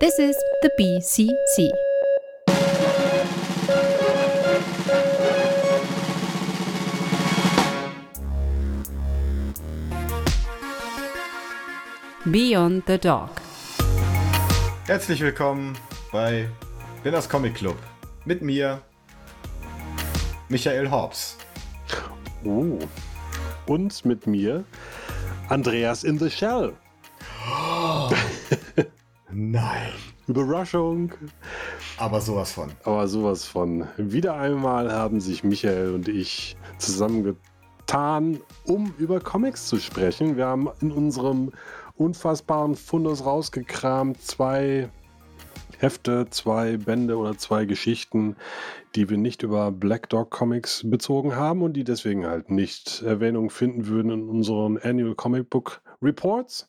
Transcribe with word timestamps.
This 0.00 0.16
is 0.20 0.36
the 0.62 0.70
BCC. 0.78 1.72
Beyond 12.30 12.84
the 12.86 12.96
Dog. 12.96 13.30
Herzlich 14.86 15.20
willkommen 15.20 15.76
bei 16.12 16.48
Winners 17.02 17.28
Comic 17.28 17.56
Club. 17.56 17.76
Mit 18.24 18.40
mir, 18.40 18.80
Michael 20.48 20.88
Hobbs. 20.88 21.38
Oh. 22.44 22.78
Und 23.66 24.04
mit 24.04 24.28
mir, 24.28 24.64
Andreas 25.48 26.04
in 26.04 26.20
the 26.20 26.30
Shell. 26.30 26.76
Nein. 29.50 29.92
Überraschung. 30.26 31.14
Aber 31.96 32.20
sowas 32.20 32.52
von. 32.52 32.70
Aber 32.84 33.08
sowas 33.08 33.46
von. 33.46 33.86
Wieder 33.96 34.34
einmal 34.34 34.92
haben 34.92 35.20
sich 35.20 35.42
Michael 35.42 35.94
und 35.94 36.06
ich 36.06 36.54
zusammengetan, 36.76 38.40
um 38.66 38.92
über 38.98 39.20
Comics 39.20 39.66
zu 39.66 39.78
sprechen. 39.78 40.36
Wir 40.36 40.44
haben 40.44 40.68
in 40.82 40.92
unserem 40.92 41.50
unfassbaren 41.96 42.74
Fundus 42.74 43.24
rausgekramt 43.24 44.20
zwei 44.20 44.90
Hefte, 45.78 46.26
zwei 46.28 46.76
Bände 46.76 47.16
oder 47.16 47.38
zwei 47.38 47.64
Geschichten, 47.64 48.36
die 48.94 49.08
wir 49.08 49.16
nicht 49.16 49.42
über 49.42 49.72
Black 49.72 50.10
Dog 50.10 50.28
Comics 50.28 50.82
bezogen 50.84 51.36
haben 51.36 51.62
und 51.62 51.72
die 51.72 51.84
deswegen 51.84 52.26
halt 52.26 52.50
nicht 52.50 53.00
Erwähnung 53.00 53.48
finden 53.48 53.86
würden 53.86 54.10
in 54.10 54.28
unseren 54.28 54.76
Annual 54.76 55.14
Comic 55.14 55.48
Book 55.48 55.80
Reports. 56.02 56.68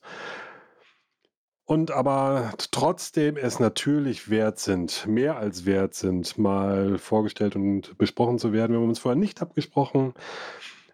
Und 1.69 1.91
aber 1.91 2.51
trotzdem 2.71 3.37
es 3.37 3.59
natürlich 3.59 4.31
wert 4.31 4.57
sind, 4.57 5.05
mehr 5.05 5.37
als 5.37 5.67
wert 5.67 5.93
sind, 5.93 6.35
mal 6.39 6.97
vorgestellt 6.97 7.55
und 7.55 7.95
besprochen 7.99 8.39
zu 8.39 8.51
werden. 8.51 8.71
Wir 8.71 8.79
haben 8.79 8.89
uns 8.89 8.97
vorher 8.97 9.19
nicht 9.19 9.39
abgesprochen, 9.39 10.15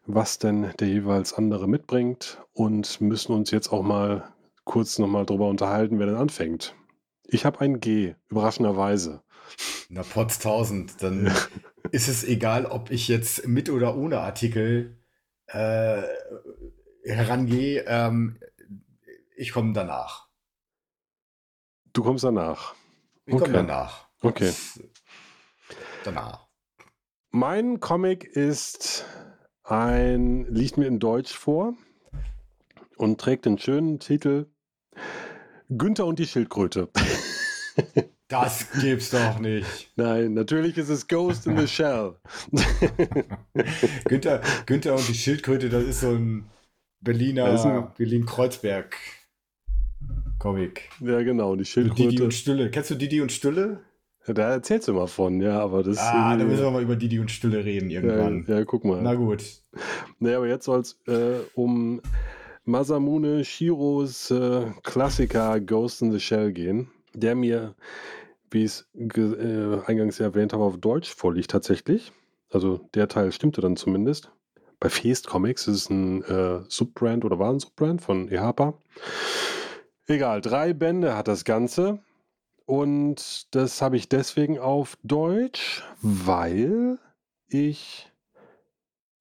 was 0.05 0.37
denn 0.37 0.73
der 0.81 0.89
jeweils 0.89 1.31
andere 1.31 1.69
mitbringt 1.69 2.43
und 2.51 2.99
müssen 2.99 3.31
uns 3.31 3.51
jetzt 3.51 3.69
auch 3.69 3.83
mal 3.83 4.33
kurz 4.65 4.99
nochmal 4.99 5.25
drüber 5.25 5.47
unterhalten, 5.47 5.97
wer 5.97 6.07
denn 6.07 6.17
anfängt. 6.17 6.75
Ich 7.25 7.45
habe 7.45 7.61
ein 7.61 7.79
G, 7.79 8.15
überraschenderweise. 8.27 9.21
Na, 9.87 10.03
Potz 10.03 10.45
1000, 10.45 11.01
dann 11.01 11.31
ist 11.91 12.09
es 12.09 12.25
egal, 12.25 12.65
ob 12.65 12.91
ich 12.91 13.07
jetzt 13.07 13.47
mit 13.47 13.69
oder 13.69 13.95
ohne 13.95 14.19
Artikel 14.19 14.97
äh, 15.47 16.01
herangehe. 17.05 17.85
Ähm, 17.87 18.39
ich 19.37 19.53
komme 19.53 19.71
danach. 19.71 20.25
Du 21.95 22.03
kommst 22.03 22.25
danach. 22.25 22.75
Ich 23.25 23.37
komme 23.37 23.53
danach. 23.53 24.09
Okay. 24.21 24.51
Danach. 26.03 26.45
Mein 27.31 27.79
Comic 27.79 28.25
ist 28.25 29.05
ein, 29.63 30.43
liegt 30.53 30.77
mir 30.77 30.87
in 30.87 30.99
Deutsch 30.99 31.33
vor 31.33 31.73
und 32.97 33.21
trägt 33.21 33.45
den 33.45 33.57
schönen 33.57 33.99
Titel 33.99 34.47
Günther 35.69 36.05
und 36.05 36.19
die 36.19 36.27
Schildkröte. 36.27 36.89
Das 38.27 38.71
gibt's 38.81 39.11
doch 39.11 39.37
nicht. 39.37 39.91
Nein, 39.97 40.33
natürlich 40.33 40.79
ist 40.79 40.89
es 40.89 41.07
Ghost 41.07 41.45
in 41.45 41.59
the 41.59 41.67
Shell. 41.67 42.15
Günther, 44.05 44.41
Günther 44.65 44.95
und 44.95 45.07
die 45.07 45.13
Schildkröte, 45.13 45.69
das 45.69 45.83
ist 45.83 45.99
so 45.99 46.09
ein 46.09 46.49
Berliner, 47.01 47.93
Berlin-Kreuzberg. 47.95 48.97
Comic. 50.45 50.89
Ja, 50.99 51.23
genau, 51.23 51.55
die 51.55 51.65
Schildkröte. 51.65 52.09
Didi 52.09 52.21
und 52.21 52.31
Stülle. 52.31 52.69
Kennst 52.69 52.91
du 52.91 52.95
Didi 52.95 53.19
und 53.19 53.31
Stülle? 53.31 53.79
Da 54.27 54.51
erzählst 54.51 54.87
du 54.87 54.93
mal 54.93 55.07
von, 55.07 55.41
ja, 55.41 55.59
aber 55.59 55.81
das. 55.81 55.97
Ah, 55.97 56.37
da 56.37 56.45
müssen 56.45 56.63
wir 56.63 56.69
mal 56.69 56.83
über 56.83 56.95
Didi 56.95 57.19
und 57.19 57.31
Stülle 57.31 57.65
reden 57.65 57.89
irgendwann. 57.89 58.45
Ja, 58.47 58.59
ja 58.59 58.63
guck 58.65 58.85
mal. 58.85 59.01
Na 59.01 59.15
gut. 59.15 59.43
Naja, 60.19 60.37
aber 60.37 60.47
jetzt 60.47 60.65
soll 60.65 60.81
es 60.81 60.99
äh, 61.07 61.39
um 61.55 61.99
Masamune 62.63 63.43
Shiros 63.43 64.29
äh, 64.29 64.67
Klassiker 64.83 65.59
Ghost 65.59 66.03
in 66.03 66.11
the 66.11 66.19
Shell 66.19 66.53
gehen, 66.53 66.91
der 67.15 67.33
mir, 67.33 67.73
wie 68.51 68.65
ich 68.65 68.71
es 68.71 68.87
äh, 68.93 69.79
eingangs 69.87 70.19
erwähnt 70.19 70.53
habe, 70.53 70.63
auf 70.63 70.77
Deutsch 70.77 71.11
vorliegt 71.11 71.49
tatsächlich. 71.49 72.11
Also 72.51 72.87
der 72.93 73.07
Teil 73.07 73.31
stimmte 73.31 73.61
dann 73.61 73.77
zumindest. 73.77 74.31
Bei 74.79 74.89
Feast 74.89 75.25
Comics 75.25 75.67
ist 75.67 75.75
es 75.75 75.89
ein 75.89 76.23
äh, 76.23 76.59
Subbrand 76.67 77.25
oder 77.25 77.39
war 77.39 77.51
ein 77.51 77.59
Subbrand 77.59 78.01
von 78.01 78.29
EHPA. 78.29 78.75
Egal, 80.07 80.41
drei 80.41 80.73
Bände 80.73 81.15
hat 81.15 81.27
das 81.27 81.45
Ganze. 81.45 81.99
Und 82.65 83.53
das 83.55 83.81
habe 83.81 83.97
ich 83.97 84.09
deswegen 84.09 84.57
auf 84.59 84.97
Deutsch, 85.03 85.83
weil 86.01 86.97
ich 87.47 88.11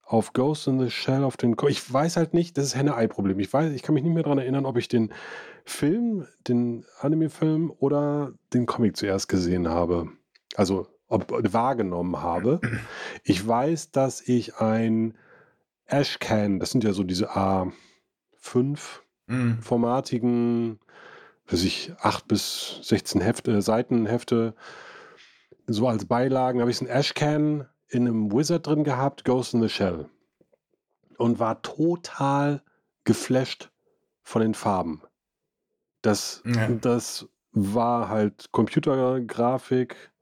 auf 0.02 0.32
Ghost 0.32 0.66
in 0.66 0.78
the 0.80 0.90
Shell 0.90 1.24
auf 1.24 1.36
den. 1.36 1.56
Ko 1.56 1.68
ich 1.68 1.92
weiß 1.92 2.16
halt 2.16 2.34
nicht, 2.34 2.56
das 2.56 2.66
ist 2.66 2.76
Henne-Ei-Problem. 2.76 3.38
Ich 3.40 3.52
weiß, 3.52 3.72
ich 3.72 3.82
kann 3.82 3.94
mich 3.94 4.04
nicht 4.04 4.14
mehr 4.14 4.22
daran 4.22 4.38
erinnern, 4.38 4.66
ob 4.66 4.76
ich 4.76 4.88
den 4.88 5.12
Film, 5.64 6.26
den 6.46 6.84
Anime-Film 7.00 7.72
oder 7.78 8.32
den 8.52 8.66
Comic 8.66 8.96
zuerst 8.96 9.28
gesehen 9.28 9.68
habe. 9.68 10.08
Also 10.56 10.86
ob, 11.08 11.32
wahrgenommen 11.52 12.22
habe. 12.22 12.60
Ich 13.24 13.46
weiß, 13.46 13.90
dass 13.92 14.20
ich 14.20 14.56
ein 14.56 15.16
Ashcan, 15.86 16.58
das 16.58 16.70
sind 16.70 16.84
ja 16.84 16.92
so 16.92 17.02
diese 17.04 17.30
A5-formatigen, 17.32 19.03
mhm. 19.26 19.58
weiß 21.46 21.64
ich, 21.64 21.92
8 22.00 22.28
bis 22.28 22.80
16 22.82 23.20
Hefte, 23.20 23.60
Seitenhefte, 23.62 24.54
so 25.66 25.88
als 25.88 26.04
Beilagen 26.06 26.60
habe 26.60 26.70
ich 26.70 26.80
ein 26.80 26.88
Ashcan 26.88 27.68
in 27.88 28.06
einem 28.06 28.32
Wizard 28.32 28.66
drin 28.66 28.84
gehabt, 28.84 29.24
Ghost 29.24 29.54
in 29.54 29.62
the 29.62 29.68
Shell. 29.68 30.08
Und 31.16 31.38
war 31.38 31.62
total 31.62 32.62
geflasht 33.04 33.70
von 34.22 34.42
den 34.42 34.54
Farben. 34.54 35.02
Das, 36.02 36.42
ja. 36.44 36.68
das 36.68 37.28
war 37.52 38.08
halt 38.08 38.50
Computergrafik, 38.50 40.12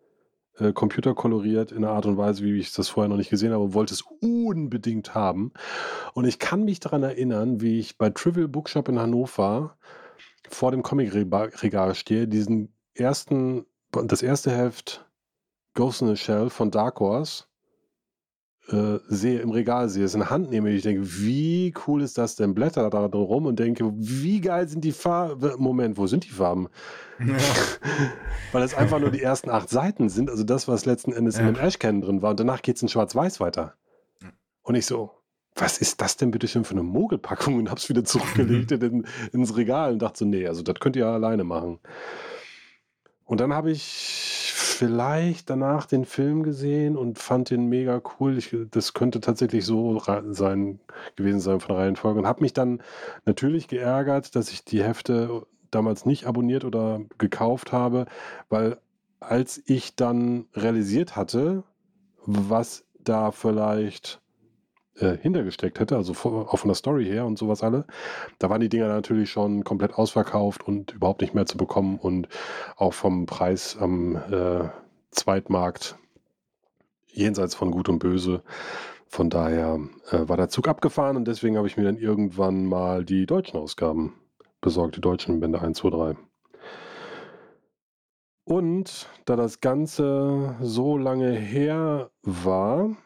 äh, 0.58 0.72
computerkoloriert 0.72 1.72
in 1.72 1.78
einer 1.78 1.92
Art 1.92 2.06
und 2.06 2.16
Weise, 2.16 2.44
wie 2.44 2.58
ich 2.58 2.72
das 2.72 2.88
vorher 2.88 3.08
noch 3.08 3.16
nicht 3.16 3.30
gesehen 3.30 3.52
habe 3.52 3.74
wollte 3.74 3.94
es 3.94 4.02
unbedingt 4.20 5.14
haben. 5.14 5.52
Und 6.14 6.26
ich 6.26 6.38
kann 6.38 6.64
mich 6.64 6.80
daran 6.80 7.02
erinnern, 7.02 7.60
wie 7.60 7.78
ich 7.78 7.98
bei 7.98 8.10
Trivial 8.10 8.48
Bookshop 8.48 8.88
in 8.88 8.98
Hannover 8.98 9.76
vor 10.48 10.70
dem 10.70 10.82
Comic-Regal 10.82 11.94
stehe, 11.94 12.28
diesen 12.28 12.74
ersten, 12.94 13.64
das 13.92 14.22
erste 14.22 14.50
Heft 14.50 15.06
Ghost 15.74 16.02
in 16.02 16.08
the 16.08 16.16
Shell 16.16 16.50
von 16.50 16.70
Dark 16.70 17.00
Horse 17.00 17.44
äh, 18.68 18.98
sehe, 19.08 19.40
im 19.40 19.50
Regal 19.50 19.88
sehe, 19.88 20.04
es 20.04 20.14
in 20.14 20.20
der 20.20 20.30
Hand 20.30 20.50
nehme, 20.50 20.70
ich 20.70 20.82
denke, 20.82 21.02
wie 21.04 21.74
cool 21.86 22.02
ist 22.02 22.16
das 22.16 22.36
denn? 22.36 22.54
Blätter 22.54 22.88
da 22.90 23.08
drin 23.08 23.22
rum 23.22 23.46
und 23.46 23.58
denke, 23.58 23.92
wie 23.96 24.40
geil 24.40 24.68
sind 24.68 24.84
die 24.84 24.92
Farben? 24.92 25.52
Moment, 25.58 25.96
wo 25.98 26.06
sind 26.06 26.24
die 26.24 26.30
Farben? 26.30 26.68
Ja. 27.18 27.36
Weil 28.52 28.62
es 28.62 28.74
einfach 28.74 29.00
nur 29.00 29.10
die 29.10 29.22
ersten 29.22 29.50
acht 29.50 29.68
Seiten 29.68 30.08
sind, 30.08 30.30
also 30.30 30.44
das, 30.44 30.68
was 30.68 30.84
letzten 30.84 31.12
Endes 31.12 31.36
ja. 31.36 31.48
in 31.48 31.54
dem 31.54 31.56
Ashcan 31.56 32.00
drin 32.00 32.22
war. 32.22 32.30
Und 32.30 32.40
danach 32.40 32.62
geht 32.62 32.76
es 32.76 32.82
in 32.82 32.88
Schwarz-Weiß 32.88 33.40
weiter. 33.40 33.74
Und 34.62 34.76
ich 34.76 34.86
so, 34.86 35.10
was 35.54 35.78
ist 35.78 36.00
das 36.00 36.16
denn 36.16 36.30
bitte 36.30 36.48
schön 36.48 36.64
für 36.64 36.72
eine 36.72 36.82
Mogelpackung? 36.82 37.56
Und 37.56 37.70
hab's 37.70 37.88
wieder 37.88 38.04
zurückgelegt 38.04 38.70
in, 38.72 39.06
ins 39.32 39.56
Regal 39.56 39.92
und 39.92 40.02
dachte 40.02 40.20
so, 40.20 40.24
nee, 40.24 40.46
also 40.46 40.62
das 40.62 40.76
könnt 40.76 40.96
ihr 40.96 41.06
ja 41.06 41.12
alleine 41.12 41.44
machen. 41.44 41.80
Und 43.24 43.40
dann 43.40 43.52
habe 43.52 43.70
ich 43.70 44.51
vielleicht 44.72 45.50
danach 45.50 45.86
den 45.86 46.04
Film 46.04 46.42
gesehen 46.42 46.96
und 46.96 47.18
fand 47.18 47.50
den 47.50 47.66
mega 47.66 48.00
cool. 48.18 48.38
Ich, 48.38 48.56
das 48.70 48.94
könnte 48.94 49.20
tatsächlich 49.20 49.64
so 49.64 50.00
sein 50.30 50.80
gewesen 51.16 51.40
sein 51.40 51.60
von 51.60 51.74
der 51.74 51.84
Reihenfolge 51.84 52.20
und 52.20 52.26
habe 52.26 52.42
mich 52.42 52.52
dann 52.52 52.82
natürlich 53.24 53.68
geärgert, 53.68 54.34
dass 54.36 54.50
ich 54.50 54.64
die 54.64 54.82
Hefte 54.82 55.46
damals 55.70 56.06
nicht 56.06 56.26
abonniert 56.26 56.64
oder 56.64 57.00
gekauft 57.18 57.72
habe, 57.72 58.06
weil 58.48 58.78
als 59.20 59.62
ich 59.66 59.96
dann 59.96 60.46
realisiert 60.54 61.16
hatte, 61.16 61.64
was 62.24 62.84
da 62.98 63.30
vielleicht 63.30 64.21
äh, 64.98 65.16
hintergesteckt 65.16 65.80
hätte, 65.80 65.96
also 65.96 66.12
auch 66.12 66.56
von 66.56 66.68
der 66.68 66.74
Story 66.74 67.04
her 67.06 67.24
und 67.26 67.38
sowas 67.38 67.62
alle, 67.62 67.86
da 68.38 68.50
waren 68.50 68.60
die 68.60 68.68
Dinger 68.68 68.88
natürlich 68.88 69.30
schon 69.30 69.64
komplett 69.64 69.94
ausverkauft 69.94 70.66
und 70.66 70.92
überhaupt 70.92 71.20
nicht 71.20 71.34
mehr 71.34 71.46
zu 71.46 71.56
bekommen 71.56 71.98
und 71.98 72.28
auch 72.76 72.92
vom 72.92 73.26
Preis 73.26 73.76
am 73.78 74.16
äh, 74.16 74.68
Zweitmarkt 75.10 75.96
jenseits 77.06 77.54
von 77.54 77.70
Gut 77.70 77.88
und 77.88 77.98
Böse. 77.98 78.42
Von 79.06 79.28
daher 79.28 79.78
äh, 80.10 80.26
war 80.28 80.36
der 80.36 80.48
Zug 80.48 80.68
abgefahren 80.68 81.16
und 81.16 81.28
deswegen 81.28 81.56
habe 81.56 81.66
ich 81.66 81.76
mir 81.76 81.84
dann 81.84 81.98
irgendwann 81.98 82.66
mal 82.66 83.04
die 83.04 83.26
deutschen 83.26 83.58
Ausgaben 83.58 84.14
besorgt, 84.60 84.96
die 84.96 85.02
deutschen 85.02 85.40
Bände 85.40 85.60
1, 85.60 85.78
2, 85.78 85.90
3. 85.90 86.16
Und 88.44 89.08
da 89.24 89.36
das 89.36 89.60
Ganze 89.60 90.56
so 90.60 90.96
lange 90.96 91.30
her 91.32 92.10
war, 92.22 92.96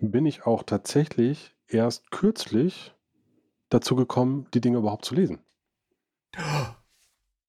bin 0.00 0.26
ich 0.26 0.46
auch 0.46 0.62
tatsächlich 0.62 1.54
erst 1.68 2.10
kürzlich 2.10 2.94
dazu 3.70 3.96
gekommen, 3.96 4.46
die 4.54 4.60
Dinge 4.60 4.78
überhaupt 4.78 5.04
zu 5.04 5.14
lesen. 5.14 5.40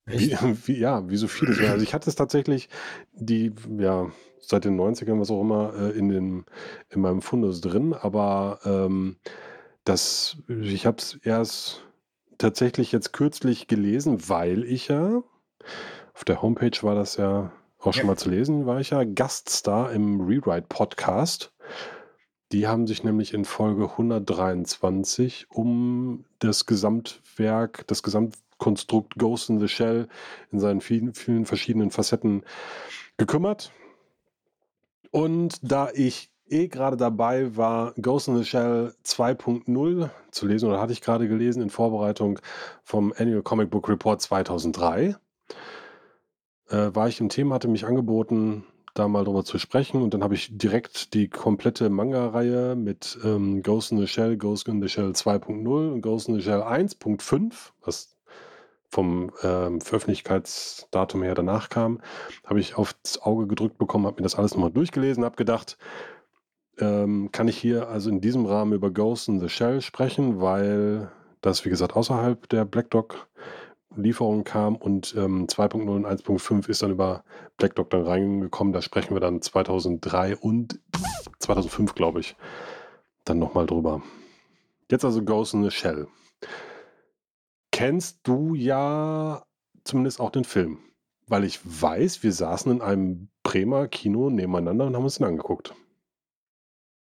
Wie, 0.06 0.36
wie, 0.66 0.80
ja, 0.80 1.08
wie 1.08 1.18
so 1.18 1.28
vieles. 1.28 1.60
Also 1.60 1.84
ich 1.84 1.94
hatte 1.94 2.10
es 2.10 2.16
tatsächlich, 2.16 2.68
die, 3.14 3.54
ja, 3.78 4.12
seit 4.40 4.66
den 4.66 4.76
90ern, 4.76 5.20
was 5.20 5.30
auch 5.30 5.42
immer, 5.42 5.74
äh, 5.76 5.92
in, 5.92 6.10
den, 6.10 6.46
in 6.90 7.02
meinem 7.02 7.22
Fundus 7.22 7.62
drin, 7.62 7.94
aber 7.94 8.60
ähm, 8.66 9.18
das, 9.84 10.38
ich 10.48 10.88
habe 10.88 10.98
es 10.98 11.16
erst 11.24 11.86
tatsächlich 12.40 12.92
jetzt 12.92 13.14
kürzlich 13.14 13.68
gelesen, 13.68 14.30
weil 14.30 14.64
ich 14.64 14.88
ja, 14.88 15.22
auf 16.16 16.26
der 16.26 16.42
Homepage 16.42 16.78
war 16.82 16.96
das 16.96 17.18
ja 17.18 17.52
auch 17.80 17.94
schon 17.94 18.08
Ja. 18.08 18.14
mal 18.14 18.18
zu 18.18 18.30
lesen, 18.30 18.66
war 18.66 18.80
ich 18.80 18.90
ja 18.92 19.04
Gaststar 19.04 19.92
im 19.92 20.22
Rewrite-Podcast. 20.22 21.54
Die 22.52 22.68
haben 22.68 22.88
sich 22.88 23.04
nämlich 23.04 23.34
in 23.34 23.46
Folge 23.46 23.92
123 23.92 25.48
um 25.50 26.26
das 26.40 26.66
Gesamtwerk, 26.66 27.86
das 27.88 28.02
Gesamtkonstrukt 28.02 29.20
Ghost 29.20 29.50
in 29.50 29.60
the 29.60 29.68
Shell 29.68 30.08
in 30.52 30.60
seinen 30.60 30.82
vielen, 30.82 31.14
vielen 31.14 31.46
verschiedenen 31.46 31.92
Facetten 31.92 32.44
gekümmert. 33.18 33.72
Und 35.12 35.60
da 35.62 35.90
ich 35.94 36.32
eh 36.48 36.68
gerade 36.68 36.98
dabei 36.98 37.56
war, 37.56 37.94
Ghost 38.02 38.28
in 38.28 38.38
the 38.38 38.46
Shell 38.46 38.96
2.0 39.06 40.10
zu 40.32 40.48
lesen, 40.48 40.70
oder 40.70 40.82
hatte 40.82 40.94
ich 40.94 41.02
gerade 41.02 41.28
gelesen 41.28 41.62
in 41.62 41.70
Vorbereitung 41.70 42.40
vom 42.84 43.14
Annual 43.16 43.44
Comic 43.44 43.70
Book 43.70 43.88
Report 43.88 44.20
2003, 44.20 45.16
äh, 46.70 46.76
war 46.94 47.08
ich 47.08 47.20
im 47.20 47.30
Thema, 47.30 47.56
hatte 47.56 47.68
mich 47.68 47.86
angeboten, 47.86 48.64
da 48.94 49.08
mal 49.08 49.24
drüber 49.24 49.44
zu 49.44 49.58
sprechen. 49.60 50.02
Und 50.02 50.14
dann 50.14 50.24
habe 50.24 50.36
ich 50.36 50.58
direkt 50.58 51.14
die 51.14 51.28
komplette 51.28 51.90
Manga-Reihe 51.90 52.76
mit 52.76 53.18
ähm, 53.24 53.64
Ghost 53.64 53.92
in 53.92 54.00
the 54.00 54.08
Shell, 54.08 54.38
Ghost 54.38 54.68
in 54.68 54.82
the 54.82 54.90
Shell 54.90 55.12
2.0 55.12 55.94
und 55.94 56.02
Ghost 56.02 56.30
in 56.30 56.36
the 56.36 56.42
Shell 56.42 56.62
1.5, 56.62 57.54
was 57.84 58.16
vom 58.90 59.32
ähm, 59.44 59.82
Veröffentlichkeitsdatum 59.82 61.22
her 61.22 61.36
danach 61.36 61.70
kam, 61.70 62.02
habe 62.46 62.60
ich 62.60 62.76
aufs 62.76 63.20
Auge 63.22 63.46
gedrückt 63.46 63.78
bekommen, 63.78 64.08
habe 64.08 64.18
mir 64.18 64.24
das 64.24 64.36
alles 64.36 64.56
nochmal 64.56 64.72
durchgelesen, 64.72 65.24
habe 65.24 65.36
gedacht, 65.36 65.78
ähm, 66.80 67.30
kann 67.32 67.48
ich 67.48 67.58
hier 67.58 67.90
also 67.90 68.10
in 68.10 68.20
diesem 68.20 68.46
Rahmen 68.46 68.74
über 68.74 68.90
Ghost 68.90 69.28
in 69.28 69.40
the 69.40 69.50
Shell 69.50 69.82
sprechen, 69.82 70.42
weil 70.42 71.12
das, 71.42 71.66
wie 71.66 71.70
gesagt, 71.70 71.96
außerhalb 71.96 72.50
der 72.50 72.66
Black 72.66 72.90
Dog 72.90 73.28
Lieferung 73.96 74.44
kam 74.44 74.76
und 74.76 75.16
ähm, 75.16 75.48
2.0 75.48 75.88
und 75.90 76.06
1.5 76.06 76.70
ist 76.70 76.82
dann 76.82 76.92
über 76.92 77.24
Black 77.58 77.76
Dog 77.76 77.90
dann 77.90 78.04
reingekommen. 78.04 78.74
Da 78.74 78.82
sprechen 78.82 79.16
wir 79.16 79.20
dann 79.20 79.42
2003 79.42 80.38
und 80.38 80.80
2005, 81.40 81.96
glaube 81.96 82.20
ich, 82.20 82.36
dann 83.26 83.40
nochmal 83.40 83.66
drüber. 83.66 84.02
Jetzt 84.92 85.06
also 85.06 85.24
Ghost 85.24 85.54
in 85.54 85.64
the 85.64 85.72
Shell. 85.72 86.08
Kennst 87.72 88.20
du 88.24 88.56
ja 88.56 89.44
zumindest 89.84 90.20
auch 90.20 90.32
den 90.32 90.44
Film, 90.44 90.80
weil 91.28 91.44
ich 91.44 91.60
weiß, 91.64 92.24
wir 92.24 92.34
saßen 92.34 92.72
in 92.72 92.82
einem 92.82 93.30
Bremer 93.44 93.88
Kino 93.88 94.30
nebeneinander 94.30 94.86
und 94.86 94.96
haben 94.96 95.04
uns 95.04 95.18
den 95.18 95.28
angeguckt. 95.28 95.74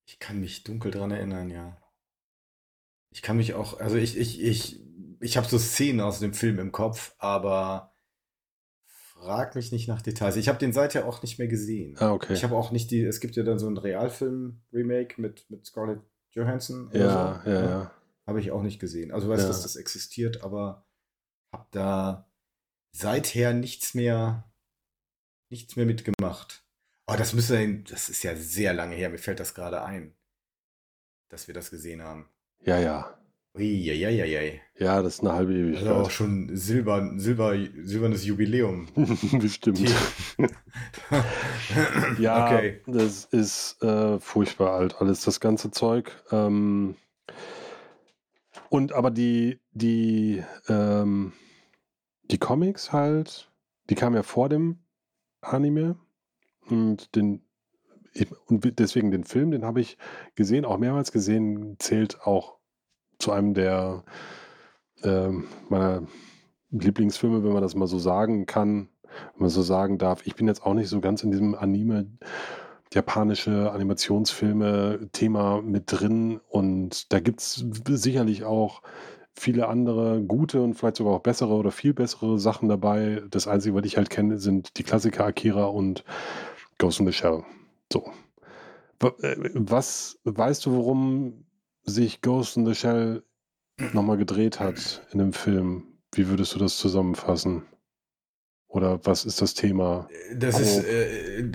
Ich 0.07 0.19
kann 0.19 0.41
mich 0.41 0.65
dunkel 0.65 0.91
dran 0.91 1.11
erinnern, 1.11 1.51
ja. 1.51 1.77
Ich 3.13 3.23
kann 3.23 3.37
mich 3.37 3.55
auch, 3.55 3.81
also 3.81 3.97
ich, 3.97 4.17
ich, 4.17 4.41
ich, 4.41 4.81
ich 5.21 5.37
habe 5.37 5.47
so 5.49 5.59
Szenen 5.59 6.01
aus 6.01 6.19
dem 6.21 6.35
Film 6.35 6.59
im 6.59 6.73
Kopf, 6.73 7.15
aber 7.19 7.95
frag 8.87 9.55
mich 9.55 9.71
nicht 9.71 9.87
nach 9.89 10.03
Details. 10.03 10.37
Ich 10.37 10.49
habe 10.49 10.59
den 10.59 10.73
seither 10.73 11.07
auch 11.07 11.23
nicht 11.23 11.39
mehr 11.39 11.49
gesehen. 11.49 11.97
Ah, 11.99 12.13
okay. 12.13 12.33
Ich 12.33 12.43
habe 12.43 12.57
auch 12.57 12.71
nicht 12.71 12.91
die, 12.91 13.05
es 13.05 13.21
gibt 13.21 13.37
ja 13.37 13.43
dann 13.43 13.59
so 13.59 13.69
ein 13.69 13.77
Realfilm-Remake 13.77 15.21
mit, 15.21 15.49
mit 15.51 15.67
Scarlett 15.67 16.01
Johansson. 16.31 16.89
oder 16.89 16.99
ja, 16.99 17.43
so, 17.45 17.51
ja, 17.51 17.61
ne? 17.61 17.69
ja. 17.69 17.91
Habe 18.27 18.41
ich 18.41 18.51
auch 18.51 18.63
nicht 18.63 18.81
gesehen. 18.81 19.13
Also 19.13 19.29
weiß, 19.29 19.43
Ja. 19.43 19.49
dass 19.49 19.63
das 19.63 19.77
existiert, 19.77 20.43
aber 20.43 20.87
habe 21.53 21.67
da 21.73 22.31
seither 22.93 23.53
nichts 23.53 23.95
mehr, 23.95 24.51
nichts 25.49 25.77
mehr 25.77 25.87
mitgemacht. 25.87 26.65
Oh, 27.07 27.15
das 27.17 27.33
müsste, 27.33 27.81
das 27.91 28.09
ist 28.09 28.23
ja 28.23 28.37
sehr 28.37 28.73
lange 28.73 28.95
her. 28.95 29.11
Mir 29.11 29.19
fällt 29.19 29.41
das 29.41 29.55
gerade 29.55 29.83
ein, 29.83 30.15
dass 31.29 31.49
wir 31.49 31.55
das 31.55 31.71
gesehen 31.71 32.03
haben. 32.03 32.29
Ja, 32.61 32.79
ja. 32.79 33.20
Uiuiuiui. 33.55 34.61
Ja, 34.79 35.03
das 35.03 35.15
ist 35.15 35.21
eine 35.21 35.33
halbe 35.33 35.53
Das 35.73 35.83
ist 35.83 35.87
auch 35.89 35.93
Ewigkeit. 35.97 36.13
schon 36.13 36.57
Silber, 36.57 37.13
Silber, 37.17 37.55
silbernes 37.83 38.25
Jubiläum. 38.25 38.89
Bestimmt. 39.41 39.81
Ja, 42.19 42.47
Okay. 42.47 42.81
das 42.87 43.25
ist 43.27 43.83
äh, 43.83 44.19
furchtbar 44.21 44.73
alt, 44.73 45.01
alles 45.01 45.25
das 45.25 45.41
ganze 45.41 45.71
Zeug. 45.71 46.13
Ähm, 46.31 46.95
und 48.69 48.93
aber 48.93 49.11
die, 49.11 49.59
die, 49.73 50.43
ähm, 50.69 51.33
die 52.31 52.39
Comics 52.39 52.93
halt, 52.93 53.51
die 53.89 53.95
kamen 53.95 54.15
ja 54.17 54.23
vor 54.23 54.49
dem 54.49 54.79
Anime. 55.41 55.97
Und 56.69 57.15
den 57.17 57.43
und 58.47 58.79
deswegen 58.79 59.11
den 59.11 59.25
Film, 59.25 59.51
den 59.51 59.65
habe 59.65 59.81
ich 59.81 59.97
gesehen, 60.35 60.65
auch 60.65 60.79
mehrmals 60.79 61.13
gesehen, 61.13 61.77
zählt 61.79 62.21
auch 62.23 62.59
zu 63.21 63.33
einem 63.33 63.55
der 63.55 64.05
ähm, 65.03 65.45
meiner 65.69 66.03
Lieblingsfilme, 66.71 67.43
wenn 67.43 67.53
man 67.53 67.63
das 67.63 67.75
mal 67.75 67.87
so 67.87 67.99
sagen 67.99 68.47
kann, 68.47 68.89
wenn 69.35 69.41
man 69.41 69.51
so 69.51 69.63
sagen 69.63 69.99
darf. 69.99 70.27
Ich 70.27 70.35
bin 70.35 70.47
jetzt 70.47 70.65
auch 70.65 70.75
nicht 70.75 70.89
so 70.89 71.01
ganz 71.01 71.23
in 71.23 71.31
diesem 71.31 71.55
Anime, 71.55 72.07
japanische 72.93 73.71
Animationsfilme-Thema 73.71 75.63
mit 75.63 75.85
drin 75.87 76.41
und 76.49 77.13
da 77.13 77.21
gibt 77.21 77.41
es 77.41 77.65
sicherlich 77.87 78.45
auch 78.45 78.83
viele 79.33 79.69
andere 79.69 80.23
gute 80.23 80.61
und 80.61 80.75
vielleicht 80.75 80.97
sogar 80.97 81.15
auch 81.15 81.23
bessere 81.23 81.55
oder 81.55 81.71
viel 81.71 81.95
bessere 81.95 82.39
Sachen 82.39 82.69
dabei. 82.69 83.23
Das 83.31 83.47
Einzige, 83.47 83.75
was 83.75 83.85
ich 83.85 83.97
halt 83.97 84.11
kenne, 84.11 84.39
sind 84.39 84.77
die 84.77 84.83
Klassiker 84.83 85.25
Akira 85.25 85.67
und 85.67 86.05
Ghost 86.79 87.01
in 87.01 87.07
the 87.07 87.13
Shell. 87.13 87.45
So. 87.93 88.11
Äh, 89.03 89.37
Was 89.55 90.19
weißt 90.25 90.67
du, 90.67 90.73
worum 90.73 91.45
sich 91.85 92.21
Ghost 92.21 92.57
in 92.57 92.67
the 92.67 92.75
Shell 92.75 93.25
nochmal 93.93 94.17
gedreht 94.17 94.61
hat 94.61 95.07
in 95.13 95.19
dem 95.19 95.33
Film? 95.33 95.99
Wie 96.13 96.29
würdest 96.29 96.55
du 96.55 96.59
das 96.59 96.79
zusammenfassen? 96.79 97.63
Oder 98.69 99.05
was 99.05 99.25
ist 99.25 99.41
das 99.43 99.55
Thema? 99.55 100.09
Das 100.35 100.55
Grob. 100.55 100.65
ist, 100.65 100.85
äh, 100.85 101.53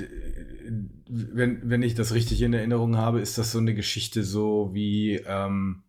wenn, 1.08 1.70
wenn 1.70 1.82
ich 1.82 1.96
das 1.96 2.14
richtig 2.14 2.42
in 2.42 2.54
Erinnerung 2.54 2.98
habe, 2.98 3.22
ist 3.22 3.38
das 3.38 3.52
so 3.52 3.60
eine 3.60 3.74
Geschichte 3.74 4.24
so 4.24 4.74
wie 4.74 5.16
ähm, 5.16 5.84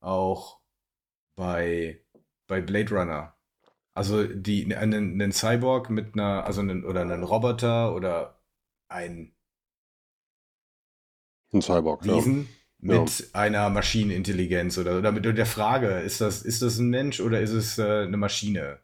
auch 0.00 0.60
bei, 1.36 2.04
bei 2.46 2.60
Blade 2.60 2.94
Runner. 2.94 3.36
Also 3.94 4.24
die, 4.24 4.74
einen, 4.76 5.14
einen 5.14 5.32
Cyborg 5.32 5.90
mit 5.90 6.14
einer, 6.14 6.44
also 6.44 6.60
einen, 6.60 6.84
oder 6.84 7.00
einen 7.00 7.24
Roboter 7.24 7.94
oder 7.94 8.40
ein 8.88 9.34
Ein 11.52 11.62
Cyborg, 11.62 12.04
ja. 12.04 12.14
Ja. 12.88 13.00
mit 13.00 13.28
einer 13.32 13.70
Maschinenintelligenz 13.70 14.78
oder, 14.78 14.98
oder 14.98 15.12
mit 15.12 15.24
der 15.24 15.46
Frage, 15.46 16.00
ist 16.00 16.20
das, 16.20 16.42
ist 16.42 16.62
das 16.62 16.78
ein 16.78 16.88
Mensch 16.88 17.20
oder 17.20 17.40
ist 17.40 17.50
es 17.52 17.78
äh, 17.78 18.02
eine 18.04 18.16
Maschine? 18.16 18.78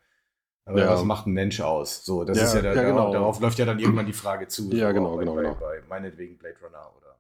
Aber 0.65 0.81
Ja. 0.81 0.91
was 0.91 1.03
macht 1.05 1.27
ein 1.27 1.33
Mensch 1.33 1.61
aus? 1.61 2.05
So, 2.05 2.25
das 2.25 2.39
Ja, 2.39 2.45
ist 2.45 2.55
ja, 2.55 2.63
da, 2.63 2.75
genau. 2.75 2.97
darauf, 2.97 3.13
darauf 3.13 3.41
läuft 3.41 3.59
ja 3.59 3.65
dann 3.65 3.79
irgendwann 3.79 4.07
die 4.07 4.13
Frage 4.13 4.47
zu. 4.49 4.71
Ja, 4.73 4.89
so, 4.89 4.95
genau, 4.95 5.17
bei, 5.17 5.21
genau, 5.25 5.35
bei, 5.35 5.43
genau. 5.43 5.55
Bei 5.55 5.83
meinetwegen 5.89 6.39
Blade 6.39 6.57
Runner 6.63 6.91
oder. 6.97 7.17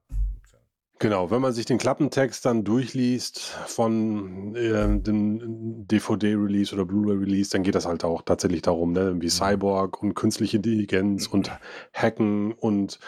Genau, 1.00 1.32
wenn 1.32 1.40
man 1.42 1.52
sich 1.52 1.66
den 1.66 1.78
Klappentext 1.78 2.46
dann 2.46 2.62
durchliest 2.62 3.40
von 3.66 4.54
äh, 4.54 5.00
dem 5.00 5.84
DVD-Release 5.88 6.72
oder 6.72 6.84
Blu-ray-Release, 6.84 7.50
dann 7.50 7.64
geht 7.64 7.74
das 7.74 7.86
halt 7.86 8.04
auch 8.04 8.22
tatsächlich 8.22 8.62
darum, 8.62 8.92
ne? 8.92 9.16
wie 9.20 9.28
Cyborg 9.28 10.00
und 10.00 10.14
künstliche 10.14 10.58
Intelligenz 10.58 11.26
und 11.26 11.50
Hacken 11.92 12.52
und 12.52 13.00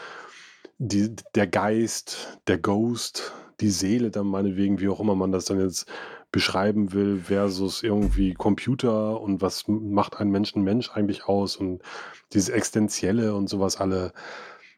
die, 0.78 1.14
der 1.36 1.46
Geist, 1.46 2.40
der 2.48 2.58
Ghost, 2.58 3.32
die 3.60 3.70
Seele 3.70 4.10
dann 4.10 4.26
meinetwegen, 4.26 4.80
wie 4.80 4.88
auch 4.88 5.00
immer 5.00 5.14
man 5.14 5.32
das 5.32 5.44
dann 5.46 5.60
jetzt 5.60 5.86
beschreiben 6.32 6.92
will, 6.92 7.20
versus 7.20 7.82
irgendwie 7.82 8.34
Computer 8.34 9.20
und 9.20 9.40
was 9.40 9.64
macht 9.68 10.16
ein 10.20 10.30
Mensch 10.30 10.54
ein 10.56 10.62
Mensch 10.62 10.90
eigentlich 10.90 11.26
aus 11.26 11.56
und 11.56 11.82
dieses 12.32 12.48
Existenzielle 12.48 13.34
und 13.34 13.48
sowas 13.48 13.76
alle. 13.76 14.12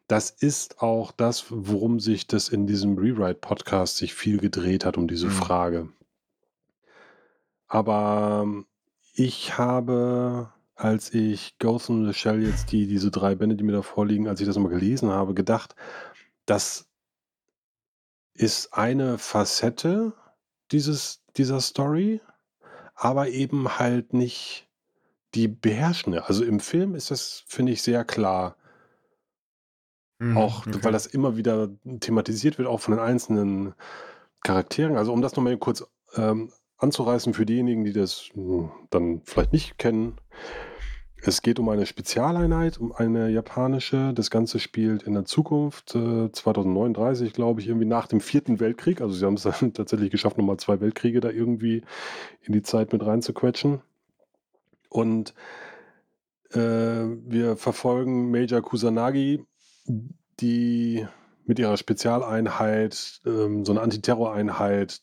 Das 0.09 0.31
ist 0.31 0.83
auch 0.83 1.11
das, 1.13 1.47
worum 1.49 1.99
sich 1.99 2.27
das 2.27 2.49
in 2.49 2.67
diesem 2.67 2.97
Rewrite-Podcast 2.99 3.97
sich 3.97 4.15
viel 4.15 4.39
gedreht 4.39 4.85
hat, 4.85 4.97
um 4.99 5.09
diese 5.09 5.27
Mhm. 5.27 5.31
Frage. 5.31 5.89
Aber 7.69 8.43
ähm, 8.45 8.67
ich 9.15 9.59
habe, 9.59 10.53
als 10.75 11.13
ich 11.15 11.59
Ghost 11.59 11.89
in 11.89 12.07
the 12.07 12.13
Shell 12.15 12.43
jetzt 12.47 12.71
die, 12.73 12.87
diese 12.87 13.11
drei 13.11 13.35
Bände, 13.35 13.57
die 13.57 13.65
mir 13.65 13.73
da 13.73 13.83
vorliegen, 13.83 14.29
als 14.29 14.41
ich 14.41 14.47
das 14.47 14.59
mal 14.59 14.69
gelesen 14.69 15.11
habe, 15.11 15.35
gedacht, 15.35 15.75
das 16.45 16.86
ist 18.37 18.75
eine 18.75 19.19
Facette 19.19 20.13
dieses, 20.73 21.23
dieser 21.37 21.61
Story, 21.61 22.21
aber 22.95 23.29
eben 23.29 23.79
halt 23.79 24.13
nicht 24.13 24.69
die 25.35 25.49
beherrschende. 25.49 26.29
Also 26.29 26.45
im 26.45 26.61
Film 26.61 26.95
ist 26.95 27.11
das, 27.11 27.45
finde 27.47 27.73
ich, 27.73 27.83
sehr 27.83 28.05
klar. 28.05 28.57
Mhm, 30.19 30.37
Auch, 30.37 30.67
okay. 30.67 30.79
weil 30.83 30.93
das 30.93 31.07
immer 31.07 31.37
wieder 31.37 31.69
thematisiert 32.01 32.59
wird, 32.59 32.69
auch 32.69 32.81
von 32.81 32.95
den 32.95 33.05
einzelnen 33.05 33.75
Charakteren. 34.43 34.97
Also 34.97 35.13
um 35.13 35.21
das 35.21 35.37
nochmal 35.37 35.59
kurz 35.59 35.85
ähm, 36.15 36.53
anzureißen 36.79 37.35
für 37.35 37.47
diejenigen, 37.47 37.85
die 37.85 37.93
das 37.93 38.31
mh, 38.35 38.71
dann 38.91 39.21
vielleicht 39.25 39.53
nicht 39.53 39.79
kennen. 39.79 40.19
Es 41.29 41.43
geht 41.43 41.59
um 41.59 41.69
eine 41.69 41.87
Spezialeinheit, 41.87 42.79
um 42.79 42.93
eine 42.93 43.31
japanische. 43.31 44.13
Das 44.15 44.31
Ganze 44.31 44.61
spielt 44.61 45.03
in 45.03 45.13
der 45.13 45.25
Zukunft, 45.25 45.97
äh, 45.97 46.31
2039, 46.31 47.33
glaube 47.33 47.61
ich, 47.61 47.67
irgendwie 47.67 47.89
nach 47.89 48.07
dem 48.07 48.21
Vierten 48.21 48.61
Weltkrieg. 48.61 49.01
Also 49.01 49.15
sie 49.15 49.27
haben 49.27 49.35
es 49.35 49.43
dann 49.43 49.73
tatsächlich 49.75 50.13
geschafft, 50.13 50.39
nochmal 50.39 50.59
zwei 50.59 50.81
Weltkriege 50.81 51.19
da 51.19 51.29
irgendwie 51.31 51.83
in 52.43 52.53
die 52.53 52.63
Zeit 52.63 52.93
mit 52.93 53.05
reinzuquetschen. 53.05 53.81
Und 54.89 55.35
äh, 56.53 56.59
wir 56.61 57.57
verfolgen 57.57 58.31
Major 58.31 58.63
Kusanagi, 58.63 59.45
die 60.39 61.09
mit 61.45 61.59
ihrer 61.59 61.77
Spezialeinheit, 61.77 63.21
ähm, 63.27 63.65
so 63.65 63.73
eine 63.73 63.81
Antiterroreinheit, 63.81 65.01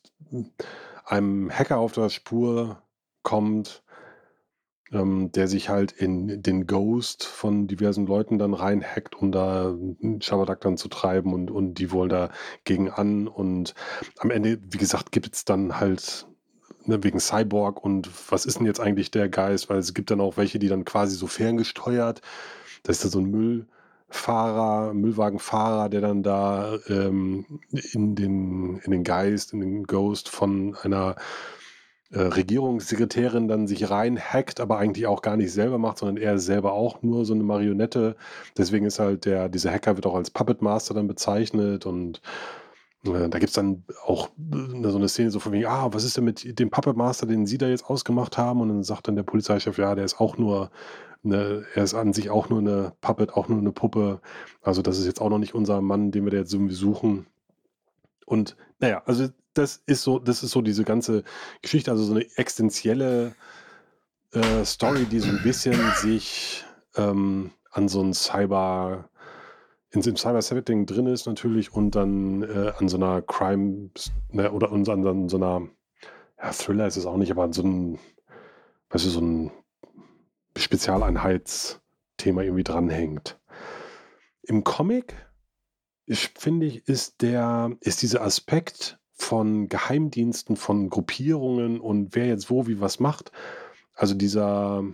einem 1.04 1.50
Hacker 1.50 1.76
auf 1.76 1.92
der 1.92 2.08
Spur 2.08 2.82
kommt, 3.22 3.83
ähm, 4.94 5.32
der 5.32 5.48
sich 5.48 5.68
halt 5.68 5.92
in 5.92 6.42
den 6.42 6.66
Ghost 6.66 7.24
von 7.24 7.66
diversen 7.66 8.06
Leuten 8.06 8.38
dann 8.38 8.54
reinhackt, 8.54 9.14
um 9.16 9.32
da 9.32 9.74
Schabernack 10.20 10.60
dann 10.60 10.76
zu 10.76 10.88
treiben 10.88 11.34
und, 11.34 11.50
und 11.50 11.74
die 11.74 11.90
wollen 11.90 12.08
da 12.08 12.30
gegen 12.64 12.90
an. 12.90 13.26
Und 13.26 13.74
am 14.18 14.30
Ende, 14.30 14.58
wie 14.70 14.78
gesagt, 14.78 15.12
gibt 15.12 15.34
es 15.34 15.44
dann 15.44 15.80
halt 15.80 16.26
ne, 16.84 17.02
wegen 17.02 17.18
Cyborg 17.18 17.84
und 17.84 18.08
was 18.30 18.46
ist 18.46 18.58
denn 18.58 18.66
jetzt 18.66 18.80
eigentlich 18.80 19.10
der 19.10 19.28
Geist? 19.28 19.68
Weil 19.68 19.78
es 19.78 19.94
gibt 19.94 20.10
dann 20.10 20.20
auch 20.20 20.36
welche, 20.36 20.58
die 20.58 20.68
dann 20.68 20.84
quasi 20.84 21.16
so 21.16 21.26
ferngesteuert. 21.26 22.22
Das 22.84 22.96
ist 22.96 23.04
da 23.04 23.08
so 23.08 23.18
ein 23.18 23.30
Müllfahrer, 23.30 24.94
Müllwagenfahrer, 24.94 25.88
der 25.88 26.02
dann 26.02 26.22
da 26.22 26.78
ähm, 26.88 27.60
in, 27.70 28.14
den, 28.14 28.78
in 28.78 28.90
den 28.92 29.04
Geist, 29.04 29.52
in 29.52 29.60
den 29.60 29.84
Ghost 29.84 30.28
von 30.28 30.76
einer 30.82 31.16
äh, 32.14 32.20
Regierungssekretärin 32.20 33.48
dann 33.48 33.66
sich 33.66 33.90
reinhackt, 33.90 34.60
aber 34.60 34.78
eigentlich 34.78 35.06
auch 35.06 35.20
gar 35.20 35.36
nicht 35.36 35.52
selber 35.52 35.78
macht, 35.78 35.98
sondern 35.98 36.16
er 36.16 36.38
selber 36.38 36.72
auch 36.72 37.02
nur 37.02 37.24
so 37.24 37.34
eine 37.34 37.42
Marionette. 37.42 38.16
Deswegen 38.56 38.86
ist 38.86 39.00
halt 39.00 39.24
der, 39.24 39.48
dieser 39.48 39.72
Hacker 39.72 39.96
wird 39.96 40.06
auch 40.06 40.14
als 40.14 40.30
Puppet 40.30 40.62
Master 40.62 40.94
dann 40.94 41.08
bezeichnet 41.08 41.86
und 41.86 42.22
äh, 43.04 43.28
da 43.28 43.38
gibt 43.38 43.50
es 43.50 43.52
dann 43.52 43.84
auch 44.06 44.28
äh, 44.28 44.88
so 44.88 44.96
eine 44.96 45.08
Szene 45.08 45.30
so 45.30 45.40
von 45.40 45.52
wegen, 45.52 45.66
ah, 45.66 45.92
was 45.92 46.04
ist 46.04 46.16
denn 46.16 46.24
mit 46.24 46.58
dem 46.58 46.70
Puppet 46.70 46.96
Master, 46.96 47.26
den 47.26 47.46
Sie 47.46 47.58
da 47.58 47.66
jetzt 47.66 47.86
ausgemacht 47.86 48.38
haben? 48.38 48.60
Und 48.60 48.68
dann 48.68 48.82
sagt 48.84 49.08
dann 49.08 49.16
der 49.16 49.24
Polizeichef, 49.24 49.76
ja, 49.78 49.94
der 49.94 50.04
ist 50.04 50.20
auch 50.20 50.38
nur, 50.38 50.70
eine, 51.24 51.64
er 51.74 51.84
ist 51.84 51.94
an 51.94 52.12
sich 52.12 52.30
auch 52.30 52.48
nur 52.48 52.60
eine 52.60 52.92
Puppet, 53.00 53.34
auch 53.34 53.48
nur 53.48 53.58
eine 53.58 53.72
Puppe. 53.72 54.20
Also 54.62 54.82
das 54.82 54.98
ist 54.98 55.06
jetzt 55.06 55.20
auch 55.20 55.30
noch 55.30 55.38
nicht 55.38 55.54
unser 55.54 55.80
Mann, 55.80 56.10
den 56.12 56.24
wir 56.24 56.30
da 56.30 56.38
jetzt 56.38 56.52
irgendwie 56.52 56.74
suchen. 56.74 57.26
Und 58.26 58.56
naja, 58.78 59.02
also 59.06 59.28
das 59.54 59.82
ist 59.86 60.02
so, 60.02 60.18
das 60.18 60.42
ist 60.42 60.50
so 60.50 60.62
diese 60.62 60.84
ganze 60.84 61.24
Geschichte, 61.62 61.90
also 61.90 62.04
so 62.04 62.14
eine 62.14 62.26
existenzielle 62.36 63.34
äh, 64.32 64.64
Story, 64.64 65.06
die 65.06 65.20
so 65.20 65.30
ein 65.30 65.42
bisschen 65.42 65.78
sich 65.96 66.64
ähm, 66.96 67.50
an 67.70 67.88
so 67.88 68.02
ein 68.02 68.14
Cyber, 68.14 69.08
in 69.90 70.02
so 70.02 70.10
einem 70.10 70.16
Cyber-Setting 70.16 70.86
drin 70.86 71.06
ist 71.06 71.26
natürlich 71.26 71.72
und 71.72 71.92
dann 71.92 72.42
äh, 72.42 72.72
an 72.78 72.88
so 72.88 72.96
einer 72.96 73.22
Crime 73.22 73.90
ne, 74.30 74.50
oder 74.50 74.72
an, 74.72 74.86
an 74.88 75.28
so 75.28 75.36
einer 75.36 75.68
ja, 76.38 76.52
Thriller 76.52 76.86
ist 76.86 76.96
es 76.96 77.06
auch 77.06 77.16
nicht, 77.16 77.30
aber 77.30 77.44
an 77.44 77.52
so 77.52 77.62
einem, 77.62 77.98
weißt 78.90 79.06
du, 79.06 79.10
so 79.10 79.20
ein 79.20 79.50
Spezialeinheitsthema 80.56 82.42
irgendwie 82.42 82.64
dranhängt. 82.64 83.38
Im 84.42 84.62
Comic 84.62 85.14
ich 86.06 86.32
finde 86.36 86.66
ich, 86.66 86.86
ist 86.88 87.22
der, 87.22 87.76
ist 87.80 88.02
dieser 88.02 88.22
Aspekt 88.22 88.98
von 89.14 89.68
Geheimdiensten, 89.68 90.56
von 90.56 90.90
Gruppierungen 90.90 91.80
und 91.80 92.14
wer 92.14 92.26
jetzt 92.26 92.50
wo 92.50 92.66
wie 92.66 92.80
was 92.80 93.00
macht. 93.00 93.32
Also 93.94 94.14
dieser, 94.14 94.84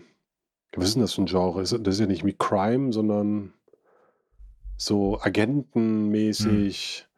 was 0.75 0.89
ist 0.89 0.95
denn 0.95 1.03
das 1.03 1.15
für 1.15 1.23
ein 1.23 1.27
Genre? 1.27 1.61
Das 1.61 1.73
ist 1.73 2.00
ja 2.00 2.07
nicht 2.07 2.25
wie 2.25 2.37
Crime, 2.39 2.93
sondern 2.93 3.55
so 4.77 5.21
agentenmäßig. 5.21 7.05
Mhm. 7.05 7.11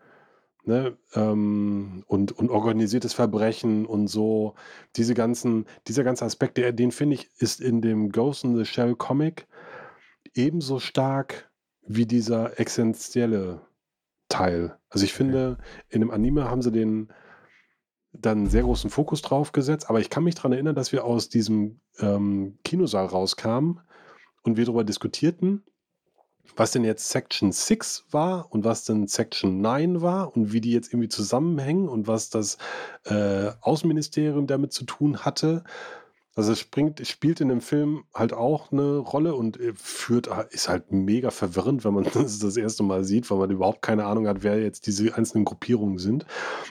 Ne, 0.65 0.97
ähm, 1.15 2.05
und, 2.07 2.31
und 2.31 2.49
organisiertes 2.49 3.15
Verbrechen 3.15 3.85
und 3.85 4.07
so, 4.07 4.55
diese 4.95 5.13
ganzen, 5.13 5.67
dieser 5.89 6.05
ganze 6.05 6.25
Aspekt, 6.25 6.57
der, 6.57 6.71
den 6.71 6.93
finde 6.93 7.17
ich, 7.17 7.31
ist 7.39 7.61
in 7.61 7.83
dem 7.83 8.13
Ghost 8.13 8.45
in 8.45 8.57
the 8.57 8.65
Shell 8.65 8.95
Comic 8.95 9.49
ebenso 10.35 10.79
stark 10.79 11.51
wie 11.85 12.07
dieser 12.07 12.61
essentielle 12.61 13.61
Teil. 14.33 14.79
Also 14.89 15.05
ich 15.05 15.13
finde, 15.13 15.59
in 15.89 16.01
dem 16.01 16.11
Anime 16.11 16.49
haben 16.49 16.63
sie 16.63 16.73
den 16.73 17.13
dann 18.13 18.47
sehr 18.47 18.63
großen 18.63 18.91
Fokus 18.91 19.23
drauf 19.23 19.53
gesetzt, 19.53 19.89
aber 19.89 20.01
ich 20.01 20.11
kann 20.11 20.25
mich 20.25 20.35
daran 20.35 20.53
erinnern, 20.53 20.75
dass 20.75 20.93
wir 20.93 21.05
aus 21.05 21.29
diesem 21.29 21.81
ähm, 21.99 22.59
Kinosaal 22.65 23.07
rauskamen 23.07 23.81
und 24.43 24.57
wir 24.57 24.65
darüber 24.65 24.85
diskutierten, 24.85 25.65
was 26.57 26.73
denn 26.73 26.85
jetzt 26.85 27.09
Section 27.11 27.53
6 27.53 28.07
war 28.11 28.51
und 28.51 28.65
was 28.65 28.85
denn 28.85 29.07
Section 29.07 29.61
9 29.61 30.03
war 30.03 30.35
und 30.35 30.53
wie 30.53 30.61
die 30.61 30.73
jetzt 30.73 30.93
irgendwie 30.93 31.09
zusammenhängen 31.09 31.89
und 31.89 32.07
was 32.07 32.31
das 32.31 32.59
äh, 33.05 33.51
Außenministerium 33.61 34.47
damit 34.47 34.73
zu 34.73 34.85
tun 34.85 35.19
hatte. 35.25 35.65
Also 36.35 36.53
es 36.53 36.61
springt, 36.61 37.07
spielt 37.07 37.43
in 37.43 37.49
dem 37.49 37.61
Film 37.61 38.05
halt 38.15 38.33
auch 38.33 38.73
eine 38.73 38.97
Rolle 38.97 39.35
und 39.35 39.61
äh, 39.61 39.75
führt, 39.75 40.31
ah, 40.31 40.47
ist 40.51 40.69
halt 40.69 40.91
mega 40.91 41.31
verwirrend, 41.31 41.85
wenn 41.85 41.93
man 41.93 42.05
das 42.15 42.39
das 42.39 42.57
erste 42.57 42.83
Mal 42.83 43.05
sieht, 43.05 43.31
weil 43.31 43.39
man 43.39 43.51
überhaupt 43.51 43.83
keine 43.83 44.07
Ahnung 44.07 44.27
hat, 44.27 44.43
wer 44.43 44.59
jetzt 44.59 44.87
diese 44.87 45.15
einzelnen 45.15 45.45
Gruppierungen 45.45 45.99
sind. 45.99 46.25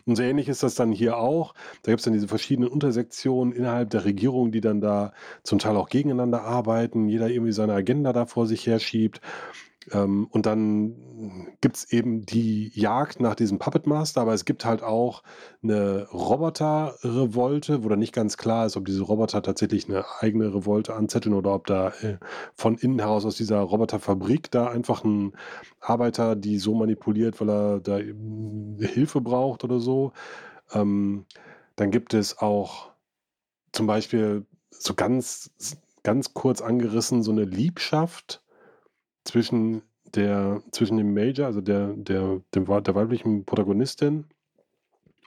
Und 0.06 0.16
so 0.16 0.24
ähnlich 0.24 0.50
ist 0.50 0.64
das 0.64 0.74
dann 0.74 0.92
hier 0.92 1.18
auch. 1.18 1.54
Da 1.84 1.92
gibt 1.92 2.00
es 2.00 2.06
dann 2.06 2.14
diese 2.14 2.28
verschiedenen 2.28 2.70
Untersektionen 2.70 3.54
innerhalb 3.54 3.92
der 3.92 4.06
Regierung, 4.06 4.52
die 4.52 4.62
dann 4.62 4.82
da 4.82 5.14
zum 5.44 5.60
Teil 5.60 5.78
auch 5.78 5.90
gegeneinander 5.90 6.42
arbeiten, 6.42 7.08
jeder 7.08 7.30
irgendwie 7.30 7.54
seine 7.54 7.74
Agenda 7.74 8.14
da 8.14 8.26
vor 8.26 8.48
sich 8.48 8.66
herschiebt. 8.66 9.22
Ähm, 9.92 10.28
und 10.30 10.46
dann 10.46 11.56
gibt 11.62 11.78
es 11.78 11.92
eben 11.92 12.26
die 12.26 12.72
Jagd 12.74 13.20
nach 13.20 13.36
diesem 13.36 13.58
Puppet 13.58 13.88
Master, 13.88 14.22
aber 14.22 14.34
es 14.34 14.46
gibt 14.46 14.64
halt 14.64 14.84
auch 14.84 15.24
eine 15.64 16.08
Roboter-Revolte, 16.10 17.84
wo 17.84 17.90
dann 17.90 18.00
nicht 18.00 18.14
ganz 18.14 18.38
klar 18.38 18.66
ist, 18.66 18.78
ob 18.78 18.86
diese 18.86 19.02
Roboter 19.02 19.42
tatsächlich 19.42 19.90
eine 19.90 20.06
eigene 20.20 20.54
Revolte 20.54 20.96
anzetteln 20.96 21.34
oder 21.34 21.54
ob 21.54 21.66
da 21.66 21.90
äh, 22.02 22.18
von 22.54 22.78
innen 22.78 23.00
heraus 23.00 23.26
aus 23.26 23.36
dieser 23.36 23.60
Roboterfabrik 23.60 24.52
da 24.52 24.68
einfach 24.68 25.04
ein 25.04 25.34
Arbeiter 25.80 26.36
die 26.36 26.60
so 26.60 26.76
manipuliert, 26.76 27.42
weil 27.42 27.50
er 27.50 27.80
da 27.80 27.98
Hilfe 27.98 29.22
braucht 29.22 29.64
oder 29.64 29.80
so. 29.80 30.14
Ähm, 30.74 31.26
dann 31.76 31.90
gibt 31.92 32.14
es 32.14 32.38
auch 32.38 32.92
zum 33.72 33.88
Beispiel 33.88 34.46
so 34.70 34.94
ganz, 34.94 35.52
ganz 36.04 36.34
kurz 36.34 36.62
angerissen 36.62 37.24
so 37.24 37.32
eine 37.32 37.46
Liebschaft 37.46 38.42
zwischen 39.24 39.84
der, 40.16 40.62
zwischen 40.72 40.98
dem 40.98 41.14
Major, 41.14 41.46
also 41.46 41.62
der, 41.62 41.94
der, 41.96 42.42
dem, 42.54 42.66
der 42.66 42.96
weiblichen 42.96 43.46
Protagonistin 43.46 44.26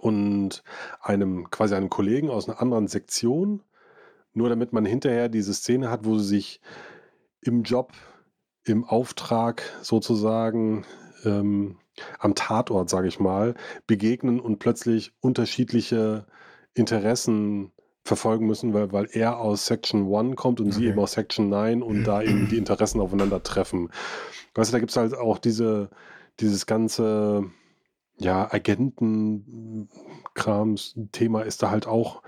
und 0.00 0.62
einem, 1.00 1.50
quasi 1.50 1.74
einem 1.74 1.90
Kollegen 1.90 2.30
aus 2.30 2.48
einer 2.48 2.60
anderen 2.60 2.88
Sektion, 2.88 3.62
nur 4.32 4.48
damit 4.48 4.72
man 4.72 4.84
hinterher 4.84 5.28
diese 5.28 5.54
Szene 5.54 5.90
hat, 5.90 6.04
wo 6.04 6.18
sie 6.18 6.26
sich 6.26 6.60
im 7.40 7.62
Job, 7.62 7.92
im 8.64 8.84
Auftrag 8.84 9.62
sozusagen 9.82 10.84
ähm, 11.24 11.78
am 12.18 12.34
Tatort, 12.34 12.90
sage 12.90 13.08
ich 13.08 13.20
mal, 13.20 13.54
begegnen 13.86 14.40
und 14.40 14.58
plötzlich 14.58 15.12
unterschiedliche 15.20 16.26
Interessen 16.74 17.70
verfolgen 18.04 18.46
müssen, 18.46 18.75
weil, 18.75 18.92
weil 18.92 19.08
er 19.12 19.38
aus 19.38 19.66
Section 19.66 20.14
1 20.14 20.37
kommt 20.37 20.61
und 20.61 20.68
okay. 20.68 20.76
sie 20.76 20.87
eben 20.87 20.99
aus 20.99 21.12
Section 21.12 21.49
9 21.49 21.82
und 21.82 22.04
da 22.04 22.23
eben 22.23 22.49
die 22.49 22.58
Interessen 22.58 23.00
aufeinandertreffen. 23.00 23.90
Weißt 24.54 24.70
du, 24.70 24.73
da 24.73 24.78
gibt 24.78 24.90
es 24.90 24.96
halt 24.96 25.14
auch 25.14 25.38
diese, 25.38 25.90
dieses 26.38 26.66
ganze 26.66 27.50
ja, 28.16 28.52
Agenten-Krams-Thema 28.52 31.42
ist 31.42 31.62
da 31.62 31.70
halt 31.70 31.87
auch 31.87 32.23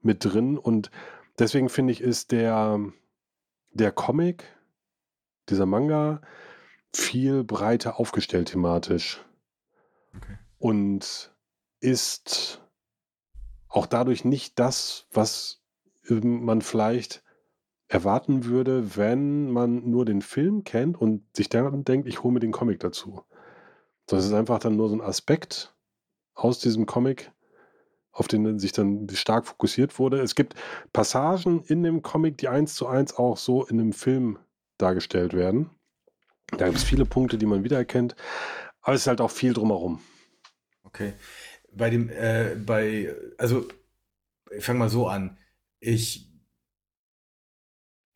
mit 0.00 0.24
drin 0.24 0.56
und 0.56 0.92
deswegen 1.38 1.68
finde 1.68 1.92
ich, 1.92 2.00
ist 2.00 2.32
der, 2.32 2.80
der 3.72 3.92
Comic, 3.92 4.44
dieser 5.48 5.66
Manga, 5.66 6.20
viel 6.94 7.44
breiter 7.44 8.00
aufgestellt 8.00 8.48
thematisch. 8.48 9.22
Okay. 10.16 10.38
Und 10.58 11.30
ist 11.80 12.65
auch 13.76 13.86
dadurch 13.86 14.24
nicht 14.24 14.58
das, 14.58 15.06
was 15.12 15.62
ähm, 16.08 16.44
man 16.44 16.62
vielleicht 16.62 17.22
erwarten 17.88 18.46
würde, 18.46 18.96
wenn 18.96 19.50
man 19.50 19.88
nur 19.90 20.04
den 20.04 20.22
Film 20.22 20.64
kennt 20.64 21.00
und 21.00 21.24
sich 21.36 21.48
dann 21.48 21.84
denkt, 21.84 22.08
ich 22.08 22.22
hole 22.22 22.34
mir 22.34 22.40
den 22.40 22.52
Comic 22.52 22.80
dazu. 22.80 23.22
Das 24.06 24.24
ist 24.24 24.32
einfach 24.32 24.58
dann 24.58 24.76
nur 24.76 24.88
so 24.88 24.96
ein 24.96 25.02
Aspekt 25.02 25.74
aus 26.34 26.58
diesem 26.58 26.86
Comic, 26.86 27.30
auf 28.12 28.28
den 28.28 28.58
sich 28.58 28.72
dann 28.72 29.08
stark 29.10 29.46
fokussiert 29.46 29.98
wurde. 29.98 30.20
Es 30.20 30.34
gibt 30.34 30.54
Passagen 30.92 31.62
in 31.62 31.82
dem 31.82 32.02
Comic, 32.02 32.38
die 32.38 32.48
eins 32.48 32.74
zu 32.74 32.86
eins 32.86 33.14
auch 33.14 33.36
so 33.36 33.64
in 33.66 33.78
einem 33.78 33.92
Film 33.92 34.38
dargestellt 34.78 35.34
werden. 35.34 35.70
Da 36.56 36.66
gibt 36.66 36.78
es 36.78 36.84
viele 36.84 37.04
Punkte, 37.04 37.36
die 37.38 37.46
man 37.46 37.62
wiedererkennt, 37.62 38.16
aber 38.80 38.94
es 38.94 39.02
ist 39.02 39.06
halt 39.06 39.20
auch 39.20 39.30
viel 39.30 39.52
drumherum. 39.52 40.00
Okay 40.82 41.12
bei 41.76 41.90
dem, 41.90 42.10
äh, 42.10 42.56
bei, 42.64 43.14
also, 43.38 43.68
ich 44.56 44.64
fange 44.64 44.78
mal 44.78 44.88
so 44.88 45.08
an. 45.08 45.36
Ich 45.80 46.26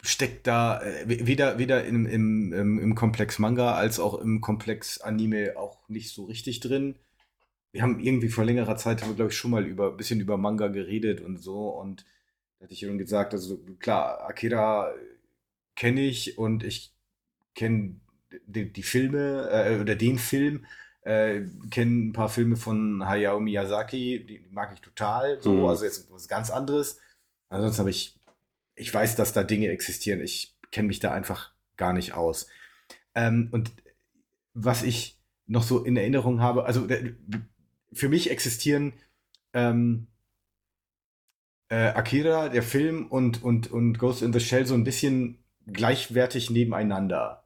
steckt 0.03 0.47
da 0.47 0.83
äh, 0.83 1.27
weder, 1.27 1.59
weder 1.59 1.85
im, 1.85 2.07
im, 2.07 2.53
im, 2.53 2.79
im 2.79 2.95
Komplex 2.95 3.39
Manga 3.39 3.75
als 3.75 4.01
auch 4.01 4.15
im 4.15 4.41
Komplex 4.41 5.01
Anime 5.01 5.55
auch 5.57 5.89
nicht 5.89 6.11
so 6.11 6.25
richtig 6.25 6.61
drin. 6.61 6.97
Wir 7.73 7.83
haben 7.83 8.01
irgendwie 8.01 8.29
vor 8.29 8.45
längerer 8.45 8.77
Zeit, 8.77 9.03
haben 9.03 9.11
wir, 9.11 9.17
glaube 9.17 9.31
ich, 9.31 9.37
schon 9.37 9.51
mal 9.51 9.67
über 9.67 9.91
ein 9.91 9.97
bisschen 9.97 10.21
über 10.21 10.37
Manga 10.37 10.69
geredet 10.69 11.21
und 11.21 11.39
so. 11.39 11.69
Und 11.69 12.05
da 12.59 12.65
hatte 12.65 12.75
ich 12.75 12.81
schon 12.81 12.99
gesagt, 12.99 13.33
also 13.33 13.59
klar, 13.79 14.27
Akira 14.29 14.93
kenne 15.77 16.03
ich 16.03 16.39
und 16.39 16.65
ich 16.65 16.93
kenne 17.55 17.97
die, 18.47 18.73
die, 18.73 18.83
Filme 18.83 19.49
äh, 19.51 19.81
oder 19.81 19.97
den 19.97 20.19
Film, 20.19 20.67
äh, 21.03 21.43
kenne 21.71 22.09
ein 22.09 22.13
paar 22.13 22.29
Filme 22.29 22.57
von 22.57 23.07
Hayao 23.07 23.41
Miyazaki, 23.41 24.25
die 24.27 24.45
mag 24.51 24.73
ich 24.75 24.81
total. 24.81 25.41
So, 25.41 25.53
mhm. 25.53 25.65
also 25.67 25.85
jetzt 25.85 26.11
was 26.11 26.29
ganz 26.29 26.51
anderes. 26.51 26.99
Ansonsten 27.49 27.81
habe 27.81 27.91
ich 27.91 28.21
ich 28.81 28.93
weiß, 28.93 29.15
dass 29.17 29.33
da 29.33 29.45
Dinge 29.45 29.69
existieren. 29.69 30.21
Ich 30.23 30.57
kenne 30.73 30.89
mich 30.89 31.01
da 31.01 31.13
einfach 31.13 31.53
gar 31.77 31.93
nicht 31.93 32.15
aus. 32.15 32.47
Ähm, 33.15 33.49
und 33.53 33.73
was 34.55 34.83
ich 34.83 35.19
noch 35.47 35.63
so 35.63 35.85
in 35.85 35.97
Erinnerung 35.97 36.41
habe, 36.41 36.65
also 36.65 36.89
für 37.93 38.09
mich 38.09 38.31
existieren 38.31 38.95
ähm, 39.53 40.07
äh, 41.69 41.89
Akira, 41.89 42.49
der 42.49 42.63
Film 42.63 43.07
und, 43.09 43.43
und, 43.43 43.71
und 43.71 43.99
Ghost 43.99 44.23
in 44.23 44.33
the 44.33 44.41
Shell 44.41 44.67
so 44.67 44.75
ein 44.75 44.85
bisschen 44.85 45.39
gleichwertig 45.67 46.51
nebeneinander. 46.51 47.40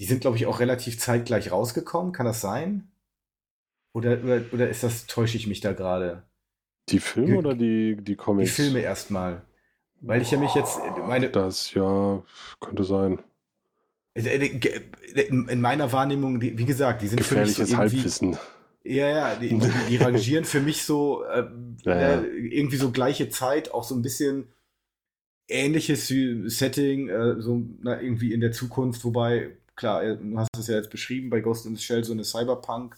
Die 0.00 0.04
sind, 0.04 0.20
glaube 0.20 0.36
ich, 0.36 0.46
auch 0.46 0.60
relativ 0.60 0.98
zeitgleich 0.98 1.52
rausgekommen. 1.52 2.12
Kann 2.12 2.26
das 2.26 2.40
sein? 2.40 2.88
Oder, 3.92 4.18
oder, 4.24 4.40
oder 4.52 4.68
ist 4.68 4.82
das, 4.82 5.06
täusche 5.06 5.36
ich 5.36 5.46
mich 5.46 5.60
da 5.60 5.72
gerade? 5.72 6.24
Die 6.88 6.98
Filme 6.98 7.38
oder 7.38 7.54
die, 7.54 7.96
die 7.96 8.16
Comics? 8.16 8.56
Die 8.56 8.62
Filme 8.62 8.80
erstmal. 8.80 9.42
Weil 10.00 10.20
ich 10.20 10.30
ja 10.30 10.38
mich 10.38 10.54
jetzt 10.54 10.80
meine. 11.06 11.30
Das 11.30 11.72
ja 11.72 12.22
könnte 12.60 12.84
sein. 12.84 13.20
In 14.14 15.60
meiner 15.60 15.90
Wahrnehmung, 15.92 16.40
wie 16.40 16.64
gesagt, 16.64 17.02
die 17.02 17.08
sind 17.08 17.18
Gefährliches 17.18 17.56
für 17.56 17.62
mich 17.62 17.70
so 17.70 17.76
Halbwissen. 17.76 18.38
Ja, 18.84 19.08
ja, 19.08 19.34
die, 19.36 19.58
die, 19.88 19.96
rangieren 19.96 20.44
für 20.44 20.60
mich 20.60 20.82
so 20.82 21.24
äh, 21.24 21.46
ja, 21.84 22.00
ja. 22.00 22.20
Äh, 22.20 22.26
irgendwie 22.26 22.76
so 22.76 22.90
gleiche 22.90 23.30
Zeit, 23.30 23.72
auch 23.72 23.82
so 23.82 23.94
ein 23.94 24.02
bisschen 24.02 24.48
ähnliches 25.48 26.08
Setting, 26.08 27.08
äh, 27.08 27.40
so 27.40 27.62
na, 27.80 28.00
irgendwie 28.00 28.34
in 28.34 28.40
der 28.42 28.52
Zukunft, 28.52 29.02
wobei, 29.04 29.56
klar, 29.76 30.02
äh, 30.02 30.16
du 30.16 30.38
hast 30.38 30.48
es 30.58 30.66
ja 30.66 30.76
jetzt 30.76 30.90
beschrieben, 30.90 31.30
bei 31.30 31.40
Ghost 31.40 31.66
in 31.66 31.76
the 31.76 31.82
Shell 31.82 32.04
so 32.04 32.12
eine 32.12 32.24
Cyberpunk 32.24 32.96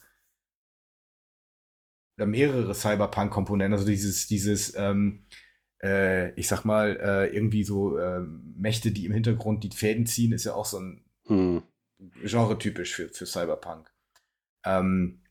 oder 2.18 2.26
mehrere 2.26 2.75
Cyberpunk-Komponenten, 2.75 3.75
also 3.75 3.87
dieses, 3.87 4.26
dieses 4.26 4.75
ähm, 4.76 5.26
äh, 5.83 6.33
ich 6.33 6.49
sag 6.49 6.64
mal, 6.64 6.97
äh, 7.00 7.35
irgendwie 7.35 7.64
so 7.64 7.99
äh, 7.99 8.21
Mächte, 8.21 8.90
die 8.90 9.06
im 9.06 9.12
Hintergrund 9.12 9.64
die 9.64 9.71
Fäden 9.71 10.06
ziehen, 10.06 10.33
ist 10.33 10.45
ja 10.45 10.54
auch 10.54 10.64
so 10.64 10.78
ein 10.78 11.04
hm. 11.26 11.62
Genre-typisch 12.25 12.95
für, 12.95 13.09
für 13.09 13.26
Cyberpunk. 13.26 13.90
Ähm, 14.64 15.23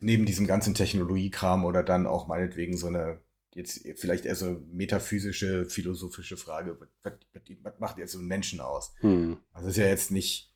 neben 0.00 0.26
diesem 0.26 0.46
ganzen 0.46 0.74
Technologiekram 0.74 1.64
oder 1.64 1.82
dann 1.82 2.06
auch 2.06 2.26
meinetwegen 2.26 2.76
so 2.76 2.88
eine, 2.88 3.20
jetzt 3.54 3.86
vielleicht 3.96 4.24
eher 4.24 4.34
so 4.34 4.60
metaphysische, 4.72 5.66
philosophische 5.66 6.36
Frage, 6.36 6.78
was, 6.80 6.88
was, 7.02 7.42
was 7.62 7.78
macht 7.78 7.98
jetzt 7.98 8.12
so 8.12 8.18
einen 8.18 8.28
Menschen 8.28 8.60
aus? 8.60 8.94
Hm. 9.00 9.38
Also 9.52 9.68
ist 9.68 9.76
ja 9.76 9.86
jetzt 9.86 10.10
nicht. 10.10 10.50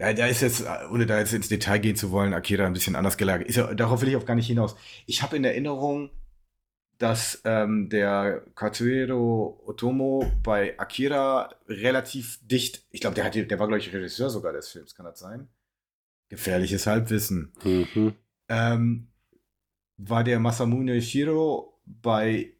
Ja, 0.00 0.12
da 0.12 0.26
ist 0.26 0.42
jetzt, 0.42 0.64
ohne 0.90 1.06
da 1.06 1.18
jetzt 1.18 1.32
ins 1.32 1.48
Detail 1.48 1.78
gehen 1.78 1.96
zu 1.96 2.10
wollen, 2.10 2.34
Akira 2.34 2.66
ein 2.66 2.72
bisschen 2.72 2.96
anders 2.96 3.16
gelagert. 3.16 3.48
Ist 3.48 3.56
ja, 3.56 3.72
darauf 3.74 4.02
will 4.02 4.08
ich 4.08 4.16
auch 4.16 4.26
gar 4.26 4.34
nicht 4.34 4.48
hinaus. 4.48 4.74
Ich 5.06 5.22
habe 5.22 5.36
in 5.36 5.44
Erinnerung, 5.44 6.10
dass 6.98 7.40
ähm, 7.44 7.88
der 7.88 8.44
Katsuhiro 8.54 9.62
Otomo 9.66 10.30
bei 10.42 10.78
Akira 10.78 11.54
relativ 11.68 12.38
dicht, 12.42 12.86
ich 12.90 13.00
glaube, 13.00 13.14
der, 13.14 13.30
der 13.30 13.58
war, 13.58 13.68
glaube 13.68 13.78
ich, 13.78 13.92
Regisseur 13.92 14.30
sogar 14.30 14.52
des 14.52 14.68
Films, 14.68 14.94
kann 14.94 15.06
das 15.06 15.20
sein? 15.20 15.48
Gefährliches 16.28 16.86
Halbwissen. 16.86 17.52
Mhm. 17.62 18.14
Ähm, 18.48 19.08
war 19.96 20.24
der 20.24 20.40
Masamune 20.40 21.00
Shiro 21.00 21.74
bei 21.86 22.54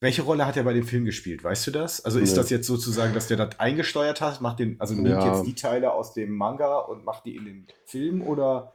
welche 0.00 0.20
Rolle 0.20 0.44
hat 0.44 0.56
er 0.58 0.64
bei 0.64 0.74
dem 0.74 0.84
Film 0.84 1.06
gespielt? 1.06 1.42
Weißt 1.42 1.66
du 1.66 1.70
das? 1.70 2.04
Also 2.04 2.18
ist 2.18 2.32
nee. 2.32 2.36
das 2.36 2.50
jetzt 2.50 2.66
sozusagen, 2.66 3.14
dass 3.14 3.26
der 3.26 3.38
das 3.38 3.58
eingesteuert 3.58 4.20
hat, 4.20 4.42
macht 4.42 4.58
den, 4.58 4.78
also 4.78 4.92
nimmt 4.92 5.08
ja. 5.08 5.34
jetzt 5.34 5.46
die 5.46 5.54
Teile 5.54 5.92
aus 5.92 6.12
dem 6.12 6.36
Manga 6.36 6.80
und 6.80 7.06
macht 7.06 7.24
die 7.24 7.36
in 7.36 7.46
den 7.46 7.66
Film 7.86 8.20
oder 8.20 8.74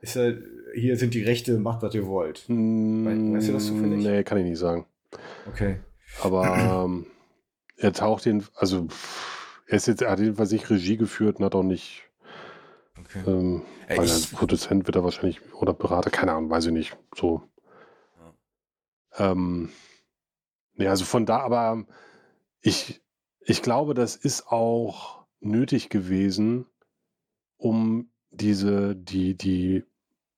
ist 0.00 0.16
er, 0.16 0.36
hier 0.74 0.96
sind 0.96 1.14
die 1.14 1.22
Rechte, 1.22 1.58
macht, 1.58 1.82
was 1.82 1.94
ihr 1.94 2.08
wollt. 2.08 2.44
Mm, 2.48 3.34
weißt 3.34 3.48
du 3.48 3.52
das 3.52 3.66
zufällig? 3.66 4.04
Nee, 4.04 4.24
kann 4.24 4.38
ich 4.38 4.44
nicht 4.44 4.58
sagen. 4.58 4.86
Okay. 5.46 5.78
Aber 6.22 6.56
ähm, 6.86 7.06
er 7.76 7.92
taucht 7.92 8.24
den, 8.24 8.44
also 8.56 8.88
er 9.68 9.76
ist 9.76 9.86
jetzt, 9.86 10.02
er 10.02 10.10
hat 10.10 10.18
jedenfalls 10.18 10.50
nicht 10.50 10.68
Regie 10.70 10.96
geführt 10.96 11.38
und 11.38 11.44
hat 11.44 11.54
auch 11.54 11.62
nicht. 11.62 12.02
Okay. 13.08 13.22
Ähm, 13.26 13.62
weil 13.88 14.04
ich, 14.04 14.12
als 14.12 14.26
Produzent 14.26 14.86
wird 14.86 14.96
er 14.96 15.04
wahrscheinlich 15.04 15.40
oder 15.54 15.72
Berater, 15.72 16.10
keine 16.10 16.32
Ahnung, 16.32 16.50
weiß 16.50 16.66
ich 16.66 16.72
nicht. 16.72 16.96
So. 17.14 17.42
Ja. 19.18 19.30
Ähm, 19.30 19.70
nee, 20.74 20.88
also 20.88 21.04
von 21.04 21.24
da, 21.24 21.38
aber 21.38 21.86
ich, 22.60 23.02
ich 23.40 23.62
glaube, 23.62 23.94
das 23.94 24.14
ist 24.14 24.48
auch 24.48 25.24
nötig 25.40 25.88
gewesen, 25.88 26.66
um 27.56 28.10
diese, 28.30 28.94
die, 28.94 29.36
die 29.36 29.84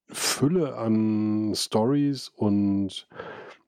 Fülle 0.06 0.76
an 0.76 1.52
Stories 1.56 2.28
und 2.28 3.08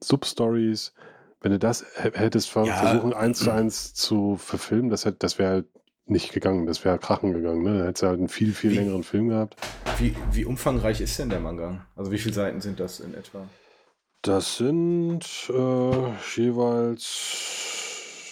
Substories, 0.01 0.95
wenn 1.41 1.53
du 1.53 1.59
das 1.59 1.85
hättest 1.95 2.55
ja. 2.55 2.65
versuchen, 2.65 3.13
eins 3.13 3.41
zu 3.41 3.51
eins 3.51 3.95
zu 3.95 4.37
verfilmen, 4.37 4.91
das, 4.91 5.09
das 5.19 5.39
wäre 5.39 5.51
halt 5.51 5.67
nicht 6.07 6.33
gegangen, 6.33 6.67
das 6.67 6.85
wäre 6.85 6.99
krachen 6.99 7.33
gegangen. 7.33 7.63
Ne? 7.63 7.79
Da 7.79 7.85
hättest 7.87 8.03
du 8.03 8.07
halt 8.09 8.19
einen 8.19 8.29
viel, 8.29 8.53
viel 8.53 8.73
wie, 8.73 8.77
längeren 8.77 9.03
Film 9.05 9.29
gehabt. 9.29 9.57
Wie, 9.99 10.15
wie 10.33 10.45
umfangreich 10.45 11.01
ist 11.01 11.19
denn 11.19 11.31
der 11.31 11.41
Manga? 11.41 11.87
Also 11.97 12.13
wie 12.13 12.19
viele 12.19 12.35
Seiten 12.35 12.61
sind 12.61 12.81
das 12.81 13.01
in 13.01 13.15
etwa? 13.15 13.49
Das 14.23 14.57
sind 14.57 15.51
äh, 15.51 16.13
jeweils 16.37 17.57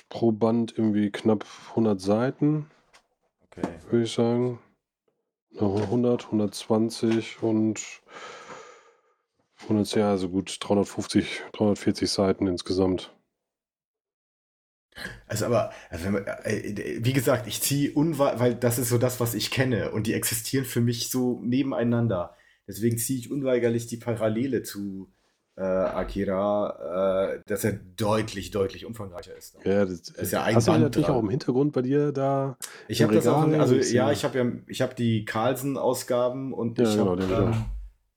pro 0.09 0.33
Band 0.33 0.77
irgendwie 0.77 1.11
knapp 1.11 1.45
100 1.71 2.01
Seiten. 2.01 2.71
Okay. 3.47 3.69
Würde 3.91 4.05
ich 4.05 4.13
sagen. 4.13 4.59
100, 5.59 6.27
120 6.27 7.43
und 7.43 7.81
100, 9.63 9.95
ja, 9.97 10.11
also 10.11 10.29
gut 10.29 10.57
350, 10.61 11.43
340 11.53 12.11
Seiten 12.11 12.47
insgesamt. 12.47 13.13
Also 15.27 15.47
aber, 15.47 15.73
also 15.89 16.09
äh, 16.09 16.99
wie 17.01 17.13
gesagt, 17.13 17.47
ich 17.47 17.61
ziehe 17.63 17.93
unwahr, 17.93 18.39
weil 18.41 18.55
das 18.55 18.79
ist 18.79 18.89
so 18.89 18.99
das, 18.99 19.21
was 19.21 19.35
ich 19.35 19.51
kenne 19.51 19.93
und 19.93 20.07
die 20.07 20.15
existieren 20.15 20.65
für 20.65 20.81
mich 20.81 21.11
so 21.11 21.41
nebeneinander. 21.43 22.37
Deswegen 22.67 22.99
ziehe 22.99 23.19
ich 23.19 23.31
unweigerlich 23.31 23.87
die 23.87 23.97
Parallele 23.97 24.63
zu 24.63 25.11
äh, 25.57 25.63
Akira, 25.63 27.35
äh, 27.35 27.41
dass 27.47 27.65
er 27.65 27.73
deutlich, 27.97 28.51
deutlich 28.51 28.87
umfangreicher 28.87 29.37
ist. 29.37 29.57
Ja, 29.65 29.85
das, 29.85 30.03
das 30.03 30.17
ist 30.17 30.33
ja 30.33 30.43
ein 30.43 30.55
Hast 30.55 30.67
Band 30.67 30.79
du 30.79 30.83
natürlich 30.85 31.07
dran. 31.07 31.17
auch 31.17 31.21
im 31.21 31.31
Hintergrund 31.31 31.73
bei 31.73 31.83
dir 31.83 32.13
da? 32.13 32.57
Ich 32.89 33.03
habe 33.03 33.15
das 33.15 33.27
auch, 33.27 33.43
also 33.43 33.75
ja, 33.75 34.11
ich 34.11 34.25
habe 34.25 34.39
ja, 34.39 34.47
ich 34.67 34.81
habe 34.81 34.95
die 34.95 35.25
Carlsen-Ausgaben 35.25 36.53
und 36.53 36.79
ja, 36.79 36.85
ich 36.85 36.97
genau, 36.97 37.11
habe 37.11 37.53
ähm, 37.53 37.65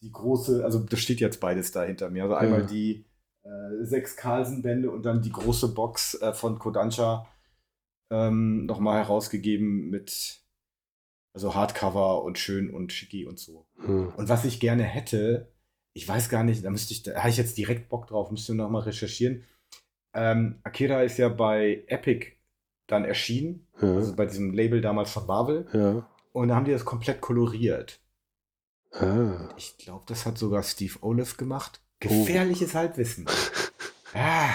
die 0.01 0.11
große, 0.11 0.63
also 0.63 0.79
das 0.79 0.99
steht 0.99 1.19
jetzt 1.19 1.39
beides 1.39 1.71
da 1.71 1.83
hinter 1.83 2.09
mir. 2.09 2.23
Also 2.23 2.35
einmal 2.35 2.61
ja. 2.61 2.67
die 2.67 3.05
äh, 3.43 3.83
sechs 3.83 4.15
Carlsen-Bände 4.15 4.89
und 4.91 5.03
dann 5.03 5.21
die 5.21 5.31
große 5.31 5.73
Box 5.73 6.15
äh, 6.15 6.33
von 6.33 6.59
Kodansha 6.59 7.27
ähm, 8.11 8.65
nochmal 8.65 8.99
herausgegeben 8.99 9.89
mit 9.89 10.41
also 11.33 11.55
Hardcover 11.55 12.23
und 12.23 12.37
schön 12.37 12.73
und 12.73 12.93
schicki 12.93 13.25
und 13.25 13.39
so. 13.39 13.65
Hm. 13.77 14.13
Und 14.15 14.29
was 14.29 14.45
ich 14.45 14.59
gerne 14.59 14.83
hätte, 14.83 15.51
ich 15.93 16.07
weiß 16.07 16.29
gar 16.29 16.43
nicht, 16.43 16.63
da 16.63 16.69
müsste 16.69 16.93
ich, 16.93 17.03
da 17.03 17.15
habe 17.15 17.29
ich 17.29 17.37
jetzt 17.37 17.57
direkt 17.57 17.89
Bock 17.89 18.07
drauf, 18.07 18.31
müsste 18.31 18.53
noch 18.55 18.69
mal 18.69 18.79
recherchieren. 18.79 19.43
Ähm, 20.13 20.59
Akira 20.63 21.01
ist 21.01 21.17
ja 21.17 21.29
bei 21.29 21.83
Epic 21.87 22.33
dann 22.87 23.05
erschienen, 23.05 23.67
ja. 23.81 23.95
also 23.95 24.15
bei 24.15 24.25
diesem 24.25 24.53
Label 24.53 24.81
damals 24.81 25.11
von 25.11 25.25
Marvel. 25.25 25.67
Ja. 25.73 26.07
Und 26.31 26.49
da 26.49 26.55
haben 26.55 26.65
die 26.65 26.71
das 26.71 26.85
komplett 26.85 27.21
koloriert. 27.21 27.99
Ah. 28.91 29.49
Ich 29.57 29.77
glaube, 29.77 30.03
das 30.07 30.25
hat 30.25 30.37
sogar 30.37 30.61
Steve 30.61 30.99
Olive 31.01 31.35
gemacht. 31.35 31.81
Gefährliches 32.07 32.71
oh. 32.73 32.77
Halbwissen. 32.77 33.25
ah. 34.13 34.49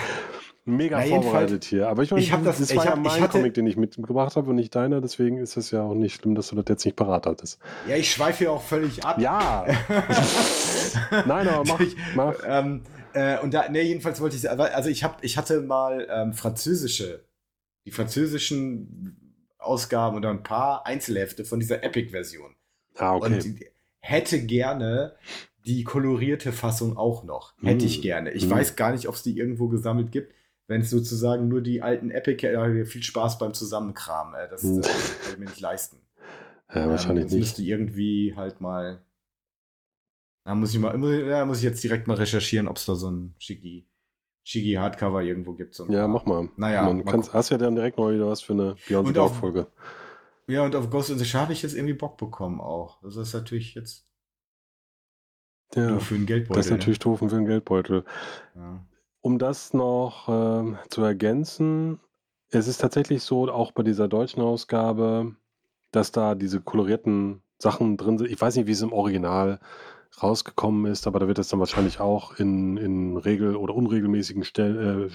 Mega 0.64 0.98
Na, 0.98 1.06
vorbereitet 1.06 1.64
hier. 1.64 1.88
Aber 1.88 2.02
ich 2.02 2.10
meine, 2.10 2.22
ich 2.22 2.30
das, 2.30 2.58
das 2.58 2.76
war 2.76 2.84
ja 2.84 2.90
hab, 2.90 2.98
mein 2.98 3.22
hatte, 3.22 3.38
Comic, 3.38 3.54
den 3.54 3.66
ich 3.66 3.78
mitgebracht 3.78 4.36
habe 4.36 4.50
und 4.50 4.56
nicht 4.56 4.74
deiner. 4.74 5.00
Deswegen 5.00 5.38
ist 5.38 5.56
es 5.56 5.70
ja 5.70 5.82
auch 5.82 5.94
nicht 5.94 6.20
schlimm, 6.20 6.34
dass 6.34 6.48
du 6.48 6.56
das 6.56 6.66
jetzt 6.68 6.84
nicht 6.84 6.96
parat 6.96 7.26
hattest. 7.26 7.58
Ja, 7.88 7.96
ich 7.96 8.12
schweife 8.12 8.44
ja 8.44 8.50
auch 8.50 8.62
völlig 8.62 9.02
ab. 9.02 9.18
Ja. 9.18 9.64
Nein, 11.26 11.48
aber 11.48 11.64
mach. 11.64 11.80
mach. 12.14 12.34
Ähm, 12.46 12.82
äh, 13.14 13.38
und 13.38 13.54
da, 13.54 13.68
ne, 13.70 13.80
jedenfalls 13.80 14.20
wollte 14.20 14.36
ich, 14.36 14.50
also 14.50 14.90
ich, 14.90 15.04
hab, 15.04 15.24
ich 15.24 15.38
hatte 15.38 15.62
mal 15.62 16.06
ähm, 16.10 16.34
französische, 16.34 17.24
die 17.86 17.90
französischen 17.90 19.38
Ausgaben 19.58 20.18
oder 20.18 20.28
ein 20.28 20.42
paar 20.42 20.86
Einzelhefte 20.86 21.46
von 21.46 21.60
dieser 21.60 21.82
Epic-Version. 21.82 22.54
Ah, 22.96 23.14
okay. 23.14 23.26
Und 23.26 23.60
hätte 24.00 24.44
gerne 24.44 25.14
die 25.68 25.84
kolorierte 25.84 26.52
Fassung 26.52 26.96
auch 26.96 27.22
noch. 27.22 27.54
Hätte 27.62 27.84
mm. 27.84 27.88
ich 27.88 28.02
gerne. 28.02 28.32
Ich 28.32 28.46
mm. 28.46 28.50
weiß 28.50 28.76
gar 28.76 28.92
nicht, 28.92 29.08
ob 29.08 29.14
es 29.14 29.22
die 29.22 29.38
irgendwo 29.38 29.68
gesammelt 29.68 30.10
gibt 30.10 30.32
wenn 30.68 30.82
es 30.82 30.90
sozusagen 30.90 31.48
nur 31.48 31.62
die 31.62 31.82
alten 31.82 32.10
Epic, 32.10 32.46
äh, 32.46 32.84
viel 32.84 33.02
Spaß 33.02 33.38
beim 33.38 33.54
Zusammenkramen. 33.54 34.34
Äh, 34.34 34.48
das, 34.48 34.62
Hm. 34.62 34.82
das 34.82 35.20
kann 35.20 35.32
ich 35.32 35.38
mir 35.38 35.46
nicht 35.46 35.60
leisten. 35.60 35.98
Ja, 36.74 36.86
wahrscheinlich 36.86 37.24
ähm, 37.24 37.30
nicht. 37.30 37.38
müsste 37.38 37.62
irgendwie 37.62 38.34
halt 38.36 38.60
mal. 38.60 39.00
Da 40.44 40.54
muss 40.54 40.74
ich 40.74 40.78
mal, 40.78 40.98
muss, 40.98 41.16
ja, 41.16 41.46
muss 41.46 41.56
ich 41.56 41.64
jetzt 41.64 41.82
direkt 41.82 42.06
mal 42.06 42.18
recherchieren, 42.18 42.68
ob 42.68 42.76
es 42.76 42.84
da 42.84 42.94
so 42.94 43.10
ein 43.10 43.34
Shiggy, 43.38 43.88
Shiggy 44.44 44.74
Hardcover 44.74 45.22
irgendwo 45.22 45.54
gibt. 45.54 45.74
So 45.74 45.86
Ja, 45.86 46.06
mach 46.06 46.26
mal. 46.26 46.50
Naja, 46.58 46.82
Man 46.82 46.98
mal 46.98 47.10
kannst, 47.10 47.32
hast 47.32 47.48
ja 47.48 47.56
dann 47.56 47.74
direkt 47.74 47.96
mal 47.96 48.14
wieder 48.14 48.26
was 48.26 48.42
für 48.42 48.52
eine 48.52 48.76
Beyond 48.86 49.08
the 49.08 49.14
Dark 49.14 49.34
Folge. 49.34 49.66
Ja, 50.46 50.62
und 50.62 50.76
auf 50.76 50.90
Ghost 50.90 51.08
in 51.08 51.16
the 51.16 51.24
Shell 51.24 51.40
habe 51.40 51.54
ich 51.54 51.62
jetzt 51.62 51.74
irgendwie 51.74 51.94
Bock 51.94 52.18
bekommen 52.18 52.60
auch. 52.60 53.00
Das 53.00 53.16
ist 53.16 53.32
natürlich 53.32 53.74
jetzt 53.74 54.06
Ja, 55.74 55.90
nur 55.90 56.00
für 56.00 56.14
einen 56.14 56.26
Geldbeutel. 56.26 56.56
das 56.56 56.66
ist 56.66 56.72
natürlich 56.72 56.98
doof 56.98 57.18
für 57.18 57.26
den 57.26 57.46
Geldbeutel. 57.46 58.04
Ne? 58.54 58.62
Ja. 58.62 58.84
Um 59.20 59.38
das 59.38 59.74
noch 59.74 60.28
ähm, 60.28 60.78
zu 60.88 61.02
ergänzen, 61.02 62.00
es 62.50 62.66
ist 62.66 62.80
tatsächlich 62.80 63.22
so, 63.22 63.50
auch 63.50 63.72
bei 63.72 63.82
dieser 63.82 64.08
deutschen 64.08 64.42
Ausgabe, 64.42 65.34
dass 65.90 66.12
da 66.12 66.34
diese 66.34 66.60
kolorierten 66.60 67.42
Sachen 67.58 67.96
drin 67.96 68.18
sind. 68.18 68.30
Ich 68.30 68.40
weiß 68.40 68.56
nicht, 68.56 68.66
wie 68.66 68.72
es 68.72 68.82
im 68.82 68.92
Original 68.92 69.60
rausgekommen 70.22 70.90
ist, 70.90 71.06
aber 71.06 71.18
da 71.18 71.28
wird 71.28 71.38
es 71.38 71.48
dann 71.48 71.60
wahrscheinlich 71.60 72.00
auch 72.00 72.38
in, 72.38 72.76
in 72.76 73.16
regel- 73.16 73.56
oder 73.56 73.74
unregelmäßigen 73.74 74.44
Stell, 74.44 75.10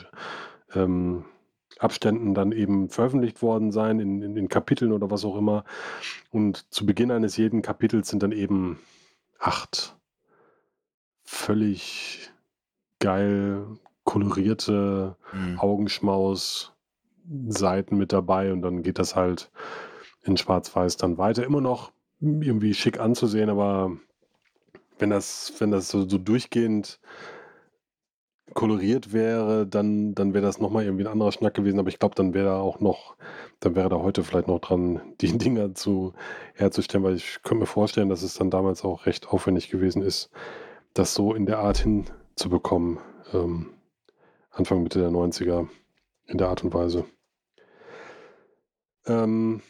äh, 0.76 0.80
ähm, 0.80 1.26
Abständen 1.80 2.34
dann 2.34 2.52
eben 2.52 2.90
veröffentlicht 2.90 3.42
worden 3.42 3.72
sein, 3.72 4.00
in, 4.00 4.22
in, 4.22 4.38
in 4.38 4.48
Kapiteln 4.48 4.92
oder 4.92 5.10
was 5.10 5.26
auch 5.26 5.36
immer. 5.36 5.64
Und 6.30 6.72
zu 6.72 6.86
Beginn 6.86 7.12
eines 7.12 7.36
jeden 7.38 7.62
Kapitels 7.62 8.10
sind 8.10 8.22
dann 8.22 8.32
eben 8.32 8.80
acht 9.40 9.98
völlig 11.34 12.32
geil 13.00 13.66
kolorierte 14.04 15.16
Mhm. 15.34 15.60
Augenschmaus-Seiten 15.60 17.98
mit 17.98 18.14
dabei 18.14 18.54
und 18.54 18.62
dann 18.62 18.84
geht 18.84 19.00
das 19.00 19.16
halt 19.16 19.52
in 20.24 20.38
Schwarz-Weiß 20.38 20.98
dann 20.98 21.18
weiter. 21.18 21.44
Immer 21.44 21.62
noch 21.62 21.92
irgendwie 22.20 22.74
schick 22.74 23.00
anzusehen, 23.00 23.50
aber 23.50 23.98
wenn 25.00 25.10
das, 25.10 25.54
wenn 25.60 25.72
das 25.72 25.90
so, 25.90 26.08
so 26.08 26.18
durchgehend 26.18 27.00
koloriert 28.54 29.14
wäre, 29.14 29.66
dann, 29.66 30.14
dann 30.14 30.34
wäre 30.34 30.46
das 30.46 30.60
nochmal 30.60 30.84
irgendwie 30.84 31.06
ein 31.06 31.12
anderer 31.12 31.32
Schnack 31.32 31.56
gewesen. 31.56 31.80
Aber 31.80 31.90
ich 31.90 32.00
glaube, 32.00 32.16
dann 32.16 32.34
wäre 32.34 32.46
da 32.46 32.60
auch 32.60 32.80
noch, 32.80 33.16
dann 33.60 33.76
wäre 33.76 33.90
da 33.90 33.98
heute 33.98 34.24
vielleicht 34.24 34.48
noch 34.48 34.60
dran, 34.60 35.02
die 35.22 35.38
Dinger 35.38 35.74
zu 35.74 36.14
herzustellen, 36.54 37.04
weil 37.04 37.16
ich 37.16 37.40
könnte 37.44 37.62
mir 37.62 37.66
vorstellen, 37.66 38.10
dass 38.10 38.22
es 38.22 38.36
dann 38.36 38.52
damals 38.52 38.84
auch 38.84 39.06
recht 39.06 39.30
aufwendig 39.30 39.70
gewesen 39.70 40.04
ist, 40.04 40.30
das 40.94 41.14
so 41.14 41.34
in 41.34 41.46
der 41.46 41.60
Art 41.60 41.78
hinzubekommen. 41.78 43.00
Ähm, 43.34 43.74
Anfang, 44.52 44.84
Mitte 44.84 45.00
der 45.00 45.10
90er 45.10 45.68
in 46.28 46.38
der 46.38 46.50
Art 46.50 46.64
und 46.64 46.74
Weise. 46.74 47.06
Ähm, 49.06 49.62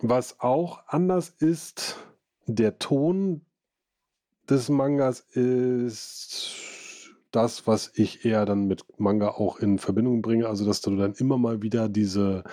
was 0.00 0.40
auch 0.40 0.82
anders 0.86 1.30
ist, 1.30 1.96
der 2.46 2.78
Ton 2.78 3.42
des 4.48 4.68
Mangas 4.68 5.20
ist 5.20 7.12
das, 7.32 7.66
was 7.66 7.90
ich 7.94 8.24
eher 8.24 8.46
dann 8.46 8.66
mit 8.66 8.84
Manga 8.98 9.28
auch 9.28 9.58
in 9.58 9.78
Verbindung 9.78 10.22
bringe. 10.22 10.48
Also, 10.48 10.64
dass 10.64 10.80
du 10.80 10.94
dann 10.96 11.14
immer 11.14 11.38
mal 11.38 11.62
wieder 11.62 11.88
diese 11.88 12.44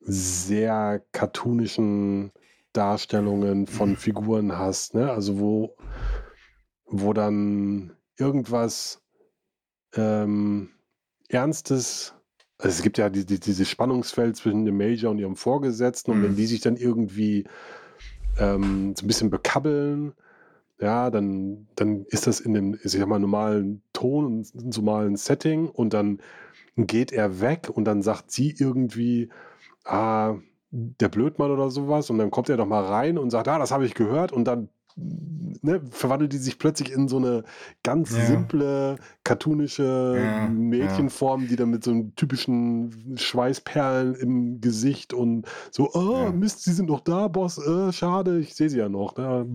sehr 0.00 1.02
cartoonischen 1.12 2.32
Darstellungen 2.72 3.66
von 3.66 3.96
Figuren 3.96 4.56
hast, 4.56 4.94
ne? 4.94 5.10
Also 5.10 5.40
wo, 5.40 5.76
wo 6.90 7.12
dann 7.12 7.92
irgendwas 8.18 9.02
ähm, 9.94 10.70
Ernstes, 11.28 12.14
also 12.58 12.68
es 12.76 12.82
gibt 12.82 12.98
ja 12.98 13.08
die, 13.08 13.24
die, 13.24 13.40
dieses 13.40 13.68
Spannungsfeld 13.68 14.36
zwischen 14.36 14.64
dem 14.64 14.76
Major 14.76 15.10
und 15.10 15.18
ihrem 15.18 15.36
Vorgesetzten 15.36 16.10
und 16.12 16.22
wenn 16.22 16.32
Mhm. 16.32 16.36
die 16.36 16.46
sich 16.46 16.60
dann 16.60 16.76
irgendwie 16.76 17.44
ähm, 18.38 18.94
so 18.96 19.04
ein 19.04 19.06
bisschen 19.06 19.30
bekabbeln, 19.30 20.12
ja, 20.80 21.10
dann, 21.10 21.68
dann 21.76 22.04
ist 22.06 22.26
das 22.26 22.40
in 22.40 22.54
dem, 22.54 22.74
ich 22.82 22.92
sag 22.92 23.06
mal, 23.06 23.18
normalen 23.18 23.82
Ton 23.92 24.26
und 24.26 24.76
normalen 24.76 25.16
Setting 25.16 25.68
und 25.68 25.92
dann 25.94 26.20
geht 26.76 27.12
er 27.12 27.40
weg 27.40 27.70
und 27.72 27.84
dann 27.84 28.02
sagt 28.02 28.30
sie 28.30 28.54
irgendwie, 28.58 29.28
ah, 29.84 30.36
der 30.70 31.08
Blödmann 31.08 31.50
oder 31.50 31.70
sowas 31.70 32.10
und 32.10 32.18
dann 32.18 32.30
kommt 32.30 32.48
er 32.48 32.56
doch 32.56 32.66
mal 32.66 32.84
rein 32.84 33.18
und 33.18 33.30
sagt, 33.30 33.48
ah, 33.48 33.58
das 33.58 33.72
habe 33.72 33.84
ich 33.86 33.94
gehört 33.94 34.32
und 34.32 34.44
dann 34.44 34.68
ne, 35.62 35.80
verwandelt 35.90 36.32
die 36.32 36.38
sich 36.38 36.58
plötzlich 36.58 36.92
in 36.92 37.08
so 37.08 37.16
eine 37.18 37.44
ganz 37.82 38.10
Ja. 38.10 38.26
simple, 38.26 38.96
cartoonische 39.24 39.82
Ja, 40.22 40.48
Mädchenform, 40.48 41.46
die 41.48 41.56
dann 41.56 41.70
mit 41.70 41.84
so 41.84 41.90
einem 41.90 42.14
typischen 42.14 43.16
Schweißperlen 43.16 44.14
im 44.14 44.60
Gesicht 44.60 45.12
und 45.12 45.46
so, 45.70 45.90
oh, 45.92 46.24
Ja. 46.24 46.32
Mist, 46.32 46.64
sie 46.64 46.72
sind 46.72 46.88
noch 46.88 47.00
da, 47.00 47.28
Boss, 47.28 47.58
äh, 47.58 47.92
schade, 47.92 48.38
ich 48.38 48.54
sehe 48.54 48.68
sie 48.70 48.78
ja 48.78 48.88
noch. 48.88 49.16
ne? 49.16 49.46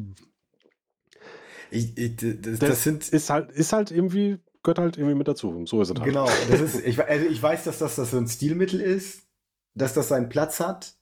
Ich, 1.71 1.97
ich, 1.97 2.15
das, 2.17 2.36
Das, 2.41 2.60
das 2.60 2.84
sind. 2.84 3.10
ist 3.10 3.29
halt, 3.29 3.51
ist 3.51 3.73
halt 3.73 3.91
irgendwie, 3.91 4.38
gehört 4.63 4.79
halt 4.79 4.97
irgendwie 4.97 5.15
mit 5.15 5.27
dazu. 5.27 5.65
So 5.65 5.81
ist 5.81 5.89
es 5.89 5.95
halt. 5.99 6.05
Genau, 6.10 6.25
das 6.49 6.62
ist, 6.62 6.86
ich, 6.86 7.03
also 7.03 7.25
ich 7.25 7.41
weiß, 7.41 7.63
dass 7.65 7.79
das, 7.79 7.95
das 7.95 8.12
so 8.12 8.17
ein 8.17 8.27
Stilmittel 8.27 8.79
ist, 8.79 9.23
dass 9.73 9.93
das 9.93 10.08
seinen 10.10 10.29
Platz 10.29 10.60
hat. 10.60 10.95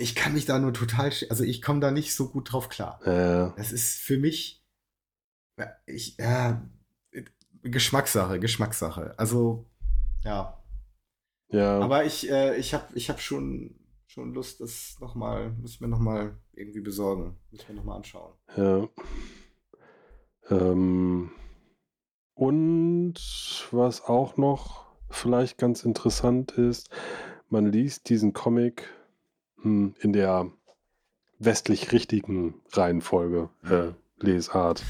Ich 0.00 0.14
kann 0.14 0.32
mich 0.32 0.46
da 0.46 0.58
nur 0.58 0.72
total, 0.72 1.12
also 1.28 1.44
ich 1.44 1.60
komme 1.60 1.80
da 1.80 1.90
nicht 1.90 2.14
so 2.14 2.30
gut 2.30 2.50
drauf 2.52 2.70
klar. 2.70 3.00
Äh, 3.06 3.52
Das 3.56 3.70
ist 3.70 4.00
für 4.00 4.16
mich, 4.16 4.64
ich, 5.84 6.16
ja, 6.16 6.66
Geschmackssache, 7.62 8.40
Geschmackssache. 8.40 9.14
Also, 9.18 9.66
ja. 10.24 10.58
ja, 11.50 11.80
Aber 11.80 12.06
ich, 12.06 12.30
äh, 12.30 12.56
ich 12.56 12.72
habe 12.72 12.86
ich 12.94 13.10
hab 13.10 13.20
schon, 13.20 13.78
schon 14.06 14.32
Lust, 14.32 14.60
das 14.62 14.96
nochmal, 15.00 15.50
muss 15.60 15.72
ich 15.72 15.80
mir 15.82 15.88
nochmal 15.88 16.38
irgendwie 16.52 16.80
besorgen. 16.80 17.36
Muss 17.50 17.60
ich 17.60 17.68
mir 17.68 17.74
nochmal 17.74 17.98
anschauen. 17.98 18.32
ja. 18.56 18.88
Ähm, 20.48 21.30
und 22.34 23.14
was 23.70 24.02
auch 24.02 24.38
noch 24.38 24.86
vielleicht 25.10 25.58
ganz 25.58 25.84
interessant 25.84 26.52
ist, 26.52 26.88
man 27.50 27.66
liest 27.66 28.08
diesen 28.08 28.32
Comic 28.32 28.88
in 29.62 30.12
der 30.12 30.50
westlich 31.38 31.92
richtigen 31.92 32.54
Reihenfolge, 32.72 33.48
äh, 33.64 33.92
Lesart. 34.24 34.82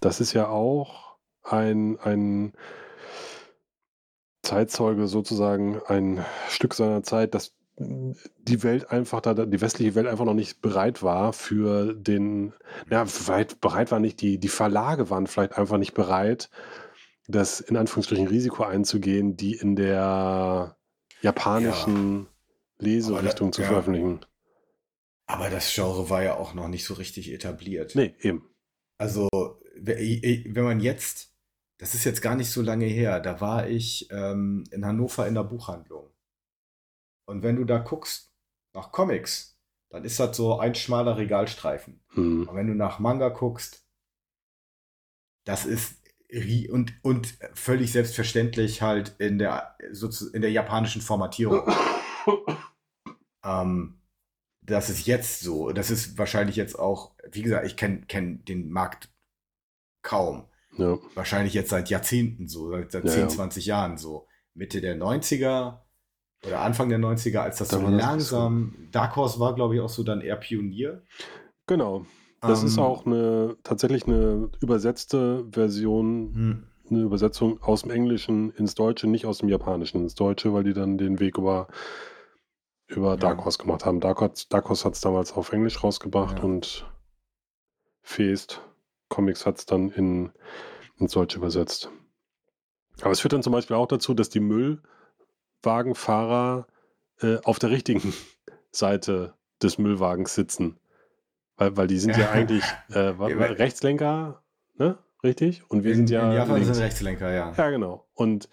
Das 0.00 0.20
ist 0.20 0.32
ja 0.32 0.48
auch 0.48 1.16
ein, 1.42 1.98
ein 2.00 2.52
Zeitzeuge 4.42 5.08
sozusagen, 5.08 5.80
ein 5.86 6.24
Stück 6.48 6.74
seiner 6.74 7.02
Zeit, 7.02 7.34
dass 7.34 7.54
die 7.76 8.62
Welt 8.62 8.90
einfach, 8.92 9.20
da 9.20 9.34
die 9.34 9.60
westliche 9.60 9.96
Welt 9.96 10.06
einfach 10.06 10.24
noch 10.24 10.34
nicht 10.34 10.62
bereit 10.62 11.02
war 11.02 11.32
für 11.32 11.92
den, 11.92 12.52
ja, 12.88 13.04
bereit 13.60 13.90
war 13.90 13.98
nicht, 13.98 14.20
die, 14.20 14.38
die 14.38 14.48
Verlage 14.48 15.10
waren 15.10 15.26
vielleicht 15.26 15.58
einfach 15.58 15.78
nicht 15.78 15.94
bereit, 15.94 16.50
das 17.26 17.60
in 17.60 17.76
Anführungsstrichen 17.76 18.28
Risiko 18.28 18.62
einzugehen, 18.62 19.36
die 19.36 19.54
in 19.54 19.74
der 19.74 20.76
japanischen 21.20 22.28
Leserichtung 22.84 23.50
da- 23.50 23.56
zu 23.56 23.62
ja. 23.62 23.68
veröffentlichen. 23.68 24.20
Aber 25.26 25.48
das 25.50 25.72
Genre 25.72 26.10
war 26.10 26.22
ja 26.22 26.36
auch 26.36 26.54
noch 26.54 26.68
nicht 26.68 26.84
so 26.84 26.94
richtig 26.94 27.32
etabliert. 27.32 27.94
Nee, 27.94 28.14
eben. 28.20 28.48
Also, 28.98 29.28
wenn 29.76 30.52
man 30.64 30.80
jetzt, 30.80 31.34
das 31.78 31.94
ist 31.94 32.04
jetzt 32.04 32.20
gar 32.20 32.36
nicht 32.36 32.50
so 32.50 32.62
lange 32.62 32.86
her, 32.86 33.20
da 33.20 33.40
war 33.40 33.68
ich 33.68 34.08
ähm, 34.10 34.64
in 34.70 34.84
Hannover 34.84 35.26
in 35.26 35.34
der 35.34 35.44
Buchhandlung. 35.44 36.10
Und 37.26 37.42
wenn 37.42 37.56
du 37.56 37.64
da 37.64 37.78
guckst 37.78 38.32
nach 38.74 38.92
Comics, 38.92 39.58
dann 39.88 40.04
ist 40.04 40.20
das 40.20 40.36
so 40.36 40.58
ein 40.58 40.74
schmaler 40.74 41.16
Regalstreifen. 41.16 42.00
Hm. 42.08 42.48
Und 42.48 42.54
wenn 42.54 42.66
du 42.66 42.74
nach 42.74 42.98
Manga 42.98 43.30
guckst, 43.30 43.86
das 45.44 45.64
ist 45.64 46.02
und, 46.70 46.92
und 47.02 47.38
völlig 47.54 47.92
selbstverständlich 47.92 48.82
halt 48.82 49.14
in 49.18 49.38
der, 49.38 49.76
in 50.32 50.42
der 50.42 50.50
japanischen 50.50 51.00
Formatierung. 51.00 51.62
Ähm, 53.44 54.00
das 54.62 54.90
ist 54.90 55.06
jetzt 55.06 55.40
so. 55.40 55.72
Das 55.72 55.90
ist 55.90 56.18
wahrscheinlich 56.18 56.56
jetzt 56.56 56.78
auch, 56.78 57.12
wie 57.30 57.42
gesagt, 57.42 57.66
ich 57.66 57.76
kenne 57.76 58.02
kenn 58.08 58.44
den 58.46 58.70
Markt 58.70 59.10
kaum. 60.02 60.46
Ja, 60.76 60.98
Wahrscheinlich 61.14 61.54
jetzt 61.54 61.70
seit 61.70 61.90
Jahrzehnten 61.90 62.48
so, 62.48 62.70
seit, 62.70 62.92
seit 62.92 63.04
Ja, 63.04 63.10
10, 63.10 63.28
ja. 63.28 63.28
20 63.28 63.66
Jahren 63.66 63.96
so. 63.98 64.26
Mitte 64.54 64.80
der 64.80 64.96
90er 64.96 65.82
oder 66.46 66.60
Anfang 66.60 66.88
der 66.88 66.98
90er, 66.98 67.38
als 67.40 67.58
das 67.58 67.68
Da 67.68 67.78
so 67.78 67.82
war 67.82 67.90
das 67.92 68.00
langsam, 68.02 68.88
Dark 68.92 69.16
Horse 69.16 69.40
war, 69.40 69.54
glaube 69.54 69.74
ich, 69.76 69.80
auch 69.80 69.88
so 69.88 70.02
dann 70.04 70.20
eher 70.20 70.36
Pionier. 70.36 71.02
genau. 71.66 72.06
Das 72.44 72.62
ist 72.62 72.76
Ähm, 72.76 72.78
auch 72.78 73.06
eine 73.06 73.56
tatsächlich 73.62 74.06
eine 74.06 74.50
übersetzte 74.60 75.46
Version, 75.50 76.34
hm, 76.34 76.66
eine 76.90 77.00
Übersetzung 77.02 77.62
aus 77.62 77.82
dem 77.82 77.90
Englischen 77.90 78.50
ins 78.52 78.74
Deutsche, 78.74 79.06
nicht 79.06 79.24
aus 79.24 79.38
dem 79.38 79.48
Japanischen 79.48 80.02
ins 80.02 80.14
Deutsche, 80.14 80.52
weil 80.52 80.64
die 80.64 80.74
dann 80.74 80.98
den 80.98 81.20
Weg 81.20 81.38
über, 81.38 81.68
über. 82.86 83.16
Dark 83.16 83.44
Horse 83.44 83.58
gemacht 83.58 83.84
haben. 83.84 84.00
Dark 84.00 84.20
Horse, 84.20 84.46
Dark 84.48 84.68
Horse 84.68 84.84
hat 84.84 84.94
es 84.94 85.00
damals 85.00 85.32
auf 85.32 85.52
Englisch 85.52 85.82
rausgebracht 85.82 86.38
Ja. 86.38 86.44
und 86.44 86.86
Feest 88.02 88.60
Comics 89.08 89.46
hat 89.46 89.58
es 89.58 89.66
dann 89.66 89.90
in, 89.90 90.32
ins 90.98 91.12
Deutsche 91.12 91.38
übersetzt. 91.38 91.90
Aber 93.00 93.10
es 93.12 93.20
führt 93.20 93.32
dann 93.32 93.42
zum 93.42 93.52
Beispiel 93.52 93.76
auch 93.76 93.86
dazu, 93.86 94.14
dass 94.14 94.28
die 94.28 94.40
Müllwagenfahrer 95.62 96.66
äh, 97.20 97.38
auf 97.44 97.58
der 97.58 97.70
richtigen 97.70 98.12
Seite 98.70 99.34
des 99.62 99.78
Müllwagens 99.78 100.34
sitzen. 100.34 100.78
Weil, 101.56 101.76
weil 101.76 101.86
die 101.86 101.98
sind 101.98 102.16
ja, 102.16 102.30
eigentlich 102.32 102.64
äh, 102.90 102.98
Rechtslenker, 102.98 104.42
ne? 104.74 104.98
Richtig? 105.22 105.62
Und 105.70 105.84
wir 105.84 105.92
in, 105.92 105.96
sind 105.98 106.10
ja. 106.10 106.28
In 106.30 106.36
Japan 106.36 106.56
links. 106.56 106.68
sind 106.74 106.82
Rechtslenker, 106.84 107.30
ja. 107.32 107.52
Ja, 107.56 107.70
genau. 107.70 108.06
Und, 108.14 108.44
ja. 108.44 108.50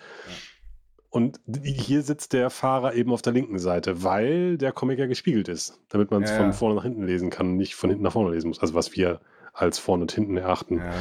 Und 1.12 1.42
hier 1.62 2.04
sitzt 2.04 2.32
der 2.32 2.50
Fahrer 2.50 2.96
eben 2.96 3.12
auf 3.12 3.22
der 3.22 3.34
linken 3.34 3.60
Seite, 3.60 4.02
weil 4.02 4.58
der 4.58 4.72
Comic 4.72 4.98
ja 4.98 5.08
gespiegelt 5.08 5.50
ist, 5.50 5.78
damit 5.90 6.10
man 6.10 6.24
es 6.24 6.32
ja, 6.32 6.38
von 6.38 6.54
vorne 6.54 6.76
nach 6.76 6.84
hinten 6.84 7.06
lesen 7.06 7.30
kann 7.30 7.50
und 7.50 7.58
nicht 7.58 7.76
von 7.76 7.90
hinten 7.90 8.04
nach 8.04 8.14
vorne 8.14 8.34
lesen 8.34 8.48
muss. 8.48 8.60
Also 8.60 8.76
was 8.76 8.96
wir 8.96 9.20
als 9.52 9.78
vorne 9.78 10.04
und 10.04 10.12
hinten 10.14 10.38
erachten. 10.38 10.78
Ja. 10.78 10.94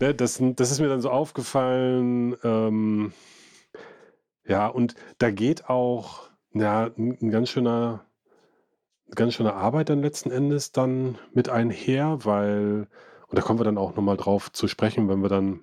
Ne, 0.00 0.12
das, 0.12 0.42
das 0.56 0.72
ist 0.72 0.80
mir 0.80 0.88
dann 0.88 1.00
so 1.00 1.10
aufgefallen. 1.10 2.36
Ähm, 2.42 3.12
ja, 4.44 4.66
und 4.66 4.96
da 5.18 5.30
geht 5.30 5.68
auch 5.70 6.28
ja, 6.52 6.90
ein 6.98 7.30
ganz 7.30 7.50
schöner, 7.50 8.04
ganz 9.14 9.34
schöne 9.34 9.54
Arbeit 9.54 9.88
dann 9.88 10.02
letzten 10.02 10.32
Endes 10.32 10.72
dann 10.72 11.16
mit 11.32 11.48
einher, 11.48 12.18
weil, 12.24 12.88
und 13.28 13.38
da 13.38 13.40
kommen 13.40 13.60
wir 13.60 13.64
dann 13.64 13.78
auch 13.78 13.94
nochmal 13.94 14.16
drauf 14.16 14.50
zu 14.50 14.66
sprechen, 14.66 15.08
wenn 15.08 15.22
wir 15.22 15.28
dann 15.28 15.60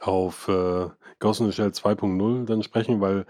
auf 0.00 0.48
äh, 0.48 0.88
Ghost 1.18 1.40
in 1.40 1.46
the 1.46 1.52
Shell 1.52 1.68
2.0 1.68 2.44
dann 2.44 2.62
sprechen, 2.62 3.00
weil 3.00 3.26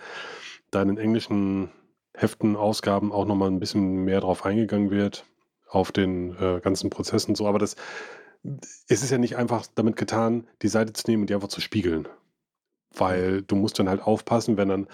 da 0.70 0.82
in 0.82 0.88
den 0.88 0.98
englischen 0.98 1.70
Heften, 2.14 2.56
Ausgaben 2.56 3.12
auch 3.12 3.26
nochmal 3.26 3.50
ein 3.50 3.58
bisschen 3.58 4.04
mehr 4.04 4.20
drauf 4.20 4.44
eingegangen 4.44 4.90
wird, 4.90 5.24
auf 5.68 5.90
den 5.90 6.36
äh, 6.36 6.60
ganzen 6.60 6.88
Prozessen 6.88 7.34
so. 7.34 7.46
Aber 7.48 7.58
das, 7.58 7.74
es 8.88 9.02
ist 9.02 9.10
ja 9.10 9.18
nicht 9.18 9.36
einfach 9.36 9.66
damit 9.74 9.96
getan, 9.96 10.46
die 10.62 10.68
Seite 10.68 10.92
zu 10.92 11.10
nehmen 11.10 11.24
und 11.24 11.30
die 11.30 11.34
einfach 11.34 11.48
zu 11.48 11.60
spiegeln. 11.60 12.06
Weil 12.96 13.42
du 13.42 13.56
musst 13.56 13.78
dann 13.78 13.88
halt 13.88 14.02
aufpassen, 14.02 14.56
wenn 14.56 14.68
dann 14.68 14.86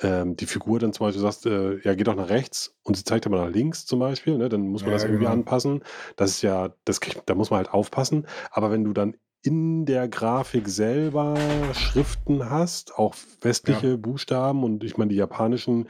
ähm, 0.00 0.36
die 0.36 0.46
Figur 0.46 0.80
dann 0.80 0.92
zum 0.92 1.06
Beispiel 1.06 1.22
sagt, 1.22 1.46
äh, 1.46 1.78
ja, 1.82 1.94
geh 1.94 2.02
doch 2.02 2.16
nach 2.16 2.28
rechts 2.28 2.76
und 2.82 2.96
sie 2.96 3.04
zeigt 3.04 3.26
aber 3.26 3.44
nach 3.44 3.54
links 3.54 3.86
zum 3.86 4.00
Beispiel, 4.00 4.36
ne, 4.36 4.48
dann 4.48 4.66
muss 4.66 4.82
man 4.82 4.90
ja, 4.90 4.96
das 4.96 5.04
irgendwie 5.04 5.20
genau. 5.20 5.32
anpassen. 5.32 5.84
Das 6.16 6.30
ist 6.30 6.42
ja, 6.42 6.74
das 6.84 7.00
kriegt, 7.00 7.22
da 7.26 7.36
muss 7.36 7.50
man 7.50 7.58
halt 7.58 7.72
aufpassen. 7.72 8.26
Aber 8.50 8.72
wenn 8.72 8.82
du 8.82 8.92
dann 8.92 9.16
in 9.44 9.84
der 9.84 10.08
Grafik 10.08 10.68
selber 10.68 11.36
Schriften 11.74 12.48
hast, 12.48 12.98
auch 12.98 13.14
westliche 13.42 13.90
ja. 13.90 13.96
Buchstaben 13.96 14.64
und 14.64 14.82
ich 14.82 14.96
meine 14.96 15.10
die 15.10 15.16
japanischen, 15.16 15.86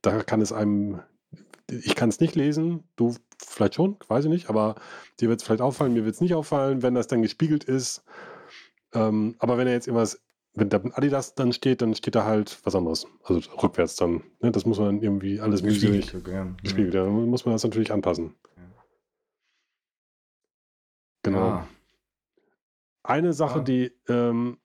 da 0.00 0.22
kann 0.22 0.40
es 0.40 0.52
einem, 0.52 1.00
ich 1.68 1.94
kann 1.94 2.08
es 2.08 2.18
nicht 2.18 2.34
lesen, 2.34 2.84
du 2.96 3.14
vielleicht 3.46 3.74
schon, 3.74 3.96
weiß 4.08 4.24
ich 4.24 4.30
nicht, 4.30 4.48
aber 4.48 4.76
dir 5.20 5.28
wird 5.28 5.40
es 5.40 5.46
vielleicht 5.46 5.60
auffallen, 5.60 5.92
mir 5.92 6.06
wird 6.06 6.14
es 6.14 6.22
nicht 6.22 6.34
auffallen, 6.34 6.82
wenn 6.82 6.94
das 6.94 7.06
dann 7.06 7.20
gespiegelt 7.20 7.64
ist. 7.64 8.04
Ähm, 8.94 9.36
aber 9.38 9.58
wenn 9.58 9.66
er 9.66 9.74
jetzt 9.74 9.86
irgendwas 9.86 10.20
wenn 10.54 10.68
da 10.68 10.80
Adidas 10.92 11.34
dann 11.34 11.52
steht, 11.52 11.82
dann 11.82 11.94
steht 11.94 12.14
da 12.14 12.24
halt 12.24 12.60
was 12.62 12.76
anderes. 12.76 13.06
Also 13.24 13.40
rückwärts 13.60 13.96
dann. 13.96 14.22
Ne? 14.40 14.52
Das 14.52 14.64
muss 14.64 14.78
man 14.78 15.02
irgendwie 15.02 15.40
alles 15.40 15.62
mühselig 15.62 16.12
gespiegelt. 16.62 16.94
Ja. 16.94 17.04
muss 17.06 17.44
man 17.44 17.54
das 17.54 17.64
natürlich 17.64 17.92
anpassen. 17.92 18.36
Ja. 18.56 18.62
Genau. 21.24 21.38
Ja. 21.40 21.68
Eine 23.04 23.34
Sache, 23.34 23.62
die 23.62 23.92
ähm, 24.08 24.56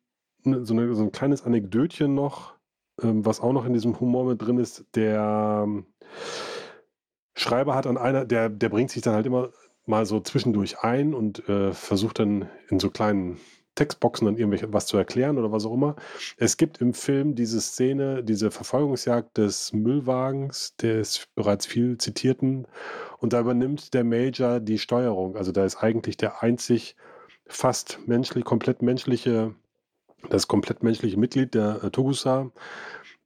ne, 0.43 0.65
so, 0.65 0.73
eine, 0.73 0.93
so, 0.95 1.04
ein 1.04 1.12
kleines 1.12 1.43
Anekdötchen 1.43 2.15
noch, 2.15 2.56
ähm, 3.02 3.25
was 3.25 3.41
auch 3.41 3.52
noch 3.52 3.65
in 3.65 3.73
diesem 3.73 3.99
Humor 3.99 4.25
mit 4.25 4.41
drin 4.41 4.58
ist, 4.58 4.86
der 4.95 5.65
ähm, 5.65 5.86
Schreiber 7.36 7.75
hat 7.75 7.86
an 7.86 7.97
einer, 7.97 8.25
der, 8.25 8.49
der 8.49 8.69
bringt 8.69 8.91
sich 8.91 9.02
dann 9.02 9.13
halt 9.13 9.25
immer 9.25 9.49
mal 9.86 10.06
so 10.06 10.21
zwischendurch 10.21 10.80
ein 10.80 11.13
und 11.13 11.47
äh, 11.49 11.73
versucht 11.73 12.19
dann 12.19 12.49
in 12.69 12.80
so 12.80 12.89
kleinen 12.89 13.39
Textboxen 13.75 14.25
dann 14.25 14.38
irgendwelche 14.38 14.71
was 14.71 14.86
zu 14.86 14.97
erklären 14.97 15.38
oder 15.38 15.52
was 15.52 15.65
auch 15.65 15.73
immer. 15.73 15.95
Es 16.38 16.58
gibt 16.58 16.80
im 16.80 16.93
Film 16.93 17.36
diese 17.36 17.60
Szene, 17.60 18.23
diese 18.23 18.52
Verfolgungsjagd 18.52 19.38
des 19.38 19.73
Müllwagens, 19.73 20.75
des 20.78 21.28
bereits 21.36 21.65
viel 21.65 21.97
zitierten, 21.97 22.67
und 23.19 23.34
da 23.34 23.41
übernimmt 23.41 23.93
der 23.93 24.04
Major 24.04 24.60
die 24.60 24.80
Steuerung. 24.80 25.36
Also 25.36 25.52
da 25.52 25.65
ist 25.65 25.78
eigentlich 25.78 26.17
der 26.17 26.41
einzig 26.41 26.95
fast 27.49 27.99
menschlich, 28.07 28.45
komplett 28.45 28.81
menschliche, 28.81 29.53
das 30.29 30.47
komplett 30.47 30.83
menschliche 30.83 31.19
Mitglied 31.19 31.53
der 31.53 31.83
äh, 31.83 31.91
Togusa 31.91 32.51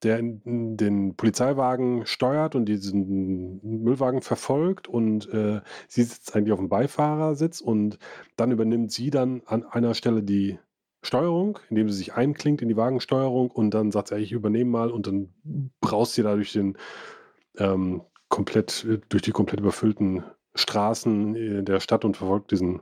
der 0.04 0.20
den 0.22 1.16
Polizeiwagen 1.16 2.06
steuert 2.06 2.56
und 2.56 2.66
diesen 2.66 3.62
Müllwagen 3.64 4.22
verfolgt 4.22 4.88
und 4.88 5.32
äh, 5.34 5.62
sie 5.88 6.04
sitzt 6.04 6.36
eigentlich 6.36 6.52
auf 6.52 6.60
dem 6.60 6.70
Beifahrersitz 6.70 7.62
und 7.62 7.98
dann 8.36 8.52
übernimmt 8.52 8.92
sie 8.92 9.10
dann 9.10 9.42
an 9.46 9.64
einer 9.64 9.94
Stelle 9.94 10.22
die 10.22 10.60
Steuerung, 11.02 11.60
indem 11.70 11.90
sie 11.90 11.98
sich 11.98 12.14
einklingt 12.14 12.62
in 12.62 12.70
die 12.70 12.78
Wagensteuerung 12.78 13.52
und 13.52 13.74
dann 13.74 13.92
sagt 13.92 14.10
sie, 14.10 14.16
ich 14.16 14.32
übernehme 14.32 14.72
mal. 14.72 14.92
Und 14.92 15.08
dann 15.08 15.34
braust 15.82 16.14
sie 16.14 16.24
da 16.24 16.36
durch 16.36 16.54
den 16.54 16.78
ähm, 17.58 18.02
komplett, 18.30 18.88
durch 19.10 19.22
die 19.22 19.32
komplett 19.32 19.60
überfüllten 19.60 20.24
Straßen 20.56 21.36
äh, 21.36 21.64
der 21.64 21.80
Stadt 21.82 22.06
und 22.06 22.16
verfolgt 22.16 22.52
diesen 22.52 22.82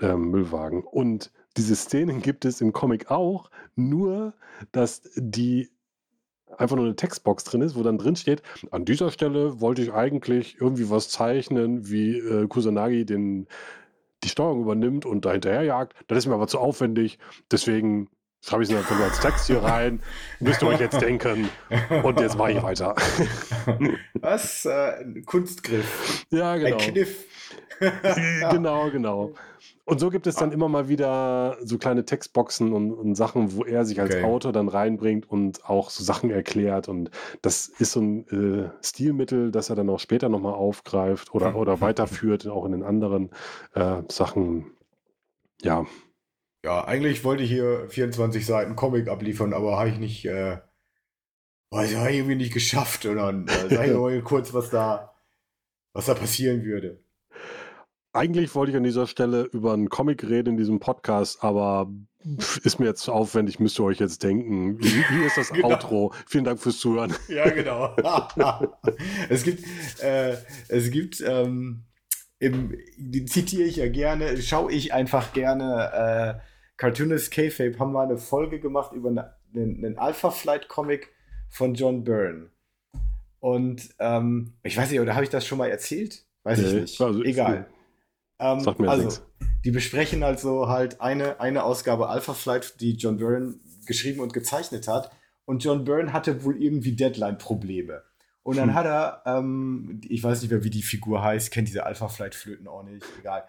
ähm, 0.00 0.30
Müllwagen. 0.30 0.82
Und 0.84 1.32
diese 1.56 1.76
Szenen 1.76 2.20
gibt 2.20 2.44
es 2.44 2.60
im 2.60 2.72
Comic 2.72 3.10
auch, 3.10 3.50
nur 3.74 4.34
dass 4.72 5.02
die 5.16 5.70
einfach 6.56 6.76
nur 6.76 6.86
eine 6.86 6.96
Textbox 6.96 7.44
drin 7.44 7.60
ist, 7.60 7.76
wo 7.76 7.82
dann 7.82 7.98
drin 7.98 8.16
steht, 8.16 8.42
an 8.70 8.84
dieser 8.84 9.10
Stelle 9.10 9.60
wollte 9.60 9.82
ich 9.82 9.92
eigentlich 9.92 10.60
irgendwie 10.60 10.90
was 10.90 11.08
zeichnen, 11.08 11.90
wie 11.90 12.18
äh, 12.18 12.46
Kusanagi 12.46 13.04
den, 13.04 13.46
die 14.22 14.28
Steuerung 14.28 14.62
übernimmt 14.62 15.04
und 15.06 15.24
da 15.24 15.32
hinterherjagt. 15.32 15.94
Das 16.06 16.18
ist 16.18 16.26
mir 16.26 16.34
aber 16.34 16.46
zu 16.46 16.58
aufwendig, 16.58 17.18
deswegen 17.50 18.08
schreibe 18.42 18.62
ich 18.62 18.70
es 18.70 18.76
einfach 18.76 18.96
nur 18.96 19.06
als 19.06 19.20
Text 19.20 19.46
hier 19.46 19.62
rein. 19.62 20.00
Müsst 20.40 20.62
ihr 20.62 20.68
euch 20.68 20.80
jetzt 20.80 21.00
denken. 21.00 21.48
Und 22.02 22.20
jetzt 22.20 22.38
mache 22.38 22.52
ich 22.52 22.62
weiter. 22.62 22.94
Was? 24.14 24.64
Äh, 24.64 25.22
Kunstgriff. 25.24 26.26
Ja, 26.30 26.56
genau. 26.56 26.76
Ein 26.76 26.92
Kniff. 26.92 27.24
genau, 28.50 28.90
genau. 28.90 29.32
Und 29.88 30.00
so 30.00 30.10
gibt 30.10 30.26
es 30.26 30.34
dann 30.34 30.50
ah. 30.50 30.52
immer 30.52 30.68
mal 30.68 30.88
wieder 30.88 31.58
so 31.62 31.78
kleine 31.78 32.04
Textboxen 32.04 32.72
und, 32.72 32.92
und 32.92 33.14
Sachen, 33.14 33.54
wo 33.54 33.64
er 33.64 33.84
sich 33.84 34.00
als 34.00 34.16
okay. 34.16 34.24
Autor 34.24 34.52
dann 34.52 34.68
reinbringt 34.68 35.30
und 35.30 35.64
auch 35.64 35.90
so 35.90 36.02
Sachen 36.02 36.28
erklärt. 36.30 36.88
Und 36.88 37.10
das 37.40 37.68
ist 37.68 37.92
so 37.92 38.00
ein 38.00 38.26
äh, 38.28 38.68
Stilmittel, 38.84 39.52
das 39.52 39.70
er 39.70 39.76
dann 39.76 39.88
auch 39.88 40.00
später 40.00 40.28
nochmal 40.28 40.54
aufgreift 40.54 41.32
oder, 41.32 41.54
oder 41.54 41.80
weiterführt, 41.80 42.48
auch 42.48 42.64
in 42.64 42.72
den 42.72 42.82
anderen 42.82 43.30
äh, 43.74 44.02
Sachen. 44.08 44.72
Ja. 45.62 45.86
Ja, 46.64 46.84
eigentlich 46.84 47.22
wollte 47.22 47.44
ich 47.44 47.50
hier 47.50 47.88
24 47.88 48.44
Seiten 48.44 48.74
Comic 48.74 49.06
abliefern, 49.06 49.54
aber 49.54 49.78
habe 49.78 49.90
ich 49.90 49.98
nicht, 49.98 50.24
äh, 50.24 50.58
weiß 51.70 51.92
ich, 51.92 51.96
irgendwie 51.96 52.34
nicht 52.34 52.52
geschafft. 52.52 53.06
Und 53.06 53.18
dann 53.18 53.46
äh, 53.46 53.72
sag 53.72 53.86
ich 53.86 53.92
mal 53.96 54.20
kurz, 54.22 54.52
was 54.52 54.68
da, 54.68 55.14
was 55.92 56.06
da 56.06 56.14
passieren 56.14 56.64
würde. 56.64 57.05
Eigentlich 58.16 58.54
wollte 58.54 58.70
ich 58.70 58.76
an 58.76 58.82
dieser 58.82 59.06
Stelle 59.06 59.42
über 59.52 59.74
einen 59.74 59.90
Comic 59.90 60.24
reden 60.24 60.50
in 60.50 60.56
diesem 60.56 60.80
Podcast, 60.80 61.44
aber 61.44 61.92
ist 62.64 62.80
mir 62.80 62.86
jetzt 62.86 63.02
zu 63.02 63.12
aufwendig, 63.12 63.60
müsst 63.60 63.78
ihr 63.78 63.84
euch 63.84 64.00
jetzt 64.00 64.22
denken. 64.22 64.78
Hier 64.80 65.26
ist 65.26 65.36
das 65.36 65.50
genau. 65.52 65.72
Outro. 65.72 66.14
Vielen 66.26 66.44
Dank 66.44 66.58
fürs 66.58 66.78
Zuhören. 66.78 67.14
Ja, 67.28 67.48
genau. 67.50 67.94
es 69.28 69.44
gibt, 69.44 69.62
äh, 70.02 70.34
es 70.68 70.90
gibt, 70.90 71.20
ähm, 71.20 71.84
im, 72.38 72.76
die 72.96 73.26
zitiere 73.26 73.64
ich 73.64 73.76
ja 73.76 73.88
gerne, 73.88 74.40
schaue 74.40 74.72
ich 74.72 74.94
einfach 74.94 75.34
gerne. 75.34 76.40
Äh, 76.40 76.46
Cartoonist 76.78 77.30
K-Fape 77.30 77.78
haben 77.78 77.92
mal 77.92 78.06
eine 78.06 78.16
Folge 78.16 78.60
gemacht 78.60 78.92
über 78.92 79.10
einen, 79.10 79.84
einen 79.84 79.98
Alpha 79.98 80.30
Flight 80.30 80.68
Comic 80.68 81.10
von 81.50 81.74
John 81.74 82.02
Byrne. 82.02 82.50
Und 83.40 83.90
ähm, 83.98 84.54
ich 84.62 84.76
weiß 84.76 84.90
nicht, 84.90 85.00
oder 85.00 85.14
habe 85.14 85.24
ich 85.24 85.30
das 85.30 85.46
schon 85.46 85.58
mal 85.58 85.68
erzählt? 85.68 86.24
Weiß 86.44 86.58
nee, 86.58 86.66
ich 86.66 86.74
nicht. 86.74 87.00
Also 87.00 87.22
Egal. 87.22 87.66
Ähm, 88.38 88.60
Sagt 88.60 88.80
mir 88.80 88.88
also, 88.88 89.04
nichts. 89.04 89.22
die 89.64 89.70
besprechen 89.70 90.22
also 90.22 90.68
halt 90.68 91.00
eine, 91.00 91.40
eine 91.40 91.64
Ausgabe 91.64 92.08
Alpha 92.08 92.34
Flight, 92.34 92.80
die 92.80 92.96
John 92.96 93.16
Byrne 93.16 93.54
geschrieben 93.86 94.20
und 94.20 94.32
gezeichnet 94.32 94.88
hat. 94.88 95.10
Und 95.44 95.62
John 95.64 95.84
Byrne 95.84 96.12
hatte 96.12 96.44
wohl 96.44 96.60
irgendwie 96.60 96.92
Deadline-Probleme. 96.92 98.02
Und 98.42 98.56
dann 98.58 98.70
hm. 98.70 98.74
hat 98.74 98.86
er, 98.86 99.22
ähm, 99.26 100.00
ich 100.08 100.22
weiß 100.22 100.42
nicht 100.42 100.50
mehr, 100.50 100.64
wie 100.64 100.70
die 100.70 100.82
Figur 100.82 101.22
heißt, 101.22 101.50
kennt 101.50 101.68
diese 101.68 101.84
Alpha 101.84 102.08
Flight-Flöten 102.08 102.68
auch 102.68 102.84
nicht, 102.84 103.04
egal. 103.18 103.44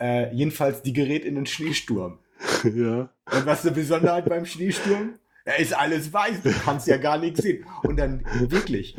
Äh, 0.00 0.34
jedenfalls, 0.34 0.82
die 0.82 0.92
gerät 0.92 1.24
in 1.24 1.34
den 1.34 1.46
Schneesturm. 1.46 2.18
ja. 2.64 3.10
Und 3.32 3.46
was 3.46 3.64
ist 3.64 3.70
die 3.70 3.80
Besonderheit 3.80 4.28
beim 4.28 4.44
Schneesturm? 4.46 5.18
Er 5.44 5.58
ist 5.58 5.76
alles 5.76 6.12
weiß, 6.12 6.42
du 6.42 6.52
kannst 6.52 6.86
ja 6.86 6.98
gar 6.98 7.18
nichts 7.18 7.42
sehen. 7.42 7.66
Und 7.82 7.96
dann 7.96 8.24
wirklich, 8.48 8.96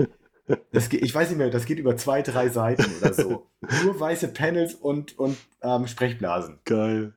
das 0.71 0.89
geht, 0.89 1.01
ich 1.01 1.13
weiß 1.13 1.29
nicht 1.29 1.38
mehr, 1.38 1.49
das 1.49 1.65
geht 1.65 1.79
über 1.79 1.95
zwei, 1.97 2.21
drei 2.21 2.49
Seiten 2.49 2.86
oder 3.01 3.13
so. 3.13 3.47
Nur 3.84 3.99
weiße 3.99 4.29
Panels 4.29 4.75
und, 4.75 5.17
und 5.17 5.38
ähm, 5.62 5.88
Sprechblasen. 5.88 6.60
Geil. 6.65 7.13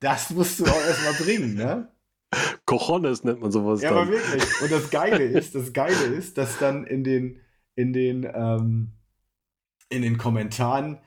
Das 0.00 0.30
musst 0.30 0.60
du 0.60 0.64
auch 0.64 0.86
erstmal 0.86 1.14
bringen, 1.14 1.54
ne? 1.54 1.88
Cojones 2.66 3.24
nennt 3.24 3.40
man 3.40 3.52
sowas. 3.52 3.82
Ja, 3.82 3.90
dann. 3.90 3.98
aber 3.98 4.10
wirklich. 4.10 4.44
Und 4.60 4.72
das 4.72 4.90
Geile 4.90 5.24
ist, 5.24 5.54
das 5.54 5.72
Geile 5.72 6.04
ist, 6.06 6.36
dass 6.38 6.58
dann 6.58 6.84
in 6.84 7.04
den, 7.04 7.40
in 7.76 7.92
den, 7.92 8.28
ähm, 8.34 8.92
in 9.88 10.02
den 10.02 10.18
Kommentaren 10.18 10.98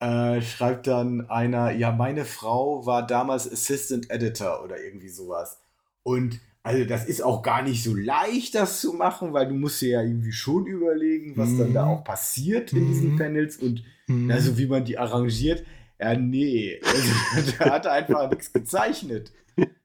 äh, 0.00 0.42
schreibt 0.42 0.86
dann 0.86 1.30
einer, 1.30 1.70
ja, 1.70 1.92
meine 1.92 2.24
Frau 2.24 2.84
war 2.84 3.06
damals 3.06 3.50
Assistant 3.50 4.10
Editor 4.10 4.62
oder 4.64 4.82
irgendwie 4.82 5.08
sowas. 5.08 5.60
Und 6.02 6.40
also 6.64 6.84
das 6.86 7.04
ist 7.04 7.22
auch 7.22 7.42
gar 7.42 7.62
nicht 7.62 7.84
so 7.84 7.94
leicht, 7.94 8.54
das 8.56 8.80
zu 8.80 8.94
machen, 8.94 9.32
weil 9.34 9.46
du 9.46 9.54
musst 9.54 9.80
dir 9.82 9.90
ja 9.90 10.02
irgendwie 10.02 10.32
schon 10.32 10.66
überlegen, 10.66 11.36
was 11.36 11.56
dann 11.56 11.72
da 11.74 11.84
Mhm. 11.84 11.90
auch 11.92 12.04
passiert 12.04 12.72
in 12.72 12.86
diesen 12.86 13.12
Mhm. 13.12 13.16
Panels 13.16 13.58
und 13.58 13.84
Mhm. 14.08 14.30
also 14.30 14.58
wie 14.58 14.66
man 14.66 14.84
die 14.84 14.98
arrangiert. 14.98 15.62
Ja, 16.00 16.14
nee, 16.16 16.80
also, 16.84 17.52
der 17.60 17.70
hat 17.70 17.86
einfach 17.86 18.28
nichts 18.30 18.52
gezeichnet. 18.52 19.30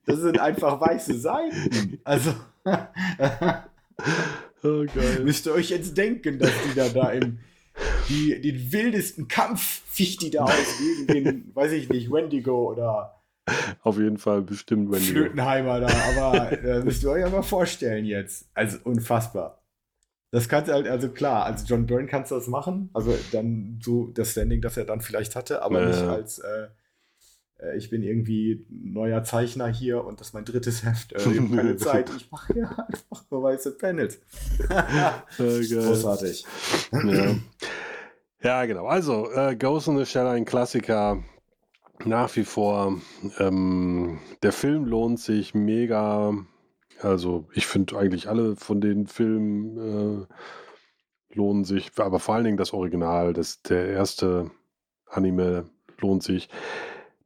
Das 0.06 0.20
sind 0.22 0.40
einfach 0.40 0.82
weiße 0.82 1.20
Seiten. 1.20 2.00
Also 2.04 2.34
oh, 4.64 4.86
geil. 4.94 5.22
müsst 5.24 5.46
ihr 5.46 5.54
euch 5.54 5.70
jetzt 5.70 5.98
denken, 5.98 6.40
dass 6.40 6.52
die 6.68 6.76
da, 6.76 6.90
da 6.90 7.12
im 7.12 7.40
die, 8.10 8.42
den 8.42 8.72
wildesten 8.72 9.28
Kampf 9.28 9.82
ficht 9.88 10.22
die 10.22 10.32
da 10.32 10.46
aus 10.46 10.78
gegen 10.80 11.08
den, 11.08 11.52
weiß 11.56 11.72
ich 11.74 11.88
nicht, 11.90 12.12
Wendigo 12.12 12.72
oder 12.72 13.19
Auf 13.84 13.98
jeden 13.98 14.18
Fall 14.18 14.42
bestimmt, 14.42 14.92
wenn 14.92 15.00
Flötenheimer 15.02 15.80
da, 15.80 15.88
aber 16.18 16.52
äh, 16.52 16.80
müsst 16.84 17.04
ihr 17.04 17.12
euch 17.12 17.22
ja 17.22 17.30
mal 17.30 17.42
vorstellen 17.44 18.06
jetzt. 18.06 18.50
Also 18.54 18.78
unfassbar. 18.84 19.62
Das 20.32 20.48
kannst 20.48 20.70
du 20.70 20.74
halt, 20.74 20.88
also 20.88 21.10
klar, 21.10 21.46
als 21.46 21.68
John 21.68 21.86
Byrne 21.88 22.06
kannst 22.08 22.32
du 22.32 22.36
das 22.36 22.48
machen, 22.48 22.90
also 22.94 23.18
dann 23.32 23.80
so 23.84 24.08
das 24.14 24.32
Standing, 24.32 24.62
das 24.62 24.78
er 24.78 24.86
dann 24.86 25.02
vielleicht 25.02 25.36
hatte, 25.36 25.64
aber 25.64 25.82
Ja. 25.82 25.88
nicht 25.88 26.02
als 26.04 26.38
äh, 26.40 26.68
äh, 27.60 27.78
ich 27.78 27.90
bin 27.90 28.04
irgendwie 28.04 28.66
neuer 28.70 29.24
Zeichner 29.24 29.68
hier 29.68 30.04
und 30.06 30.20
das 30.20 30.28
ist 30.28 30.34
mein 30.34 30.46
drittes 30.46 30.84
Heft. 30.86 31.14
Äh, 31.14 31.18
ich 31.18 31.40
habe 31.40 31.56
keine 31.56 31.78
Zeit, 31.78 32.12
ich 32.16 32.32
mache 32.32 32.58
ja 32.60 32.70
einfach 32.70 33.26
nur 33.32 33.44
weiße 33.44 33.78
Panels. 33.78 34.20
Großartig. 35.38 36.46
Ja. 36.92 37.36
ja, 38.44 38.66
genau. 38.66 38.86
Also, 38.88 39.32
äh, 39.32 39.56
Ghost 39.56 39.88
in 39.88 39.98
the 39.98 40.06
Shell, 40.06 40.28
ein 40.28 40.46
Klassiker. 40.46 41.24
Nach 42.06 42.34
wie 42.36 42.46
vor. 42.46 42.98
Ähm, 43.40 44.20
der 44.42 44.52
Film 44.52 44.86
lohnt 44.86 45.20
sich 45.20 45.54
mega. 45.54 46.34
Also, 47.02 47.48
ich 47.54 47.68
finde 47.68 47.98
eigentlich 47.98 48.28
alle 48.28 48.56
von 48.56 48.82
den 48.82 49.08
Filmen 49.08 50.28
äh, 50.28 51.36
lohnen 51.36 51.64
sich, 51.64 51.92
aber 51.98 52.20
vor 52.20 52.36
allen 52.36 52.46
Dingen 52.46 52.58
das 52.58 52.74
Original, 52.74 53.34
das, 53.34 53.62
der 53.62 53.88
erste 53.88 54.52
Anime 55.08 55.70
lohnt 56.00 56.24
sich. 56.24 56.50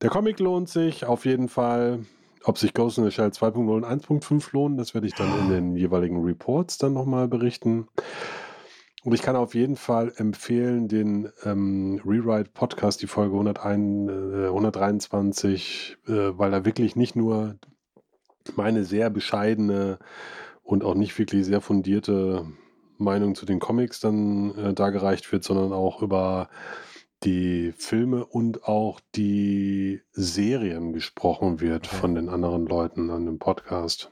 Der 0.01 0.09
Comic 0.09 0.39
lohnt 0.39 0.69
sich 0.69 1.05
auf 1.05 1.25
jeden 1.25 1.49
Fall. 1.49 2.05
Ob 2.45 2.57
sich 2.57 2.73
Ghost 2.73 2.97
in 2.97 3.05
the 3.05 3.11
Shell 3.11 3.29
2.0 3.29 3.73
und 3.73 3.85
1.5 3.85 4.49
lohnen, 4.51 4.77
das 4.77 4.93
werde 4.93 5.07
ich 5.07 5.13
dann 5.13 5.39
in 5.39 5.49
den 5.49 5.75
jeweiligen 5.77 6.21
Reports 6.25 6.77
dann 6.77 6.91
nochmal 6.91 7.29
berichten. 7.29 7.87
Und 9.03 9.13
ich 9.13 9.21
kann 9.21 9.35
auf 9.35 9.53
jeden 9.53 9.75
Fall 9.75 10.13
empfehlen, 10.15 10.87
den 10.87 11.29
ähm, 11.43 11.99
Rewrite 12.05 12.49
Podcast, 12.53 13.01
die 13.01 13.07
Folge 13.07 13.33
101, 13.33 14.09
äh, 14.09 14.47
123, 14.47 15.97
äh, 16.07 16.11
weil 16.37 16.51
da 16.51 16.63
wirklich 16.65 16.95
nicht 16.95 17.15
nur 17.15 17.57
meine 18.55 18.85
sehr 18.85 19.09
bescheidene 19.09 19.99
und 20.63 20.83
auch 20.85 20.95
nicht 20.95 21.17
wirklich 21.19 21.45
sehr 21.45 21.59
fundierte 21.59 22.45
Meinung 22.97 23.35
zu 23.35 23.45
den 23.45 23.59
Comics 23.59 23.99
dann 23.99 24.55
äh, 24.57 24.73
dargereicht 24.73 25.31
wird, 25.33 25.43
sondern 25.43 25.73
auch 25.73 26.01
über 26.01 26.49
die 27.23 27.73
Filme 27.77 28.25
und 28.25 28.63
auch 28.65 28.99
die 29.15 30.01
Serien 30.11 30.93
gesprochen 30.93 31.59
wird 31.59 31.87
Okay. 31.87 31.95
von 31.97 32.15
den 32.15 32.29
anderen 32.29 32.65
Leuten 32.65 33.09
an 33.09 33.25
dem 33.25 33.39
Podcast. 33.39 34.11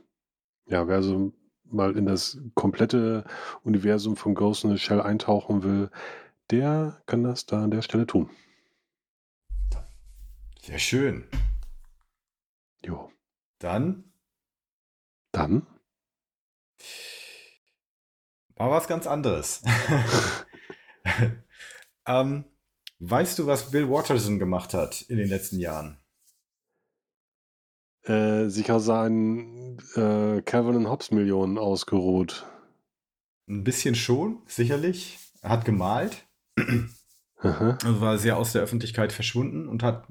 Ja, 0.65 0.87
wer 0.87 1.01
so 1.01 1.31
mal 1.73 1.97
in 1.97 2.05
das 2.05 2.39
komplette 2.55 3.25
Universum 3.63 4.15
von 4.15 4.35
Ghost 4.35 4.63
in 4.63 4.71
the 4.71 4.77
Shell 4.77 5.01
eintauchen 5.01 5.63
will, 5.63 5.89
der 6.49 7.01
kann 7.05 7.23
das 7.23 7.45
da 7.45 7.63
an 7.63 7.71
der 7.71 7.81
Stelle 7.81 8.07
tun. 8.07 8.29
Sehr 10.61 10.79
schön. 10.79 11.27
Jo. 12.85 13.11
Dann 13.59 14.03
Dann 15.31 15.65
mal 18.57 18.69
was 18.69 18.87
ganz 18.87 19.07
anderes. 19.07 19.63
ähm, 22.05 22.45
weißt 22.99 23.39
du, 23.39 23.47
was 23.47 23.71
Bill 23.71 23.89
Watterson 23.89 24.39
gemacht 24.39 24.73
hat 24.73 25.01
in 25.01 25.17
den 25.17 25.27
letzten 25.27 25.59
Jahren? 25.59 26.00
Äh, 28.03 28.47
sich 28.47 28.71
aus 28.71 28.85
seinen 28.85 29.77
äh, 29.95 30.41
Calvin 30.41 30.75
und 30.75 30.89
Hobbes 30.89 31.11
Millionen 31.11 31.57
ausgeruht. 31.57 32.45
Ein 33.47 33.63
bisschen 33.63 33.95
schon, 33.95 34.41
sicherlich. 34.47 35.19
Er 35.41 35.49
hat 35.49 35.65
gemalt, 35.65 36.27
Aha. 37.37 37.77
also 37.83 38.01
war 38.01 38.17
sehr 38.17 38.37
aus 38.37 38.53
der 38.53 38.61
Öffentlichkeit 38.61 39.11
verschwunden 39.11 39.67
und 39.67 39.83
hat 39.83 40.07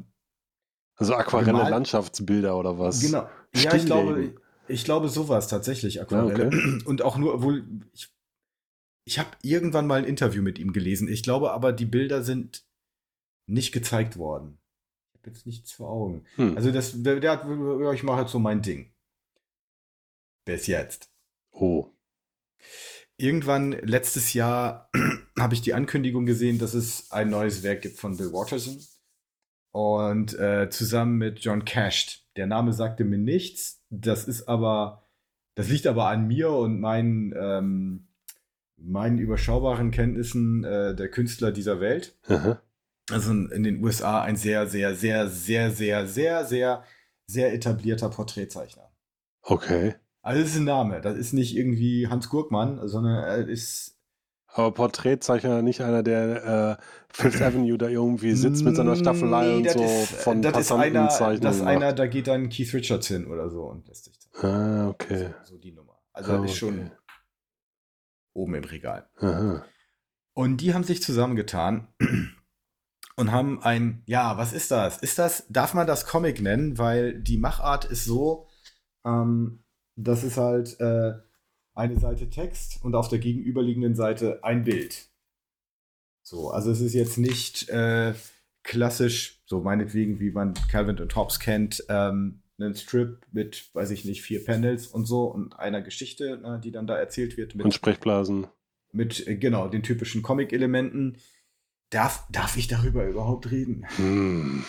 Also 0.97 1.15
Aquarelle 1.15 1.53
Gemalt? 1.53 1.71
Landschaftsbilder 1.71 2.57
oder 2.57 2.79
was? 2.79 3.01
genau. 3.01 3.29
Ja, 3.55 3.75
ich 3.75 3.87
glaube, 3.87 4.35
ich 4.69 4.85
glaube 4.85 5.09
sowas 5.09 5.49
tatsächlich 5.49 6.01
Aquarelle. 6.01 6.47
Okay. 6.47 6.83
Und 6.85 7.03
auch 7.03 7.17
nur, 7.17 7.35
obwohl 7.35 7.65
ich, 7.93 8.09
ich 9.05 9.19
habe 9.19 9.31
irgendwann 9.43 9.87
mal 9.87 10.01
ein 10.01 10.05
Interview 10.05 10.43
mit 10.43 10.59
ihm 10.59 10.73
gelesen. 10.73 11.09
Ich 11.09 11.23
glaube 11.23 11.53
aber, 11.53 11.73
die 11.73 11.87
Bilder 11.87 12.23
sind 12.23 12.65
nicht 13.47 13.73
gezeigt 13.73 14.17
worden. 14.17 14.60
Jetzt 15.31 15.47
nichts 15.47 15.73
vor 15.73 15.91
Augen. 15.91 16.25
Hm. 16.35 16.57
Also 16.57 16.73
das, 16.73 17.03
der, 17.03 17.21
der 17.21 17.31
hat, 17.31 17.95
ich 17.95 18.03
mache 18.03 18.23
jetzt 18.23 18.33
so 18.33 18.41
mein 18.41 18.63
Ding. 18.63 18.93
Bis 20.45 20.67
jetzt. 20.67 21.11
oh. 21.53 21.93
Irgendwann 23.17 23.73
letztes 23.73 24.33
Jahr 24.33 24.91
habe 25.39 25.55
ich 25.55 25.61
die 25.61 25.75
Ankündigung 25.75 26.27
gesehen, 26.27 26.59
dass 26.59 26.75
es 26.75 27.13
ein 27.13 27.31
neues 27.31 27.63
Werk 27.63 27.83
gibt 27.83 27.99
von 27.99 28.17
Bill 28.17 28.33
Watterson. 28.33 28.83
Und 29.73 30.37
äh, 30.39 30.69
zusammen 30.71 31.19
mit 31.19 31.39
John 31.41 31.65
Cashed. 31.65 32.27
Der 32.37 32.47
Name 32.47 32.73
sagte 32.73 33.05
mir 33.05 33.19
nichts. 33.19 33.85
Das 33.91 34.27
ist 34.27 34.49
aber, 34.49 35.05
das 35.55 35.69
liegt 35.69 35.87
aber 35.87 36.09
an 36.09 36.27
mir 36.27 36.51
und 36.51 36.81
meinen, 36.81 37.33
ähm, 37.39 38.09
meinen 38.77 39.19
überschaubaren 39.19 39.93
Kenntnissen 39.93 40.65
äh, 40.65 40.97
der 40.97 41.09
Künstler 41.09 41.53
dieser 41.53 41.81
Welt. 41.81 42.19
Aha. 42.27 42.61
Also 43.13 43.31
in 43.33 43.63
den 43.63 43.83
USA 43.83 44.23
ein 44.23 44.37
sehr, 44.37 44.67
sehr, 44.67 44.95
sehr, 44.95 45.29
sehr, 45.29 45.71
sehr, 45.71 46.07
sehr, 46.07 46.45
sehr, 46.45 46.85
sehr 47.27 47.53
etablierter 47.53 48.09
Porträtzeichner. 48.09 48.91
Okay. 49.43 49.95
Also 50.23 50.43
das 50.43 50.51
ist 50.51 50.57
ein 50.59 50.65
Name. 50.65 51.01
Das 51.01 51.17
ist 51.17 51.33
nicht 51.33 51.57
irgendwie 51.57 52.09
Hans 52.09 52.29
Gurkmann, 52.29 52.87
sondern 52.87 53.25
er 53.25 53.49
ist 53.49 53.99
Aber 54.49 54.73
Porträtzeichner, 54.73 55.63
nicht 55.63 55.81
einer, 55.81 56.03
der 56.03 56.79
äh, 56.79 56.85
Fifth 57.09 57.41
Avenue 57.43 57.79
da 57.79 57.89
irgendwie 57.89 58.33
sitzt 58.35 58.65
mit 58.65 58.77
seiner 58.77 58.97
Staffelei 58.97 59.47
Nee, 59.47 59.57
und 59.57 59.71
so 59.71 59.83
ist, 59.85 60.13
von 60.23 60.43
das 60.43 60.59
ist 60.59 60.73
einer, 60.73 61.07
das 61.07 61.57
ist 61.57 61.63
einer, 61.63 61.93
da 61.93 62.07
geht 62.07 62.27
dann 62.27 62.49
Keith 62.49 62.73
Richards 62.75 63.07
hin 63.09 63.27
oder 63.27 63.49
so 63.49 63.65
und 63.65 63.89
lässt 63.89 64.05
sich. 64.05 64.15
Ah, 64.43 64.89
okay. 64.89 65.35
So, 65.45 65.55
so 65.55 65.59
die 65.59 65.73
Nummer. 65.73 65.99
Also 66.13 66.33
Ah, 66.33 66.39
das 66.39 66.51
ist 66.51 66.57
schon 66.59 66.81
okay. 66.81 66.91
oben 68.35 68.55
im 68.57 68.65
Regal. 68.65 69.09
Aha. 69.19 69.65
Und 70.35 70.59
die 70.59 70.75
haben 70.75 70.85
sich 70.85 71.03
zusammengetan 71.03 71.89
und 73.21 73.31
haben 73.31 73.63
ein, 73.63 74.03
ja, 74.07 74.37
was 74.39 74.53
ist 74.53 74.71
das? 74.71 74.99
Ist 74.99 75.19
das, 75.19 75.47
darf 75.49 75.75
man 75.75 75.87
das 75.87 76.07
Comic 76.07 76.41
nennen? 76.41 76.79
Weil 76.79 77.21
die 77.21 77.39
Machart 77.39 77.85
ist 77.85 78.05
so, 78.05 78.47
ähm, 79.05 79.63
das 79.97 80.25
ist 80.25 80.37
halt 80.39 80.81
äh, 80.81 81.13
eine 81.75 81.99
Seite 81.99 82.31
Text 82.31 82.83
und 82.83 82.95
auf 82.95 83.09
der 83.09 83.19
gegenüberliegenden 83.19 83.95
Seite 83.95 84.43
ein 84.43 84.65
Bild. 84.65 85.09
So, 86.23 86.51
also 86.51 86.71
es 86.71 86.81
ist 86.81 86.95
jetzt 86.95 87.19
nicht 87.19 87.69
äh, 87.69 88.15
klassisch, 88.63 89.43
so 89.47 89.61
meinetwegen, 89.61 90.21
wie 90.21 90.31
man 90.31 90.55
Calvin 90.71 90.99
und 90.99 91.15
Hobbes 91.17 91.41
kennt, 91.41 91.85
ähm, 91.89 92.43
einen 92.59 92.75
Strip 92.75 93.27
mit, 93.33 93.71
weiß 93.75 93.91
ich 93.91 94.05
nicht, 94.05 94.23
vier 94.23 94.45
Panels 94.45 94.87
und 94.87 95.07
so 95.07 95.25
und 95.25 95.59
einer 95.59 95.83
Geschichte, 95.83 96.39
ne, 96.39 96.61
die 96.63 96.71
dann 96.71 96.87
da 96.87 96.97
erzählt 96.97 97.37
wird 97.37 97.55
mit 97.55 97.65
Und 97.65 97.75
Sprechblasen. 97.75 98.47
mit 98.93 99.27
äh, 99.27 99.37
genau 99.37 99.69
den 99.69 99.83
typischen 99.83 100.23
Comic-Elementen. 100.23 101.17
Darf, 101.91 102.25
darf 102.31 102.57
ich 102.57 102.69
darüber 102.69 103.05
überhaupt 103.05 103.51
reden? 103.51 103.85
Hm. 103.97 104.65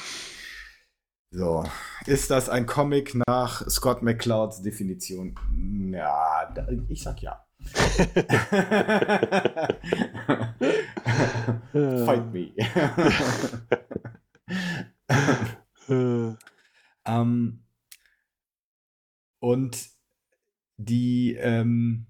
So, 1.29 1.63
ist 2.07 2.31
das 2.31 2.49
ein 2.49 2.65
Comic 2.65 3.15
nach 3.27 3.65
Scott 3.69 4.01
McClouds 4.01 4.63
Definition? 4.63 5.39
Ja, 5.93 6.51
da, 6.53 6.67
ich 6.89 7.03
sag 7.03 7.21
ja. 7.21 7.45
Fight 11.71 12.33
me. 12.33 12.51
Äh, 15.87 16.33
ähm, 17.05 17.63
und 19.39 19.89
die, 20.77 21.35
ähm, 21.35 22.07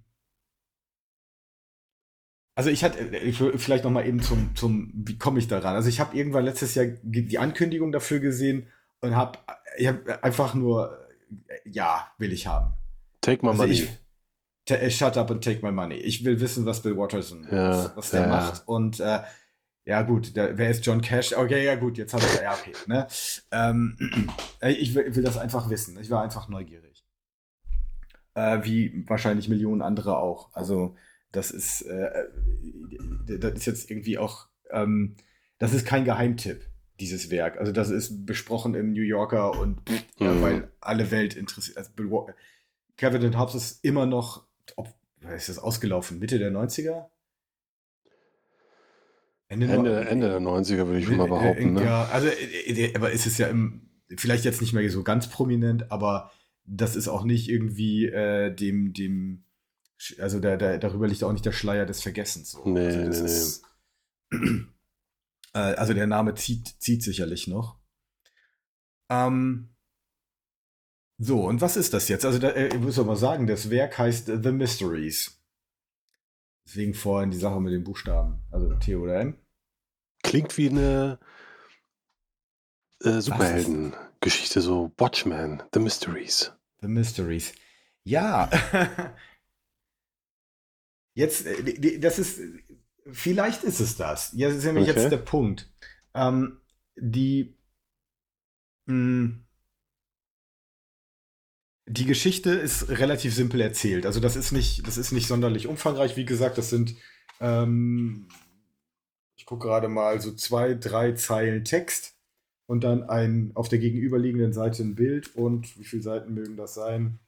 also 2.56 2.70
ich 2.70 2.84
hatte, 2.84 3.00
ich 3.18 3.40
will 3.40 3.58
vielleicht 3.58 3.84
noch 3.84 3.92
mal 3.92 4.06
eben 4.06 4.22
zum, 4.22 4.56
zum 4.56 4.92
wie 4.94 5.18
komme 5.18 5.40
ich 5.40 5.48
daran? 5.48 5.76
Also 5.76 5.90
ich 5.90 6.00
habe 6.00 6.16
irgendwann 6.18 6.46
letztes 6.46 6.76
Jahr 6.76 6.86
die 7.04 7.40
Ankündigung 7.40 7.92
dafür 7.92 8.20
gesehen 8.20 8.68
und 9.02 9.16
habe 9.16 9.40
ich 9.78 9.88
hab 9.88 10.24
einfach 10.24 10.54
nur, 10.54 10.98
ja, 11.66 12.12
will 12.18 12.34
ich 12.34 12.48
haben. 12.48 12.74
Take 13.22 13.46
my 13.46 13.52
Also 13.52 13.64
money. 13.64 13.74
ich, 13.74 13.90
äh, 14.70 14.90
shut 14.92 15.18
up 15.18 15.32
and 15.32 15.44
take 15.44 15.66
my 15.66 15.72
money. 15.72 15.96
Ich 15.96 16.24
will 16.26 16.40
wissen, 16.40 16.66
was 16.66 16.82
Bill 16.82 16.98
Watterson, 16.98 17.48
Ja, 17.52 17.70
was, 17.70 17.96
was 17.96 18.10
der 18.12 18.22
ja. 18.22 18.28
macht. 18.28 18.68
Und 18.68 19.00
äh, 19.00 19.22
ja, 19.86 20.02
gut, 20.04 20.36
der, 20.36 20.58
wer 20.58 20.70
ist 20.70 20.86
John 20.86 21.02
Cash? 21.02 21.34
Okay, 21.34 21.66
ja, 21.66 21.76
gut, 21.76 21.98
jetzt 21.98 22.14
habe 22.14 22.24
ich, 22.26 22.42
ja, 22.42 22.54
okay. 22.54 22.74
Ne? 22.88 23.08
Ähm, 23.52 23.98
äh, 24.62 24.72
ich 24.74 24.94
will, 24.94 25.16
will 25.16 25.24
das 25.24 25.38
einfach 25.38 25.70
wissen. 25.70 26.00
Ich 26.00 26.10
war 26.10 26.22
einfach 26.24 26.50
neugierig. 26.50 27.06
äh, 28.36 28.60
wie 28.64 29.04
wahrscheinlich 29.08 29.50
Millionen 29.50 29.82
andere 29.82 30.18
auch. 30.18 30.50
Also 30.54 30.96
das 31.32 31.52
ist, 31.52 31.82
äh, 31.84 32.10
das 33.40 33.54
ist 33.54 33.66
jetzt 33.66 33.90
irgendwie 33.92 34.18
auch, 34.18 34.48
ähm, 34.72 35.16
das 35.60 35.74
ist 35.74 35.86
kein 35.86 36.06
Geheimtipp, 36.06 36.66
dieses 37.00 37.30
Werk. 37.32 37.58
Also 37.58 37.72
das 37.72 37.90
ist 37.90 38.26
besprochen 38.26 38.76
im 38.76 38.92
New 38.94 39.02
Yorker 39.04 39.60
und 39.60 39.82
pff, 39.90 40.04
ja, 40.20 40.34
Mhm. 40.34 40.42
weil 40.42 40.72
alle 40.82 41.12
Welt 41.12 41.36
interessiert. 41.36 41.78
Also 41.78 41.92
Kevin 42.98 43.24
and 43.26 43.38
Hobbes 43.38 43.56
ist 43.56 43.84
immer 43.86 44.06
noch, 44.06 44.46
ob, 44.76 44.94
ist 45.36 45.50
das 45.50 45.58
ausgelaufen? 45.60 46.20
Mitte 46.20 46.38
der 46.40 46.52
90er? 46.52 47.06
Ende, 49.48 49.68
neun- 49.68 49.86
Ende 50.08 50.30
der 50.30 50.40
90er 50.40 50.88
würde 50.88 51.00
ich 51.00 51.10
mal 51.10 51.26
äh, 51.26 51.30
behaupten. 51.30 51.74
Ne? 51.74 51.84
Ja, 51.84 52.06
also, 52.06 52.28
äh, 52.28 52.72
äh, 52.86 52.96
aber 52.96 53.12
ist 53.12 53.26
es 53.26 53.38
ja 53.38 53.48
im, 53.48 53.90
vielleicht 54.16 54.46
jetzt 54.46 54.62
nicht 54.62 54.74
mehr 54.74 54.90
so 54.90 55.04
ganz 55.04 55.28
prominent, 55.30 55.92
aber 55.92 56.32
das 56.66 56.96
ist 56.96 57.08
auch 57.10 57.24
nicht 57.26 57.50
irgendwie 57.50 58.06
äh, 58.06 58.54
dem, 58.56 58.94
dem, 58.94 59.44
also 60.20 60.40
da, 60.40 60.58
da, 60.58 60.78
darüber 60.78 61.08
liegt 61.08 61.24
auch 61.24 61.32
nicht 61.32 61.46
der 61.46 61.52
Schleier 61.52 61.86
des 61.86 62.02
Vergessens. 62.02 62.52
So. 62.52 62.64
Nee, 62.66 62.88
also, 62.88 63.06
das 63.06 63.18
nee, 63.18 63.24
nee. 63.24 63.32
ist, 63.32 63.64
äh, 65.54 65.60
also 65.60 65.94
der 65.94 66.08
Name 66.08 66.36
zieht, 66.36 66.82
zieht 66.82 67.04
sicherlich 67.04 67.48
noch. 67.48 67.80
Ähm, 69.10 69.76
so, 71.18 71.46
und 71.46 71.62
was 71.62 71.78
ist 71.78 71.94
das 71.94 72.08
jetzt? 72.08 72.26
Also, 72.26 72.40
da, 72.40 72.50
äh, 72.50 72.70
ich 72.70 72.80
muss 72.80 72.96
doch 72.96 73.06
mal 73.06 73.16
sagen, 73.16 73.46
das 73.46 73.70
Werk 73.70 73.98
heißt 73.98 74.26
The 74.26 74.52
Mysteries. 74.52 75.40
Deswegen 76.66 76.94
vorhin 76.94 77.32
die 77.32 77.38
Sache 77.38 77.60
mit 77.60 77.74
den 77.74 77.84
Buchstaben. 77.84 78.44
Also 78.50 78.74
T 78.76 78.96
oder 78.96 79.20
M. 79.20 79.38
Klingt 80.24 80.58
wie 80.58 80.70
eine 80.70 81.20
äh, 83.04 83.20
Superheldengeschichte, 83.20 84.62
so 84.62 84.92
Watchmen, 84.98 85.64
The 85.74 85.80
Mysteries. 85.80 86.54
The 86.82 86.88
Mysteries. 86.88 87.54
Ja. 88.04 88.50
Jetzt, 91.14 91.46
äh, 91.46 92.00
das 92.00 92.20
ist, 92.20 92.40
vielleicht 93.12 93.64
ist 93.64 93.80
es 93.80 93.98
das. 93.98 94.32
Das 94.32 94.56
ist 94.56 94.64
nämlich 94.66 94.90
Okay. 94.90 95.00
jetzt 95.00 95.12
der 95.12 95.18
Punkt. 95.18 95.70
Ähm, 96.14 96.60
die, 96.96 97.56
mh, 98.88 99.36
die 101.88 102.06
Geschichte 102.06 102.52
ist 102.52 102.90
relativ 102.90 103.34
simpel 103.36 103.60
erzählt. 103.62 104.06
Also 104.06 104.20
das 104.20 104.36
ist 104.36 104.52
nicht, 104.52 104.88
das 104.88 104.98
ist 104.98 105.12
nicht 105.12 105.28
sonderlich 105.28 105.68
umfangreich. 105.68 106.16
Wie 106.16 106.26
gesagt, 106.26 106.58
das 106.58 106.70
sind, 106.70 106.96
ähm, 107.40 108.28
ich 109.38 109.46
gucke 109.46 109.68
gerade 109.68 109.90
mal, 109.90 110.22
so 110.22 110.34
zwei, 110.34 110.74
drei 110.76 111.14
Zeilen 111.14 111.66
Text 111.66 112.16
und 112.68 112.84
dann 112.84 113.04
ein 113.04 113.52
auf 113.56 113.68
der 113.68 113.80
gegenüberliegenden 113.80 114.54
Seite 114.54 114.84
ein 114.84 114.96
Bild 114.96 115.36
und 115.36 115.78
wie 115.78 115.84
viele 115.84 116.04
Seiten 116.04 116.34
mögen 116.34 116.56
das 116.56 116.76
sein? 116.76 117.20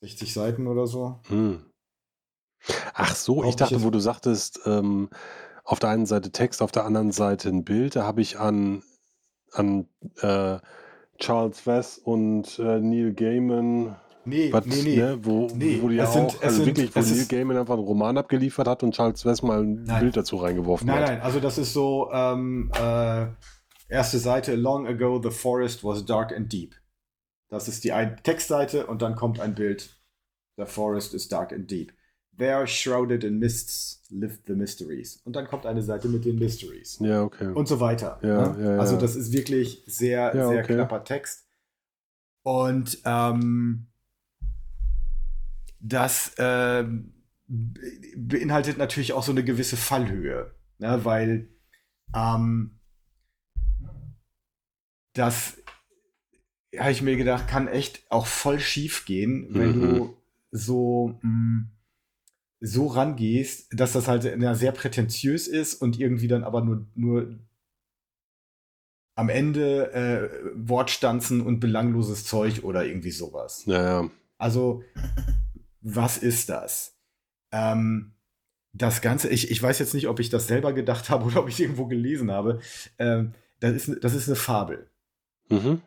60 0.00 0.32
Seiten 0.32 0.66
oder 0.66 0.86
so? 0.86 1.20
Hm. 1.28 1.67
Ach 2.94 3.14
so, 3.14 3.44
ich 3.44 3.56
dachte, 3.56 3.82
wo 3.82 3.90
du 3.90 3.98
sagtest, 4.00 4.60
ähm, 4.66 5.08
auf 5.64 5.78
der 5.78 5.90
einen 5.90 6.06
Seite 6.06 6.30
Text, 6.32 6.62
auf 6.62 6.72
der 6.72 6.84
anderen 6.84 7.12
Seite 7.12 7.48
ein 7.48 7.64
Bild, 7.64 7.96
da 7.96 8.04
habe 8.04 8.20
ich 8.20 8.38
an, 8.38 8.82
an 9.52 9.86
äh, 10.20 10.58
Charles 11.18 11.60
Vess 11.66 11.98
und 11.98 12.58
äh, 12.58 12.80
Neil 12.80 13.12
Gaiman, 13.14 13.96
Nee, 14.24 14.52
was, 14.52 14.66
nee, 14.66 14.82
nee. 14.82 14.96
Ne, 14.96 15.18
wo, 15.24 15.46
Nee, 15.54 15.78
wo 15.80 15.88
die 15.88 15.96
ja 15.96 16.04
es 16.04 16.12
sind- 16.12 16.36
auch, 16.36 16.42
also 16.42 16.56
sind- 16.64 16.66
wirklich, 16.76 16.94
wo 16.94 17.00
Neil 17.00 17.26
Gaiman 17.26 17.56
einfach 17.56 17.74
einen 17.74 17.84
Roman 17.84 18.18
abgeliefert 18.18 18.68
hat 18.68 18.82
und 18.82 18.94
Charles 18.94 19.24
Vess 19.24 19.42
mal 19.42 19.62
ein 19.62 19.84
Nein. 19.84 20.00
Bild 20.00 20.16
dazu 20.18 20.36
reingeworfen 20.36 20.86
Nein, 20.86 21.00
hat. 21.02 21.08
nein, 21.08 21.20
also 21.22 21.40
das 21.40 21.56
ist 21.58 21.72
so, 21.72 22.10
ähm, 22.12 22.70
äh, 22.78 23.26
erste 23.88 24.18
Seite, 24.18 24.54
Long 24.54 24.86
ago 24.86 25.20
the 25.22 25.30
forest 25.30 25.82
was 25.82 26.04
dark 26.04 26.32
and 26.36 26.52
deep. 26.52 26.74
Das 27.48 27.68
ist 27.68 27.84
die 27.84 27.92
Textseite 28.22 28.86
und 28.86 29.00
dann 29.00 29.16
kommt 29.16 29.40
ein 29.40 29.54
Bild. 29.54 29.98
The 30.58 30.66
forest 30.66 31.14
is 31.14 31.28
dark 31.28 31.52
and 31.52 31.70
deep. 31.70 31.92
There, 32.38 32.66
shrouded 32.66 33.24
in 33.24 33.38
mists, 33.38 34.02
lived 34.10 34.42
the 34.46 34.54
mysteries. 34.54 35.20
Und 35.24 35.34
dann 35.36 35.46
kommt 35.48 35.66
eine 35.66 35.82
Seite 35.82 36.08
mit 36.08 36.24
den 36.24 36.38
Mysteries. 36.38 36.98
Ja, 37.00 37.22
okay. 37.24 37.48
Und 37.52 37.66
so 37.68 37.80
weiter. 37.80 38.18
Ja, 38.22 38.52
ne? 38.52 38.64
ja, 38.64 38.72
ja. 38.74 38.78
Also 38.78 38.96
das 38.96 39.16
ist 39.16 39.32
wirklich 39.32 39.82
sehr, 39.86 40.32
sehr 40.32 40.62
okay. 40.64 40.74
knapper 40.74 41.02
Text. 41.04 41.46
Und 42.42 42.98
ähm, 43.04 43.88
das 45.80 46.34
be- 46.36 47.80
beinhaltet 48.16 48.78
natürlich 48.78 49.12
auch 49.12 49.22
so 49.22 49.32
eine 49.32 49.44
gewisse 49.44 49.76
Fallhöhe, 49.76 50.52
ne? 50.78 51.04
weil 51.04 51.48
ähm, 52.14 52.78
das, 55.14 55.56
habe 56.78 56.92
ich 56.92 57.02
mir 57.02 57.16
gedacht, 57.16 57.48
kann 57.48 57.66
echt 57.68 58.04
auch 58.10 58.26
voll 58.26 58.60
schief 58.60 59.04
gehen, 59.06 59.48
wenn 59.50 59.76
Mhm. 59.76 59.80
du 59.80 60.16
so, 60.50 61.18
mh, 61.22 61.66
so 62.60 62.86
rangehst, 62.86 63.68
dass 63.78 63.92
das 63.92 64.08
halt 64.08 64.34
na, 64.36 64.54
sehr 64.54 64.72
prätentiös 64.72 65.46
ist 65.46 65.74
und 65.74 65.98
irgendwie 65.98 66.28
dann 66.28 66.44
aber 66.44 66.62
nur, 66.62 66.86
nur 66.94 67.38
am 69.14 69.28
Ende 69.28 69.92
äh, 69.92 70.50
Wortstanzen 70.54 71.40
und 71.40 71.60
belangloses 71.60 72.24
Zeug 72.24 72.64
oder 72.64 72.84
irgendwie 72.84 73.10
sowas. 73.10 73.64
Ja, 73.66 74.02
ja. 74.02 74.10
Also, 74.38 74.84
was 75.80 76.18
ist 76.18 76.48
das? 76.48 76.96
Ähm, 77.52 78.14
das 78.72 79.00
Ganze, 79.00 79.28
ich, 79.28 79.50
ich 79.50 79.62
weiß 79.62 79.78
jetzt 79.80 79.94
nicht, 79.94 80.08
ob 80.08 80.20
ich 80.20 80.30
das 80.30 80.46
selber 80.46 80.72
gedacht 80.72 81.10
habe 81.10 81.24
oder 81.26 81.40
ob 81.40 81.48
ich 81.48 81.60
irgendwo 81.60 81.86
gelesen 81.86 82.30
habe. 82.30 82.60
Ähm, 82.98 83.34
das, 83.60 83.88
ist, 83.88 84.04
das 84.04 84.14
ist 84.14 84.28
eine 84.28 84.36
Fabel. 84.36 84.88
Mhm. 85.48 85.82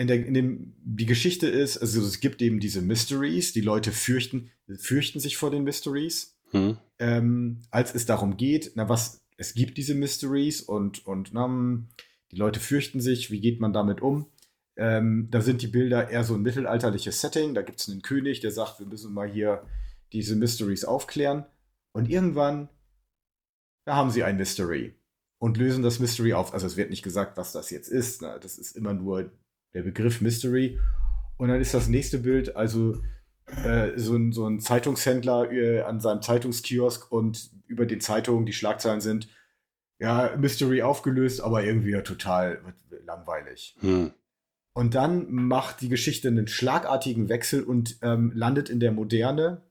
In 0.00 0.06
der, 0.06 0.24
in 0.24 0.32
dem, 0.32 0.72
die 0.82 1.04
Geschichte 1.04 1.46
ist, 1.46 1.76
also 1.76 2.00
es 2.00 2.20
gibt 2.20 2.40
eben 2.40 2.58
diese 2.58 2.80
Mysteries, 2.80 3.52
die 3.52 3.60
Leute 3.60 3.92
fürchten, 3.92 4.50
fürchten 4.78 5.20
sich 5.20 5.36
vor 5.36 5.50
den 5.50 5.62
Mysteries. 5.62 6.38
Mhm. 6.52 6.78
Ähm, 6.98 7.60
als 7.70 7.94
es 7.94 8.06
darum 8.06 8.38
geht, 8.38 8.72
na 8.76 8.88
was, 8.88 9.20
es 9.36 9.52
gibt 9.52 9.76
diese 9.76 9.94
Mysteries 9.94 10.62
und, 10.62 11.06
und 11.06 11.34
na, 11.34 11.44
hm, 11.44 11.88
die 12.30 12.36
Leute 12.36 12.60
fürchten 12.60 13.02
sich, 13.02 13.30
wie 13.30 13.40
geht 13.40 13.60
man 13.60 13.74
damit 13.74 14.00
um? 14.00 14.24
Ähm, 14.78 15.28
da 15.30 15.42
sind 15.42 15.60
die 15.60 15.66
Bilder 15.66 16.08
eher 16.08 16.24
so 16.24 16.34
ein 16.34 16.40
mittelalterliches 16.40 17.20
Setting. 17.20 17.52
Da 17.52 17.60
gibt 17.60 17.80
es 17.80 17.90
einen 17.90 18.00
König, 18.00 18.40
der 18.40 18.52
sagt, 18.52 18.80
wir 18.80 18.86
müssen 18.86 19.12
mal 19.12 19.30
hier 19.30 19.66
diese 20.14 20.34
Mysteries 20.34 20.86
aufklären. 20.86 21.44
Und 21.92 22.08
irgendwann, 22.08 22.70
da 23.84 23.96
haben 23.96 24.10
sie 24.10 24.24
ein 24.24 24.38
Mystery 24.38 24.94
und 25.38 25.58
lösen 25.58 25.82
das 25.82 25.98
Mystery 25.98 26.32
auf. 26.32 26.54
Also 26.54 26.66
es 26.66 26.78
wird 26.78 26.88
nicht 26.88 27.02
gesagt, 27.02 27.36
was 27.36 27.52
das 27.52 27.68
jetzt 27.68 27.88
ist. 27.88 28.22
Ne? 28.22 28.38
Das 28.40 28.56
ist 28.56 28.74
immer 28.74 28.94
nur 28.94 29.30
der 29.74 29.82
Begriff 29.82 30.20
Mystery. 30.20 30.78
Und 31.36 31.48
dann 31.48 31.60
ist 31.60 31.74
das 31.74 31.88
nächste 31.88 32.18
Bild, 32.18 32.56
also 32.56 33.00
äh, 33.64 33.92
so, 33.96 34.16
ein, 34.16 34.32
so 34.32 34.46
ein 34.46 34.60
Zeitungshändler 34.60 35.50
äh, 35.50 35.80
an 35.82 36.00
seinem 36.00 36.22
Zeitungskiosk 36.22 37.10
und 37.10 37.50
über 37.66 37.86
den 37.86 38.00
Zeitungen 38.00 38.46
die 38.46 38.52
Schlagzeilen 38.52 39.00
sind, 39.00 39.28
ja, 39.98 40.34
Mystery 40.36 40.82
aufgelöst, 40.82 41.40
aber 41.40 41.64
irgendwie 41.64 41.90
ja 41.90 42.00
total 42.00 42.60
langweilig. 43.04 43.76
Mhm. 43.80 44.12
Und 44.72 44.94
dann 44.94 45.30
macht 45.32 45.80
die 45.80 45.88
Geschichte 45.88 46.28
einen 46.28 46.46
schlagartigen 46.46 47.28
Wechsel 47.28 47.62
und 47.62 47.98
ähm, 48.02 48.32
landet 48.34 48.70
in 48.70 48.80
der 48.80 48.92
Moderne. 48.92 49.62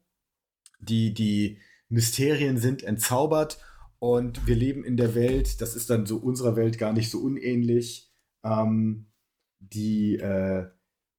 Die, 0.79 1.13
die 1.13 1.57
Mysterien 1.89 2.57
sind 2.57 2.83
entzaubert 2.83 3.59
und 3.97 4.45
wir 4.45 4.55
leben 4.55 4.83
in 4.83 4.97
der 4.97 5.15
Welt, 5.15 5.61
das 5.61 5.75
ist 5.75 5.89
dann 5.89 6.05
so 6.05 6.17
unserer 6.17 6.55
Welt 6.55 6.77
gar 6.77 6.93
nicht 6.93 7.09
so 7.09 7.19
unähnlich. 7.19 8.11
Ähm, 8.43 9.08
die, 9.59 10.15
äh, 10.15 10.65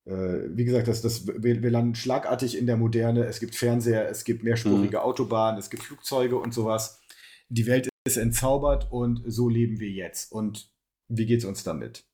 äh, 0.07 0.49
wie 0.49 0.65
gesagt, 0.65 0.89
das, 0.89 1.03
das, 1.03 1.27
wir, 1.27 1.63
wir 1.63 1.71
landen 1.71 1.95
schlagartig 1.95 2.57
in 2.57 2.67
der 2.67 2.77
Moderne. 2.77 3.25
Es 3.25 3.41
gibt 3.41 3.55
Fernseher, 3.55 4.09
es 4.09 4.25
gibt 4.25 4.43
mehrspurige 4.43 5.03
Autobahnen, 5.03 5.59
es 5.59 5.71
gibt 5.71 5.83
Flugzeuge 5.83 6.37
und 6.37 6.53
sowas. 6.53 7.01
Die 7.49 7.67
Welt 7.67 7.89
ist 8.05 8.17
entzaubert 8.17 8.91
und 8.91 9.23
so 9.27 9.49
leben 9.49 9.79
wir 9.81 9.91
jetzt. 9.91 10.33
Und 10.33 10.73
wie 11.09 11.27
geht 11.27 11.41
es 11.41 11.45
uns 11.45 11.63
damit? 11.65 12.05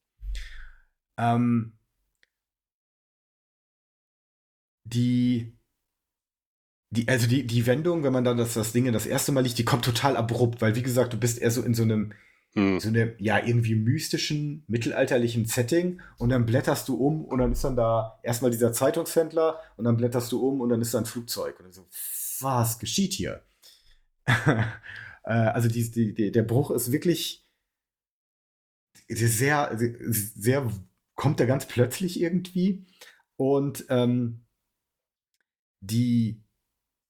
Ähm, 1.19 1.79
die, 4.85 5.59
die, 6.91 7.09
also 7.09 7.27
die, 7.27 7.47
die 7.47 7.67
Wendung, 7.67 8.03
wenn 8.03 8.13
man 8.13 8.25
dann 8.25 8.37
das, 8.37 8.55
das 8.55 8.73
Ding 8.73 8.91
das 8.93 9.07
erste 9.07 9.33
Mal 9.33 9.43
liest, 9.43 9.59
die 9.59 9.65
kommt 9.65 9.85
total 9.85 10.17
abrupt, 10.17 10.61
weil 10.61 10.77
wie 10.77 10.83
gesagt, 10.83 11.13
du 11.13 11.19
bist 11.19 11.39
eher 11.39 11.51
so 11.51 11.63
in 11.63 11.75
so 11.75 11.83
einem, 11.83 12.13
Mhm. 12.57 12.81
so 12.81 12.89
einem, 12.89 13.13
ja, 13.19 13.45
irgendwie 13.45 13.75
mystischen, 13.75 14.65
mittelalterlichen 14.67 15.45
Setting 15.45 16.01
und 16.17 16.31
dann 16.31 16.47
blätterst 16.47 16.89
du 16.89 16.97
um 16.97 17.25
und 17.25 17.39
dann 17.39 17.53
ist 17.53 17.63
dann 17.65 17.77
da 17.77 18.19
erstmal 18.23 18.51
dieser 18.51 18.73
Zeitungshändler 18.73 19.61
und 19.77 19.85
dann 19.85 19.99
blätterst 19.99 20.33
du 20.33 20.47
um 20.47 20.61
und 20.63 20.71
dann 20.71 20.81
ist 20.81 20.95
da 20.95 20.99
ein 20.99 21.07
Flugzeug 21.07 21.61
und 21.61 21.75
so, 21.75 21.87
was 22.41 22.79
geschieht 22.79 23.13
hier? 23.13 23.43
Äh, 25.29 25.33
also 25.33 25.69
die, 25.69 25.91
die, 25.91 26.15
die, 26.15 26.31
der 26.31 26.45
Bruch 26.45 26.71
ist 26.71 26.93
wirklich 26.93 27.45
sehr, 29.09 29.77
sehr, 30.09 30.73
kommt 31.17 31.41
da 31.41 31.47
ganz 31.47 31.67
plötzlich 31.67 32.21
irgendwie. 32.21 32.87
Und 33.35 33.87
ähm, 33.89 34.45
die, 35.81 36.41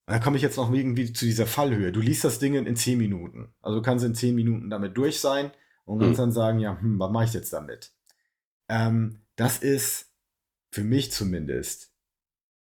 da 0.06 0.20
komme 0.20 0.36
ich 0.36 0.42
jetzt 0.42 0.56
noch 0.56 0.72
irgendwie 0.72 1.12
zu 1.12 1.24
dieser 1.24 1.46
Fallhöhe. 1.46 1.92
Du 1.92 2.00
liest 2.00 2.24
das 2.24 2.38
Ding 2.38 2.54
in 2.54 2.76
10 2.76 2.96
Minuten. 2.96 3.52
Also 3.60 3.78
du 3.78 3.82
kannst 3.82 4.04
in 4.04 4.14
10 4.14 4.34
Minuten 4.34 4.70
damit 4.70 4.96
durch 4.96 5.20
sein 5.20 5.50
und 5.84 5.98
kannst 5.98 6.18
Hm. 6.18 6.24
dann 6.24 6.32
sagen, 6.32 6.58
ja, 6.60 6.80
hm, 6.80 6.98
was 6.98 7.10
mache 7.10 7.24
ich 7.24 7.32
jetzt 7.32 7.52
damit? 7.52 7.92
Ähm, 8.68 9.22
das 9.34 9.58
ist 9.58 10.12
für 10.70 10.84
mich 10.84 11.10
zumindest 11.12 11.92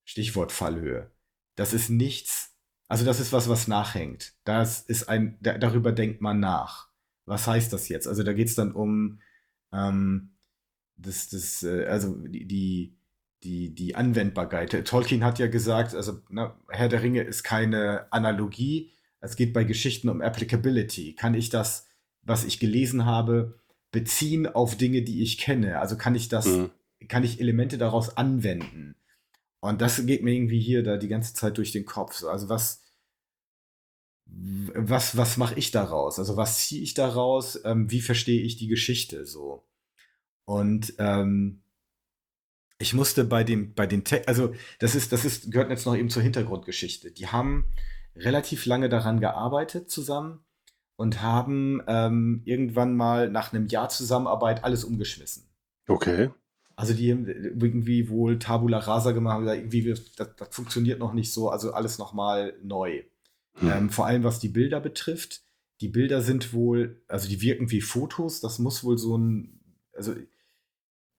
Stichwort 0.06 0.52
Fallhöhe. 0.52 1.12
Das 1.56 1.74
ist 1.74 1.90
nichts, 1.90 2.56
also 2.88 3.06
das 3.06 3.20
ist 3.20 3.34
was, 3.34 3.50
was 3.50 3.68
nachhängt. 3.68 4.34
Das 4.44 4.82
ist 4.82 5.10
ein, 5.10 5.38
da, 5.42 5.58
darüber 5.58 5.92
denkt 5.92 6.22
man 6.22 6.40
nach. 6.40 6.90
Was 7.26 7.48
heißt 7.48 7.74
das 7.74 7.90
jetzt? 7.90 8.08
Also 8.08 8.24
da 8.24 8.34
geht 8.34 8.50
es 8.50 8.56
dann 8.56 8.72
um 8.72 9.22
ähm, 9.72 10.36
das, 10.96 11.30
das, 11.30 11.64
äh, 11.64 11.86
also 11.86 12.16
die, 12.28 12.46
die, 12.46 12.98
die, 13.44 13.74
die 13.74 13.96
Anwendbarkeit. 13.96 14.86
Tolkien 14.86 15.24
hat 15.24 15.40
ja 15.40 15.48
gesagt, 15.48 15.96
also 15.96 16.20
ne, 16.30 16.54
Herr 16.70 16.90
der 16.90 17.02
Ringe 17.02 17.22
ist 17.24 17.44
keine 17.44 18.12
Analogie, 18.12 18.92
es 19.20 19.36
geht 19.36 19.54
bei 19.54 19.64
Geschichten 19.64 20.10
um 20.10 20.22
Applicability. 20.22 21.14
Kann 21.14 21.34
ich 21.34 21.50
das, 21.50 21.88
was 22.24 22.44
ich 22.44 22.60
gelesen 22.60 23.06
habe, 23.06 23.60
beziehen 23.92 24.48
auf 24.48 24.76
Dinge, 24.76 25.04
die 25.04 25.22
ich 25.22 25.38
kenne? 25.38 25.80
Also 25.80 25.96
kann 25.98 26.16
ich 26.16 26.28
das, 26.28 26.48
mhm. 26.48 26.72
kann 27.08 27.24
ich 27.24 27.40
Elemente 27.40 27.78
daraus 27.78 28.18
anwenden? 28.18 28.96
Und 29.60 29.82
das 29.82 30.06
geht 30.06 30.24
mir 30.24 30.34
irgendwie 30.34 30.60
hier 30.60 30.82
da 30.82 30.98
die 30.98 31.08
ganze 31.08 31.36
Zeit 31.36 31.58
durch 31.58 31.72
den 31.72 31.86
Kopf. 31.86 32.24
Also 32.24 32.50
was, 32.50 32.82
was, 34.26 35.18
was 35.18 35.38
mache 35.38 35.56
ich 35.56 35.70
daraus? 35.70 36.18
Also 36.18 36.36
was 36.36 36.66
ziehe 36.66 36.82
ich 36.82 36.96
daraus? 36.96 37.60
Ähm, 37.64 37.92
wie 37.92 38.02
verstehe 38.02 38.42
ich 38.42 38.58
die 38.58 38.68
Geschichte 38.68 39.26
so? 39.26 39.64
Und 40.46 40.96
ähm, 40.98 41.62
ich 42.82 42.94
musste 42.94 43.24
bei 43.24 43.44
dem, 43.44 43.74
bei 43.74 43.88
den, 43.88 44.04
Te 44.04 44.28
also 44.28 44.54
das 44.80 44.96
ist, 44.96 45.12
das 45.12 45.24
ist, 45.26 45.52
gehört 45.52 45.70
jetzt 45.70 45.86
noch 45.86 45.96
eben 45.96 46.10
zur 46.10 46.24
Hintergrundgeschichte. 46.24 47.12
Die 47.12 47.28
haben 47.28 47.66
relativ 48.16 48.66
lange 48.66 48.90
daran 48.90 49.20
gearbeitet 49.20 49.90
zusammen 49.90 50.40
und 50.96 51.22
haben 51.22 51.82
ähm, 51.88 52.42
irgendwann 52.46 52.96
mal 52.96 53.30
nach 53.30 53.54
einem 53.54 53.68
Jahr 53.68 53.90
Zusammenarbeit 53.90 54.64
alles 54.64 54.84
umgeschmissen. 54.84 55.50
Okay. 55.88 56.30
Also 56.76 56.94
die 56.94 57.12
haben 57.12 57.28
irgendwie 57.28 58.10
wohl 58.10 58.40
Tabula 58.40 58.80
Rasa 58.80 59.12
gemacht, 59.12 59.42
irgendwie 59.46 59.90
das, 59.90 60.36
das 60.36 60.48
funktioniert 60.52 61.00
noch 61.00 61.14
nicht 61.14 61.32
so, 61.32 61.50
also 61.50 61.74
alles 61.74 62.00
nochmal 62.00 62.56
neu. 62.64 63.04
Hm. 63.56 63.72
Ähm, 63.72 63.90
vor 63.90 64.08
allem 64.08 64.24
was 64.24 64.40
die 64.40 64.50
Bilder 64.50 64.80
betrifft. 64.80 65.42
Die 65.82 65.90
Bilder 65.90 66.22
sind 66.22 66.54
wohl, 66.54 67.02
also 67.08 67.28
die 67.28 67.42
wirken 67.42 67.72
wie 67.72 67.82
Fotos, 67.82 68.40
das 68.40 68.60
muss 68.60 68.84
wohl 68.84 68.98
so 68.98 69.18
ein, 69.18 69.60
also 69.94 70.16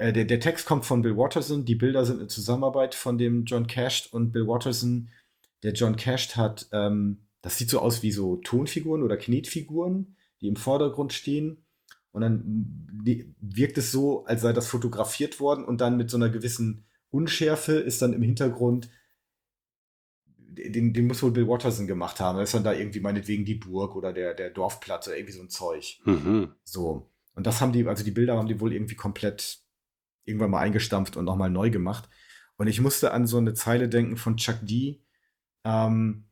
äh, 0.03 0.13
der, 0.13 0.25
der 0.25 0.41
Text 0.41 0.67
kommt 0.67 0.85
von 0.85 1.03
Bill 1.03 1.17
Watterson, 1.17 1.65
die 1.65 1.77
Bilder 1.77 2.05
sind 2.05 2.19
eine 2.19 2.29
Zusammenarbeit 2.29 2.95
von 2.95 3.19
dem 3.19 3.45
John 3.45 3.67
Cash 3.67 4.09
und 4.13 4.33
Bill 4.33 4.49
Watterson. 4.49 5.11
Der 5.63 5.73
John 5.73 5.95
Cash 5.95 6.37
hat, 6.37 6.69
ähm, 6.73 7.29
das 7.41 7.57
sieht 7.57 7.71
so 7.71 7.79
aus 7.79 8.03
wie 8.03 8.11
so 8.11 8.37
Tonfiguren 8.37 9.03
oder 9.03 9.17
Knetfiguren, 9.17 10.17
die 10.41 10.49
im 10.49 10.57
Vordergrund 10.57 11.13
stehen. 11.13 11.65
Und 12.11 12.23
dann 12.23 12.43
wirkt 13.41 13.79
es 13.79 13.93
so, 13.93 14.25
als 14.25 14.43
sei 14.43 14.53
das 14.53 14.67
fotografiert 14.67 15.41
worden 15.41 15.65
und 15.65 15.81
dann 15.81 15.97
mit 15.97 16.11
so 16.11 16.17
einer 16.17 16.29
gewissen 16.29 16.85
Unschärfe 17.11 17.75
ist 17.75 18.03
dann 18.03 18.13
im 18.13 18.23
Hintergrund, 18.23 18.91
den, 20.37 20.93
den 20.93 21.07
muss 21.07 21.23
wohl 21.23 21.31
Bill 21.31 21.49
Watterson 21.49 21.87
gemacht 21.87 22.21
haben. 22.21 22.37
Da 22.37 22.43
ist 22.43 22.55
dann 22.55 22.65
da 22.65 22.73
irgendwie 22.73 23.01
meinetwegen 23.01 23.45
die 23.45 23.55
Burg 23.55 23.95
oder 23.95 24.13
der, 24.13 24.35
der 24.35 24.51
Dorfplatz 24.51 25.07
oder 25.07 25.17
irgendwie 25.17 25.35
so 25.35 25.43
ein 25.43 25.49
Zeug. 25.49 26.01
Mhm. 26.05 26.53
So. 26.65 27.09
Und 27.35 27.47
das 27.47 27.61
haben 27.61 27.73
die, 27.73 27.87
also 27.87 28.05
die 28.05 28.11
Bilder 28.11 28.37
haben 28.37 28.49
die 28.49 28.61
wohl 28.61 28.75
irgendwie 28.75 28.97
komplett 28.97 29.62
irgendwann 30.25 30.51
mal 30.51 30.61
eingestampft 30.61 31.17
und 31.17 31.25
nochmal 31.25 31.51
neu 31.51 31.71
gemacht. 31.71 32.09
Und 32.57 32.67
ich 32.67 32.81
musste 32.81 33.13
an 33.13 33.27
so 33.27 33.39
eine 33.39 33.55
Zeile 33.55 33.89
denken 33.89 34.17
von 34.17 34.37
Chuck 34.37 34.59
D. 34.63 35.03
Um, 35.65 35.73
ähm, 35.73 36.25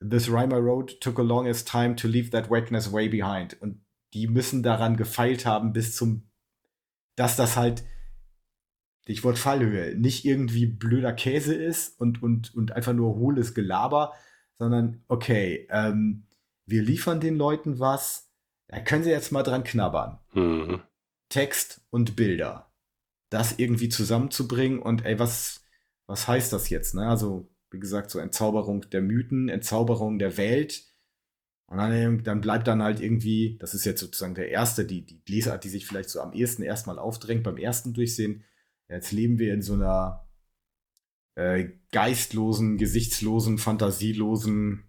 This 0.00 0.28
Rhymer 0.28 0.58
Road 0.58 1.00
took 1.00 1.18
a 1.18 1.22
longest 1.22 1.68
time 1.68 1.96
to 1.96 2.06
leave 2.06 2.30
that 2.30 2.50
wackness 2.50 2.92
way 2.92 3.08
behind. 3.08 3.60
Und 3.62 3.80
die 4.12 4.26
müssen 4.26 4.62
daran 4.62 4.96
gefeilt 4.96 5.46
haben, 5.46 5.72
bis 5.72 5.96
zum, 5.96 6.28
dass 7.16 7.36
das 7.36 7.56
halt, 7.56 7.84
ich 9.06 9.24
wollte 9.24 9.40
Fallhöhe, 9.40 9.96
nicht 9.96 10.24
irgendwie 10.24 10.66
blöder 10.66 11.12
Käse 11.12 11.54
ist 11.54 11.98
und, 11.98 12.22
und, 12.22 12.54
und 12.54 12.72
einfach 12.72 12.92
nur 12.92 13.14
hohles 13.16 13.54
Gelaber, 13.54 14.12
sondern 14.58 15.02
okay, 15.08 15.66
ähm, 15.70 16.26
wir 16.66 16.82
liefern 16.82 17.20
den 17.20 17.36
Leuten 17.36 17.78
was, 17.78 18.30
da 18.68 18.80
können 18.80 19.04
sie 19.04 19.10
jetzt 19.10 19.32
mal 19.32 19.42
dran 19.44 19.64
knabbern. 19.64 20.18
Mhm. 20.34 20.82
Text 21.28 21.80
und 21.90 22.16
Bilder 22.16 22.65
das 23.30 23.58
irgendwie 23.58 23.88
zusammenzubringen 23.88 24.78
und 24.80 25.04
ey, 25.04 25.18
was, 25.18 25.64
was 26.06 26.28
heißt 26.28 26.52
das 26.52 26.68
jetzt? 26.68 26.94
Ne? 26.94 27.06
Also, 27.06 27.48
wie 27.70 27.80
gesagt, 27.80 28.10
so 28.10 28.18
Entzauberung 28.18 28.88
der 28.90 29.02
Mythen, 29.02 29.48
Entzauberung 29.48 30.18
der 30.18 30.36
Welt. 30.36 30.84
Und 31.66 31.78
dann, 31.78 32.22
dann 32.22 32.40
bleibt 32.40 32.68
dann 32.68 32.82
halt 32.82 33.00
irgendwie, 33.00 33.56
das 33.58 33.74
ist 33.74 33.84
jetzt 33.84 34.00
sozusagen 34.00 34.36
der 34.36 34.50
erste, 34.50 34.84
die, 34.84 35.04
die 35.04 35.20
Lesart, 35.28 35.64
die 35.64 35.68
sich 35.68 35.86
vielleicht 35.86 36.10
so 36.10 36.20
am 36.20 36.32
ehesten 36.32 36.62
erstmal 36.62 36.98
aufdrängt 36.98 37.42
beim 37.42 37.56
ersten 37.56 37.92
Durchsehen. 37.92 38.44
Jetzt 38.88 39.10
leben 39.10 39.40
wir 39.40 39.52
in 39.52 39.62
so 39.62 39.74
einer 39.74 40.28
äh, 41.34 41.70
geistlosen, 41.90 42.78
gesichtslosen, 42.78 43.58
fantasielosen 43.58 44.84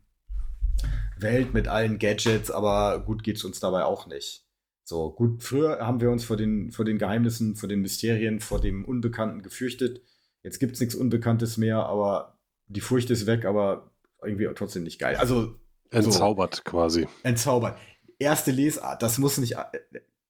Welt 1.17 1.53
mit 1.53 1.67
allen 1.67 1.97
Gadgets, 1.97 2.51
aber 2.51 3.03
gut 3.03 3.23
geht's 3.23 3.43
uns 3.43 3.59
dabei 3.59 3.83
auch 3.83 4.05
nicht. 4.05 4.46
So, 4.89 5.11
gut, 5.11 5.43
früher 5.43 5.85
haben 5.85 5.99
wir 5.99 6.09
uns 6.09 6.23
vor 6.23 6.37
den, 6.37 6.71
vor 6.71 6.85
den 6.85 6.97
Geheimnissen, 6.97 7.57
vor 7.57 7.67
den 7.67 7.81
Mysterien, 7.81 8.39
vor 8.39 8.61
dem 8.61 8.85
Unbekannten 8.85 9.41
gefürchtet. 9.41 10.01
Jetzt 10.43 10.59
gibt 10.59 10.75
es 10.75 10.79
nichts 10.79 10.95
Unbekanntes 10.95 11.57
mehr, 11.57 11.85
aber 11.85 12.39
die 12.67 12.79
Furcht 12.79 13.09
ist 13.09 13.25
weg, 13.25 13.43
aber 13.43 13.91
irgendwie 14.23 14.47
trotzdem 14.55 14.83
nicht 14.83 14.97
geil. 14.97 15.17
Also. 15.17 15.55
Entzaubert 15.89 16.55
so, 16.55 16.61
quasi. 16.63 17.05
Entzaubert. 17.23 17.77
Erste 18.17 18.51
Lesart, 18.51 19.03
das 19.03 19.17
muss 19.17 19.37
nicht, 19.37 19.57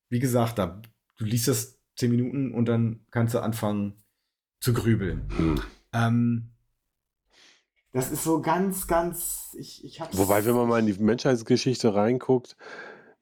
wie 0.10 0.20
gesagt, 0.20 0.58
da, 0.58 0.82
du 1.20 1.26
liest 1.26 1.48
das 1.48 1.78
zehn 1.96 2.10
Minuten 2.10 2.52
und 2.52 2.66
dann 2.66 3.06
kannst 3.12 3.36
du 3.36 3.40
anfangen 3.44 3.94
zu 4.60 4.74
grübeln. 4.74 5.30
Hm. 5.38 5.62
Ähm, 5.94 6.50
das 7.94 8.10
ist 8.10 8.24
so 8.24 8.42
ganz, 8.42 8.88
ganz. 8.88 9.56
Ich, 9.60 9.86
ich 9.86 10.02
Wobei, 10.14 10.46
wenn 10.46 10.56
man 10.56 10.68
mal 10.68 10.80
in 10.80 10.88
die 10.88 10.94
Menschheitsgeschichte 10.94 11.94
reinguckt, 11.94 12.58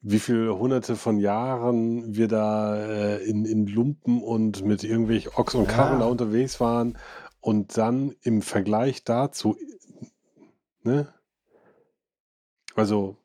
wie 0.08 0.20
viele 0.20 0.56
hunderte 0.56 0.94
von 0.94 1.18
Jahren 1.18 2.14
wir 2.14 2.28
da 2.28 2.76
äh, 2.76 3.24
in, 3.24 3.44
in 3.44 3.66
Lumpen 3.66 4.22
und 4.22 4.64
mit 4.64 4.84
irgendwelchen 4.84 5.32
Ochs 5.34 5.56
und 5.56 5.66
Karren 5.66 5.94
ja. 5.94 5.98
da 5.98 6.06
unterwegs 6.06 6.60
waren 6.60 6.96
und 7.40 7.76
dann 7.76 8.14
im 8.22 8.40
Vergleich 8.40 9.02
dazu, 9.02 9.56
ne? 10.84 11.12
Also, 12.76 13.16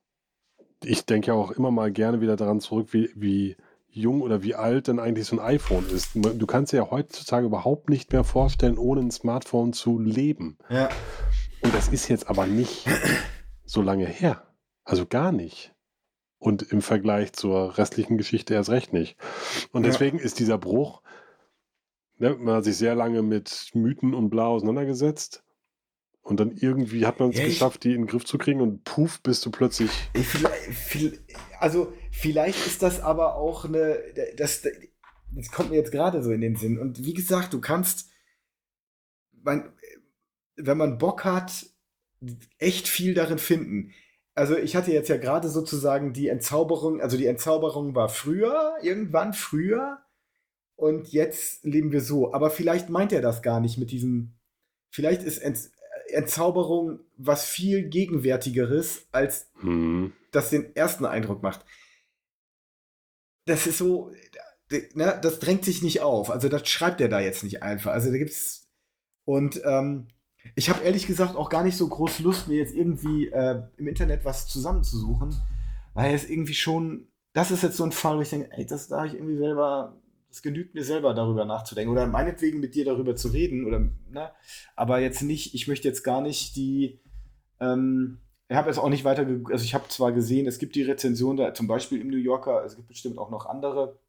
ich 0.84 1.06
denke 1.06 1.28
ja 1.28 1.34
auch 1.36 1.52
immer 1.52 1.70
mal 1.70 1.92
gerne 1.92 2.20
wieder 2.20 2.36
daran 2.36 2.62
zurück, 2.62 2.94
wie, 2.94 3.12
wie 3.16 3.58
jung 3.88 4.22
oder 4.22 4.42
wie 4.42 4.56
alt 4.56 4.88
denn 4.88 4.98
eigentlich 4.98 5.28
so 5.28 5.36
ein 5.36 5.46
iPhone 5.46 5.88
ist. 5.88 6.16
Du 6.16 6.48
kannst 6.48 6.74
dir 6.74 6.78
ja 6.78 6.90
heutzutage 6.90 7.46
überhaupt 7.46 7.92
nicht 7.92 8.12
mehr 8.12 8.24
vorstellen, 8.24 8.80
ohne 8.80 9.02
ein 9.02 9.12
Smartphone 9.12 9.74
zu 9.74 10.00
leben. 10.00 10.58
Ja. 10.70 10.90
Und 11.62 11.76
das 11.76 11.90
ist 11.90 12.08
jetzt 12.08 12.28
aber 12.28 12.48
nicht 12.48 12.88
so 13.66 13.84
lange 13.84 14.08
her. 14.08 14.48
Also 14.84 15.06
gar 15.06 15.32
nicht. 15.32 15.71
Und 16.42 16.64
im 16.72 16.82
Vergleich 16.82 17.34
zur 17.34 17.78
restlichen 17.78 18.18
Geschichte 18.18 18.56
erst 18.56 18.72
recht 18.72 18.94
nicht. 18.94 19.16
Und 19.72 19.86
deswegen 19.86 20.18
ja. 20.18 20.24
ist 20.24 20.39
dieser 20.39 20.58
Bruch, 20.58 21.04
ne, 22.18 22.36
man 22.36 22.56
hat 22.56 22.64
sich 22.64 22.78
sehr 22.78 22.96
lange 22.96 23.22
mit 23.22 23.70
Mythen 23.76 24.16
und 24.16 24.32
bla 24.32 24.48
auseinandergesetzt. 24.48 25.44
Und 26.24 26.39
dann 26.39 26.58
irgendwie 26.58 27.06
hat 27.06 27.20
man 27.20 27.30
es 27.30 27.38
ja, 27.38 27.46
geschafft, 27.46 27.84
die 27.84 27.94
in 27.94 28.02
den 28.02 28.08
Griff 28.08 28.26
zu 28.26 28.39
kriegen 28.39 28.60
und 28.60 28.84
puff, 28.86 29.22
bist 29.22 29.46
du 29.46 29.52
plötzlich. 29.52 29.92
also, 31.60 31.94
vielleicht 32.10 32.66
ist 32.66 32.82
das 32.82 33.02
aber 33.02 33.36
auch 33.36 33.66
eine. 33.66 34.00
Das, 34.36 34.64
das 34.64 35.52
kommt 35.52 35.70
mir 35.70 35.78
jetzt 35.78 35.92
gerade 35.92 36.24
so 36.24 36.32
in 36.32 36.42
den 36.42 36.56
Sinn. 36.56 36.80
Und 36.80 37.06
wie 37.06 37.14
gesagt, 37.14 37.54
du 37.54 37.62
kannst. 37.62 38.10
Man, 39.44 39.72
wenn 40.56 40.78
man 40.78 40.98
Bock 40.98 41.24
hat, 41.24 41.68
echt 42.58 42.88
viel 42.88 43.14
darin 43.14 43.38
finden 43.38 43.94
also 44.36 44.58
ich 44.58 44.76
hatte 44.76 44.92
jetzt 44.92 45.10
ja 45.10 45.18
gerade 45.18 45.50
sozusagen 45.50 46.14
die 46.14 46.28
Entzauberung, 46.28 47.02
also 47.02 47.18
die 47.18 47.26
Entzauberung 47.26 47.96
war 47.96 48.10
früher, 48.10 48.76
irgendwann 48.82 49.34
früher 49.34 50.00
und 50.76 51.12
jetzt 51.12 51.64
leben 51.66 51.92
wir 51.92 52.02
so. 52.02 52.34
Aber 52.34 52.50
vielleicht 52.50 52.90
meint 52.90 53.12
er 53.12 53.22
das 53.22 53.42
gar 53.42 53.60
nicht 53.60 53.78
mit 53.78 53.92
diesem, 53.92 54.34
vielleicht 54.90 55.24
ist 55.24 55.40
Ent 55.40 55.70
Entzauberung 56.08 57.00
was 57.16 57.46
viel 57.46 57.88
gegenwärtigeres, 57.88 59.08
als 59.14 59.50
hm. 59.62 60.12
das 60.32 60.50
den 60.50 60.76
ersten 60.76 61.06
Eindruck 61.06 61.42
macht. 61.42 61.64
Das 63.46 63.66
ist 63.66 63.78
so, 63.78 64.12
ne, 64.70 65.20
das 65.22 65.40
drängt 65.40 65.64
sich 65.64 65.82
nicht 65.82 66.02
auf. 66.02 66.30
Also 66.30 66.50
das 66.50 66.68
schreibt 66.68 67.00
er 67.00 67.08
da 67.08 67.22
jetzt 67.22 67.44
nicht 67.44 67.64
einfach. 67.64 67.92
Also 67.94 68.12
da 68.12 68.18
gibt's 68.18 68.70
und 69.24 69.62
ähm, 69.64 70.08
ich 70.56 70.70
habe 70.70 70.84
ehrlich 70.84 71.08
gesagt 71.08 71.36
auch 71.36 71.50
gar 71.50 71.64
nicht 71.64 71.78
so 71.78 71.88
groß 71.88 72.20
Lust, 72.20 72.48
mir 72.48 72.58
jetzt 72.58 72.76
irgendwie 72.76 73.28
äh, 73.28 73.62
im 73.78 73.88
Internet 73.88 74.26
was 74.26 74.48
zusammenzusuchen, 74.48 75.36
weil 75.94 76.14
es 76.14 76.30
irgendwie 76.30 76.54
schon, 76.54 77.08
das 77.34 77.52
ist 77.52 77.64
jetzt 77.64 77.78
so 77.78 77.84
ein 77.84 77.92
Fall, 77.92 78.18
wo 78.18 78.22
ich 78.22 78.30
denke, 78.30 78.50
ey, 78.52 78.66
das 78.66 78.88
da 78.88 79.06
ich 79.06 79.14
irgendwie 79.14 79.38
selber, 79.38 79.98
das 80.30 80.42
genügt 80.42 80.74
mir 80.74 80.84
selber 80.84 81.14
darüber 81.14 81.46
nachzudenken 81.46 81.92
oder 81.92 82.08
meinetwegen 82.08 82.60
mit 82.60 82.76
dir 82.76 82.86
darüber 82.86 83.16
zu 83.16 83.30
reden 83.30 83.66
oder, 83.66 83.80
ne, 83.80 84.32
aber 84.76 85.00
jetzt 85.00 85.22
nicht, 85.22 85.54
ich 85.54 85.68
möchte 85.68 85.88
jetzt 85.88 86.04
gar 86.04 86.22
nicht 86.22 86.56
die, 86.56 87.00
ähm, 87.60 88.20
ich 88.50 88.58
habe 88.58 88.70
jetzt 88.70 88.80
auch 88.80 88.89
nicht 88.89 89.06
weiter, 89.06 89.26
also 89.52 89.64
ich 89.64 89.74
habe 89.74 89.88
zwar 89.88 90.12
gesehen, 90.12 90.48
es 90.48 90.60
gibt 90.60 90.76
die 90.76 90.84
Rezension 90.84 91.38
da, 91.38 91.54
zum 91.54 91.68
Beispiel 91.68 92.02
im 92.02 92.10
New 92.10 92.18
Yorker, 92.18 92.66
es 92.66 92.76
gibt 92.76 92.89
bestimmt 92.89 93.18
auch 93.18 93.30
noch 93.30 93.46
andere. 93.46 94.00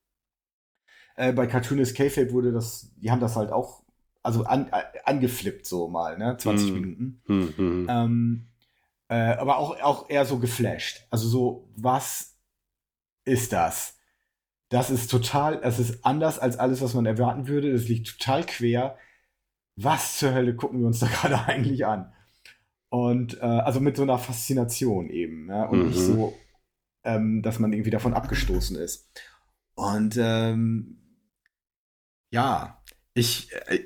Äh, 1.15 1.33
bei 1.33 1.47
Cartoonist 1.47 1.95
K-Fape 1.95 2.33
wurde 2.33 2.53
das, 2.53 2.91
die 2.97 3.11
haben 3.11 3.21
das 3.21 3.37
halt 3.37 3.53
auch 3.53 3.83
also 4.23 4.45
an, 4.45 4.71
angeflippt 5.05 5.67
so 5.67 5.89
mal, 5.89 6.17
ne? 6.19 6.37
20 6.39 6.69
Mhm. 6.73 6.75
Minuten. 6.81 7.23
Hm, 7.27 7.53
hm. 7.57 7.87
Ähm, 7.91 8.47
äh, 9.09 9.35
aber 9.35 9.59
auch, 9.59 9.81
auch 9.81 10.09
eher 10.11 10.25
so 10.25 10.39
geflasht. 10.39 11.07
Also 11.11 11.29
so, 11.29 11.69
was 11.77 12.37
ist 13.25 13.53
das? 13.53 13.99
Das 14.69 14.91
ist 14.91 15.11
total, 15.11 15.61
es 15.63 15.79
ist 15.79 16.05
anders 16.05 16.39
als 16.39 16.57
alles, 16.59 16.81
was 16.81 16.95
man 16.95 17.05
erwarten 17.05 17.47
würde. 17.47 17.73
Das 17.73 17.89
liegt 17.89 18.09
total 18.19 18.45
quer. 18.47 18.97
Was 19.77 20.19
zur 20.19 20.33
Hölle 20.35 20.55
gucken 20.57 20.81
wir 20.81 20.87
uns 20.87 21.01
da 21.01 21.07
gerade 21.13 21.39
eigentlich 21.47 21.85
an? 21.85 22.13
Und 22.89 23.39
äh, 23.39 23.45
also 23.45 23.81
mit 23.81 23.97
so 23.97 24.03
einer 24.03 24.19
Faszination 24.19 25.11
eben. 25.11 25.47
Ne? 25.47 25.69
Und 25.69 25.89
nicht 25.89 25.99
Mhm. 25.99 26.15
so, 26.15 26.39
ähm, 27.05 27.43
dass 27.43 27.59
man 27.59 27.73
irgendwie 27.73 27.91
davon 27.91 28.15
abgestoßen 28.15 28.77
ist. 28.77 29.11
Und 29.75 30.17
ähm, 30.19 30.99
ja, 32.31 32.83
ich, 33.15 33.51
äh, 33.67 33.81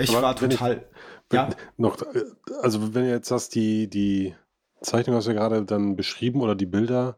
ich 0.00 0.10
Aber 0.10 0.22
war 0.22 0.40
wenn 0.40 0.50
ich- 0.50 0.56
total. 0.58 0.88
ja, 1.32 1.50
Noch, 1.76 2.00
äh, 2.02 2.24
also 2.62 2.94
wenn 2.94 3.04
du 3.04 3.10
jetzt 3.10 3.30
hast, 3.30 3.54
die, 3.54 3.88
die 3.88 4.34
Zeichnung 4.80 5.16
hast 5.16 5.26
du 5.26 5.30
ja 5.32 5.36
gerade 5.38 5.64
dann 5.64 5.96
beschrieben 5.96 6.40
oder 6.40 6.54
die 6.54 6.66
Bilder, 6.66 7.16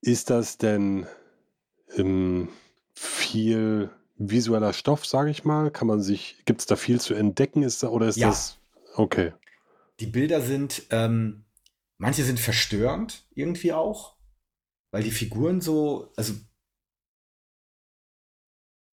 ist 0.00 0.30
das 0.30 0.58
denn 0.58 1.06
ähm, 1.96 2.48
viel 2.94 3.90
visueller 4.16 4.72
Stoff, 4.72 5.04
sage 5.06 5.30
ich 5.30 5.44
mal? 5.44 5.70
Kann 5.70 5.86
man 5.88 6.00
sich, 6.00 6.36
gibt 6.44 6.60
es 6.60 6.66
da 6.66 6.76
viel 6.76 7.00
zu 7.00 7.14
entdecken? 7.14 7.62
Ist 7.62 7.82
da, 7.82 7.88
oder 7.88 8.06
ist 8.08 8.16
Ja. 8.16 8.28
das 8.28 8.58
okay? 8.94 9.32
Die 10.00 10.06
Bilder 10.06 10.40
sind, 10.40 10.84
ähm, 10.90 11.44
manche 11.98 12.22
sind 12.24 12.40
verstörend 12.40 13.24
irgendwie 13.34 13.72
auch, 13.72 14.16
weil 14.90 15.02
die 15.02 15.10
Figuren 15.10 15.60
so, 15.60 16.12
also, 16.16 16.34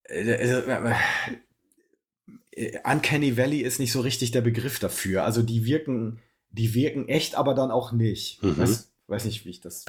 äh, 0.04 0.22
äh, 0.22 0.60
äh, 0.91 0.95
Uncanny 2.84 3.38
Valley 3.38 3.60
ist 3.62 3.80
nicht 3.80 3.91
so 3.91 4.01
richtig 4.01 4.32
der 4.32 4.41
Begriff 4.41 4.80
dafür. 4.80 5.24
Also 5.24 5.41
die 5.43 5.66
wirken, 5.66 6.20
die 6.49 6.74
wirken 6.74 7.07
echt, 7.07 7.36
aber 7.36 7.53
dann 7.53 7.72
auch 7.72 7.91
nicht. 7.91 8.41
Mhm. 8.43 8.57
Weiß, 8.57 8.91
weiß 9.07 9.26
nicht, 9.26 9.45
wie 9.45 9.49
ich 9.49 9.62
das. 9.62 9.86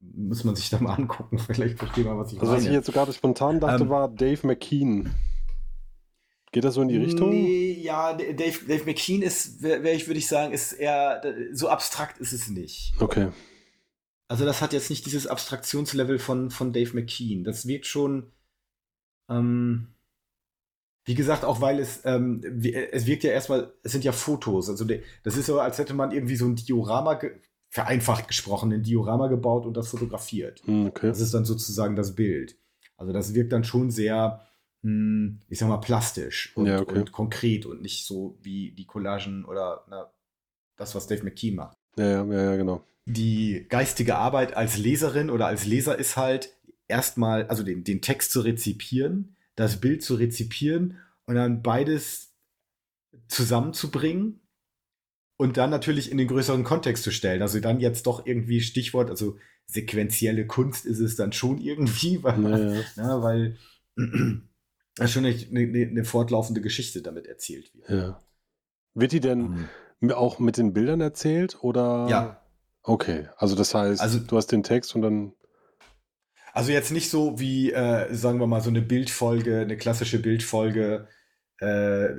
Muss 0.00 0.44
man 0.44 0.56
sich 0.56 0.70
da 0.70 0.78
mal 0.80 0.94
angucken. 0.98 1.38
Vielleicht 1.38 1.78
versteht 1.78 2.06
man, 2.06 2.18
was 2.18 2.32
ich 2.32 2.40
Also 2.40 2.52
was 2.52 2.60
ich 2.60 2.64
meine. 2.66 2.76
jetzt 2.76 2.86
so 2.86 2.92
gerade 2.92 3.12
spontan 3.12 3.60
dachte, 3.60 3.84
Ähm, 3.84 3.90
war 3.90 4.08
Dave 4.08 4.46
McKean. 4.46 5.14
Geht 6.52 6.64
das 6.64 6.74
so 6.74 6.82
in 6.82 6.88
die 6.88 6.96
Richtung? 6.96 7.30
Nee, 7.30 7.78
ja, 7.80 8.12
Dave, 8.12 8.64
Dave 8.66 8.84
McKean 8.84 9.22
ist, 9.22 9.62
wär, 9.62 9.84
wär 9.84 9.94
ich, 9.94 10.08
würde 10.08 10.18
ich 10.18 10.26
sagen, 10.26 10.52
ist 10.52 10.72
eher, 10.72 11.22
so 11.52 11.68
abstrakt 11.68 12.18
ist 12.18 12.32
es 12.32 12.48
nicht. 12.48 12.92
Okay. 12.98 13.28
Also 14.26 14.44
das 14.44 14.60
hat 14.60 14.72
jetzt 14.72 14.90
nicht 14.90 15.06
dieses 15.06 15.28
Abstraktionslevel 15.28 16.18
von, 16.18 16.50
von 16.50 16.72
Dave 16.72 16.92
McKean. 16.94 17.44
Das 17.44 17.68
wirkt 17.68 17.86
schon, 17.86 18.32
ähm, 19.28 19.88
wie 21.10 21.16
gesagt, 21.16 21.44
auch 21.44 21.60
weil 21.60 21.80
es, 21.80 22.02
ähm, 22.04 22.40
es 22.92 23.04
wirkt 23.04 23.24
ja 23.24 23.32
erstmal, 23.32 23.72
es 23.82 23.90
sind 23.90 24.04
ja 24.04 24.12
Fotos. 24.12 24.70
Also 24.70 24.84
das 25.24 25.36
ist 25.36 25.46
so, 25.46 25.58
als 25.58 25.76
hätte 25.78 25.92
man 25.92 26.12
irgendwie 26.12 26.36
so 26.36 26.46
ein 26.46 26.54
Diorama, 26.54 27.14
ge 27.14 27.32
vereinfacht 27.68 28.28
gesprochen, 28.28 28.72
ein 28.72 28.84
Diorama 28.84 29.26
gebaut 29.26 29.66
und 29.66 29.76
das 29.76 29.88
fotografiert. 29.88 30.62
Hm, 30.66 30.86
okay. 30.86 31.08
Das 31.08 31.18
ist 31.20 31.34
dann 31.34 31.44
sozusagen 31.44 31.96
das 31.96 32.14
Bild. 32.14 32.56
Also 32.96 33.12
das 33.12 33.34
wirkt 33.34 33.52
dann 33.52 33.64
schon 33.64 33.90
sehr, 33.90 34.46
hm, 34.84 35.40
ich 35.48 35.58
sag 35.58 35.68
mal, 35.68 35.78
plastisch 35.78 36.52
und, 36.56 36.66
Ja, 36.66 36.78
okay. 36.80 37.00
und 37.00 37.10
konkret 37.10 37.66
und 37.66 37.82
nicht 37.82 38.06
so 38.06 38.38
wie 38.40 38.70
die 38.70 38.86
Collagen 38.86 39.44
oder 39.44 39.84
na, 39.90 40.12
das, 40.76 40.94
was 40.94 41.08
Dave 41.08 41.24
McKean 41.24 41.56
macht 41.56 41.76
Ja, 41.96 42.06
ja, 42.06 42.24
ja, 42.24 42.42
ja, 42.52 42.56
genau. 42.56 42.84
die 43.06 43.66
geistige 43.68 44.14
Arbeit 44.14 44.56
als 44.56 44.78
Leserin 44.78 45.28
oder 45.28 45.46
als 45.48 45.66
Leser 45.66 45.98
ist 45.98 46.16
halt 46.16 46.56
erstmal, 46.86 47.48
also 47.48 47.64
den, 47.64 47.82
den 47.82 48.00
Text 48.00 48.30
zu 48.30 48.42
rezipieren, 48.42 49.34
das 49.56 49.80
Bild 49.80 50.02
zu 50.02 50.14
rezipieren 50.14 50.98
und 51.26 51.34
dann 51.34 51.62
beides 51.62 52.32
zusammenzubringen 53.28 54.40
und 55.36 55.56
dann 55.56 55.70
natürlich 55.70 56.10
in 56.10 56.18
den 56.18 56.28
größeren 56.28 56.64
Kontext 56.64 57.02
zu 57.04 57.10
stellen. 57.10 57.42
Also 57.42 57.60
dann 57.60 57.80
jetzt 57.80 58.06
doch 58.06 58.26
irgendwie 58.26 58.60
Stichwort, 58.60 59.10
also 59.10 59.36
sequentielle 59.66 60.46
Kunst 60.46 60.84
ist 60.86 61.00
es 61.00 61.16
dann 61.16 61.32
schon 61.32 61.58
irgendwie, 61.58 62.22
weil, 62.22 62.42
Ja, 62.42 62.58
ja. 62.58 62.82
ja, 62.96 63.22
weil 63.22 63.56
das 64.96 65.10
schon 65.12 65.24
eine, 65.24 65.36
eine, 65.52 66.04
fortlaufende 66.04 66.60
Geschichte 66.60 67.02
damit 67.02 67.26
erzählt 67.26 67.72
wird. 67.74 67.88
ja. 67.88 68.20
Wird 68.92 69.12
die 69.12 69.20
denn 69.20 69.68
auch 70.12 70.40
mit 70.40 70.56
den 70.56 70.72
Bildern 70.72 71.00
erzählt 71.00 71.58
oder? 71.62 72.08
Ja. 72.10 72.44
Okay, 72.82 73.28
also 73.36 73.54
das 73.54 73.72
heißt, 73.72 74.00
Also- 74.00 74.18
du 74.18 74.36
hast 74.36 74.48
den 74.48 74.62
Text 74.64 74.94
und 74.96 75.02
dann. 75.02 75.32
Also 76.52 76.72
jetzt 76.72 76.90
nicht 76.90 77.10
so 77.10 77.38
wie, 77.38 77.72
äh, 77.72 78.12
sagen 78.14 78.40
wir 78.40 78.46
mal, 78.46 78.60
so 78.60 78.70
eine 78.70 78.82
Bildfolge, 78.82 79.60
eine 79.60 79.76
klassische 79.76 80.20
Bildfolge 80.20 81.06
äh, 81.60 82.16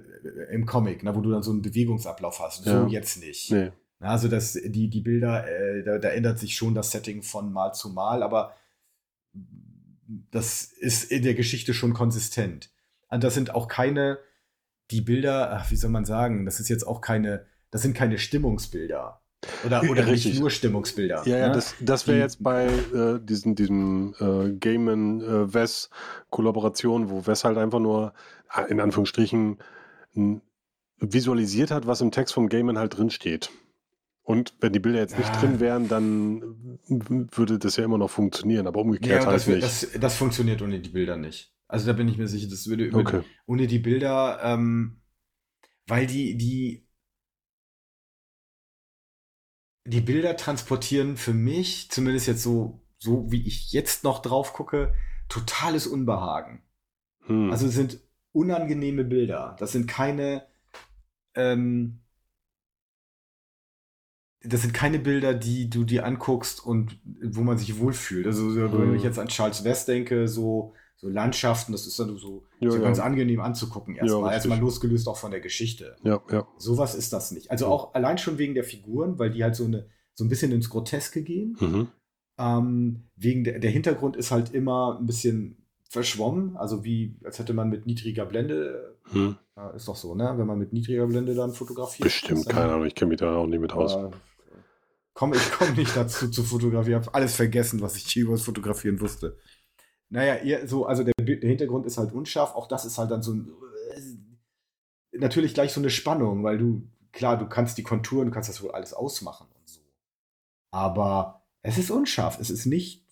im 0.52 0.66
Comic, 0.66 1.04
ne, 1.04 1.16
wo 1.16 1.22
du 1.22 1.32
dann 1.32 1.44
so 1.44 1.52
einen 1.52 1.62
Bewegungsablauf 1.62 2.40
hast. 2.40 2.66
Ja. 2.66 2.84
So 2.84 2.88
jetzt 2.88 3.20
nicht. 3.20 3.52
Nee. 3.52 3.72
Na, 4.00 4.10
Also 4.10 4.28
das, 4.28 4.54
die, 4.54 4.90
die 4.90 5.02
Bilder, 5.02 5.48
äh, 5.48 5.84
da, 5.84 5.98
da 5.98 6.10
ändert 6.10 6.40
sich 6.40 6.56
schon 6.56 6.76
das 6.76 6.92
Setting 6.92 7.24
von 7.24 7.52
Mal 7.52 7.74
zu 7.74 7.90
Mal, 7.90 8.24
aber 8.24 8.56
das 10.32 10.64
ist 10.64 11.12
in 11.12 11.24
der 11.24 11.36
Geschichte 11.36 11.74
schon 11.74 11.94
konsistent. 11.94 12.70
Und 13.10 13.24
das 13.24 13.34
sind 13.34 13.54
auch 13.56 13.68
keine, 13.68 14.20
die 14.90 15.02
Bilder, 15.02 15.52
ach, 15.54 15.72
wie 15.72 15.76
soll 15.76 15.90
man 15.90 16.06
sagen, 16.06 16.46
das 16.46 16.60
ist 16.60 16.70
jetzt 16.70 16.86
auch 16.86 17.02
keine, 17.02 17.46
das 17.70 17.82
sind 17.82 17.96
keine 17.96 18.18
Stimmungsbilder. 18.18 19.21
Oder, 19.66 19.82
oder 19.90 20.06
Richtig. 20.08 20.34
nicht 20.34 20.40
nur 20.40 20.50
Stimmungsbilder. 20.52 21.24
Ja, 21.26 21.38
ja, 21.38 21.48
ne? 21.50 21.56
das, 21.56 21.76
das 21.80 22.08
wäre 22.08 22.18
Die- 22.18 22.24
jetzt 22.24 22.44
bei 22.44 22.66
äh, 22.68 23.20
diesen, 23.20 23.56
diesem 23.56 24.14
äh, 24.20 24.52
Gaiman 24.54 25.22
äh, 25.22 25.54
Wes 25.54 25.90
Kollaboration, 26.30 27.10
wo 27.10 27.26
Wes 27.26 27.44
halt 27.44 27.58
einfach 27.58 27.80
nur 27.80 28.14
äh, 28.56 28.70
in 28.72 28.80
Anführungsstrichen 28.80 29.58
visualisiert 31.00 31.72
hat, 31.72 31.88
was 31.88 32.02
im 32.02 32.12
Text 32.12 32.34
vom 32.34 32.50
Gaiman 32.50 32.78
halt 32.78 32.98
drin 32.98 33.10
steht. 33.10 33.50
Und 34.24 34.54
wenn 34.62 34.72
die 34.72 34.80
Bilder 34.80 35.00
jetzt 35.00 35.18
nicht 35.18 35.34
Ja. 35.34 35.42
drin 35.42 35.60
wären, 35.60 35.88
dann 35.88 36.80
würde 36.88 37.58
das 37.58 37.78
ja 37.78 37.84
immer 37.86 37.98
noch 37.98 38.12
funktionieren, 38.12 38.68
aber 38.68 38.80
Ja, 38.80 38.86
umgekehrt 38.86 39.22
und 39.22 39.28
halt 39.28 39.38
das, 39.40 39.48
nicht. 39.48 39.64
das, 39.64 39.88
das 40.00 40.16
funktioniert 40.16 40.62
ohne 40.62 40.80
die 40.80 40.90
Bilder 40.90 41.18
nicht. 41.18 41.52
Also 41.68 41.88
da 41.88 41.94
bin 41.94 42.08
ich 42.08 42.18
mir 42.18 42.28
sicher, 42.28 42.48
das 42.50 42.68
würde 42.68 42.92
okay. 42.94 43.22
ohne 43.48 43.66
die 43.66 43.80
Bilder, 43.80 44.40
ähm, 44.44 45.02
weil 45.88 46.06
die, 46.06 46.38
die, 46.38 46.86
die 49.86 50.02
Bilder 50.02 50.38
transportieren 50.38 51.18
für 51.18 51.34
mich, 51.34 51.90
zumindest 51.90 52.28
jetzt 52.28 52.44
so, 52.44 52.82
so 52.98 53.32
wie 53.32 53.46
ich 53.48 53.72
jetzt 53.72 54.04
noch 54.04 54.22
drauf 54.22 54.54
gucke, 54.54 54.94
totales 55.28 55.88
Unbehagen. 55.88 56.62
Hm. 57.26 57.52
Also 57.52 57.68
es 57.68 57.74
sind 57.74 58.00
unangenehme 58.32 59.04
Bilder. 59.04 59.56
Das 59.60 59.72
sind 59.72 59.88
keine, 59.88 60.46
ähm, 61.34 62.00
das 64.44 64.62
sind 64.62 64.74
keine 64.74 65.00
Bilder, 65.00 65.34
die 65.34 65.70
du 65.70 65.84
dir 65.84 66.06
anguckst 66.06 66.66
und 66.66 67.00
wo 67.04 67.42
man 67.42 67.58
sich 67.58 67.80
wohlfühlt. 67.80 68.26
Also 68.26 68.50
so, 68.52 68.80
wenn 68.80 68.96
ich 68.96 69.04
jetzt 69.04 69.20
an 69.20 69.28
Charles 69.28 69.64
West 69.64 69.88
denke, 69.88 70.28
so, 70.28 70.74
so 71.02 71.10
Landschaften, 71.10 71.72
das 71.72 71.88
ist 71.88 72.00
dann 72.00 72.16
so, 72.18 72.44
Ja, 72.60 72.70
so 72.72 72.78
ja. 72.78 72.84
ganz 72.84 73.00
angenehm 73.00 73.42
anzugucken 73.42 73.96
erstmal. 73.96 74.20
richtig. 74.20 74.34
erstmal 74.36 74.60
losgelöst 74.60 75.08
auch 75.08 75.18
von 75.18 75.32
der 75.32 75.40
Geschichte. 75.42 75.96
ja, 76.04 76.22
ja. 76.32 76.48
Sowas 76.58 76.94
ist 76.96 77.12
das 77.12 77.32
nicht. 77.32 77.50
Also 77.50 77.66
auch 77.66 77.94
allein 77.96 78.18
schon 78.20 78.38
wegen 78.38 78.54
der 78.54 78.64
Figuren, 78.64 79.18
weil 79.20 79.32
die 79.32 79.44
halt 79.44 79.56
so 79.56 79.66
eine 79.66 79.88
so 80.14 80.24
ein 80.24 80.30
bisschen 80.30 80.52
ins 80.52 80.70
Groteske 80.70 81.24
gehen. 81.24 81.58
Mhm. 81.60 81.88
Ähm, 82.38 83.04
wegen 83.16 83.44
der, 83.44 83.60
der 83.60 83.72
Hintergrund 83.72 84.16
ist 84.16 84.30
halt 84.32 84.54
immer 84.54 84.98
ein 85.00 85.06
bisschen 85.06 85.58
verschwommen, 85.90 86.56
also 86.56 86.84
wie 86.84 87.18
als 87.26 87.40
hätte 87.40 87.54
man 87.54 87.70
mit 87.70 87.86
niedriger 87.86 88.26
Blende, 88.26 88.98
Hm. 89.12 89.36
ja, 89.58 89.70
ist 89.72 89.88
doch 89.88 89.96
so, 89.96 90.16
ne? 90.16 90.34
Wenn 90.38 90.48
man 90.48 90.58
mit 90.60 90.72
niedriger 90.72 91.06
Blende 91.08 91.34
dann 91.36 91.52
fotografiert. 91.52 92.04
Bestimmt, 92.06 92.46
dann- 92.48 92.56
keine 92.56 92.74
Ahnung, 92.74 92.86
ich 92.86 92.96
kenne 92.96 93.10
mich 93.10 93.20
da 93.20 93.36
auch 93.36 93.48
nicht 93.48 93.60
mit 93.60 93.74
aus. 93.74 93.94
Aber, 93.96 94.12
komm, 95.14 95.34
ich 95.34 95.52
komme 95.52 95.72
nicht 95.74 95.96
dazu 95.98 96.30
zu 96.30 96.44
fotografieren. 96.44 97.02
Ich 97.02 97.08
habe 97.08 97.16
alles 97.16 97.36
vergessen, 97.36 97.82
was 97.82 97.96
ich 97.98 98.06
hier 98.06 98.24
über 98.24 98.34
das 98.34 98.44
Fotografieren 98.44 99.02
wusste. 99.02 99.38
Naja, 100.12 100.44
ihr, 100.44 100.68
so, 100.68 100.86
also 100.86 101.06
der, 101.06 101.14
der 101.18 101.50
Hintergrund 101.50 101.86
ist 101.86 101.98
halt 101.98 102.12
unscharf. 102.12 102.54
Auch 102.54 102.68
das 102.68 102.84
ist 102.84 102.98
halt 102.98 103.10
dann 103.10 103.24
so 103.24 103.34
ein. 103.34 103.52
Natürlich 105.14 105.54
gleich 105.54 105.72
so 105.72 105.80
eine 105.80 105.90
Spannung, 105.90 106.44
weil 106.44 106.58
du, 106.58 106.88
klar, 107.14 107.38
du 107.38 107.48
kannst 107.48 107.78
die 107.78 107.84
Konturen, 107.84 108.28
du 108.28 108.34
kannst 108.34 108.50
das 108.50 108.62
wohl 108.62 108.72
alles 108.72 108.94
ausmachen 108.94 109.48
und 109.58 109.70
so. 109.70 109.82
Aber 110.72 111.44
es 111.62 111.78
ist 111.78 111.92
unscharf. 111.92 112.40
Es 112.40 112.50
ist 112.50 112.66
nicht. 112.66 113.06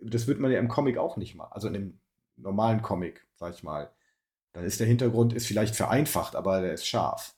Das 0.00 0.26
wird 0.26 0.40
man 0.40 0.50
ja 0.50 0.58
im 0.58 0.68
Comic 0.68 0.98
auch 0.98 1.16
nicht 1.16 1.36
mal. 1.36 1.46
Also 1.52 1.68
in 1.68 1.74
dem 1.74 2.00
normalen 2.36 2.82
Comic, 2.82 3.24
sag 3.36 3.54
ich 3.54 3.62
mal. 3.62 3.92
Dann 4.52 4.64
ist 4.64 4.80
der 4.80 4.88
Hintergrund 4.88 5.32
ist 5.34 5.46
vielleicht 5.46 5.76
vereinfacht, 5.76 6.34
aber 6.34 6.60
der 6.60 6.74
ist 6.74 6.86
scharf. 6.86 7.36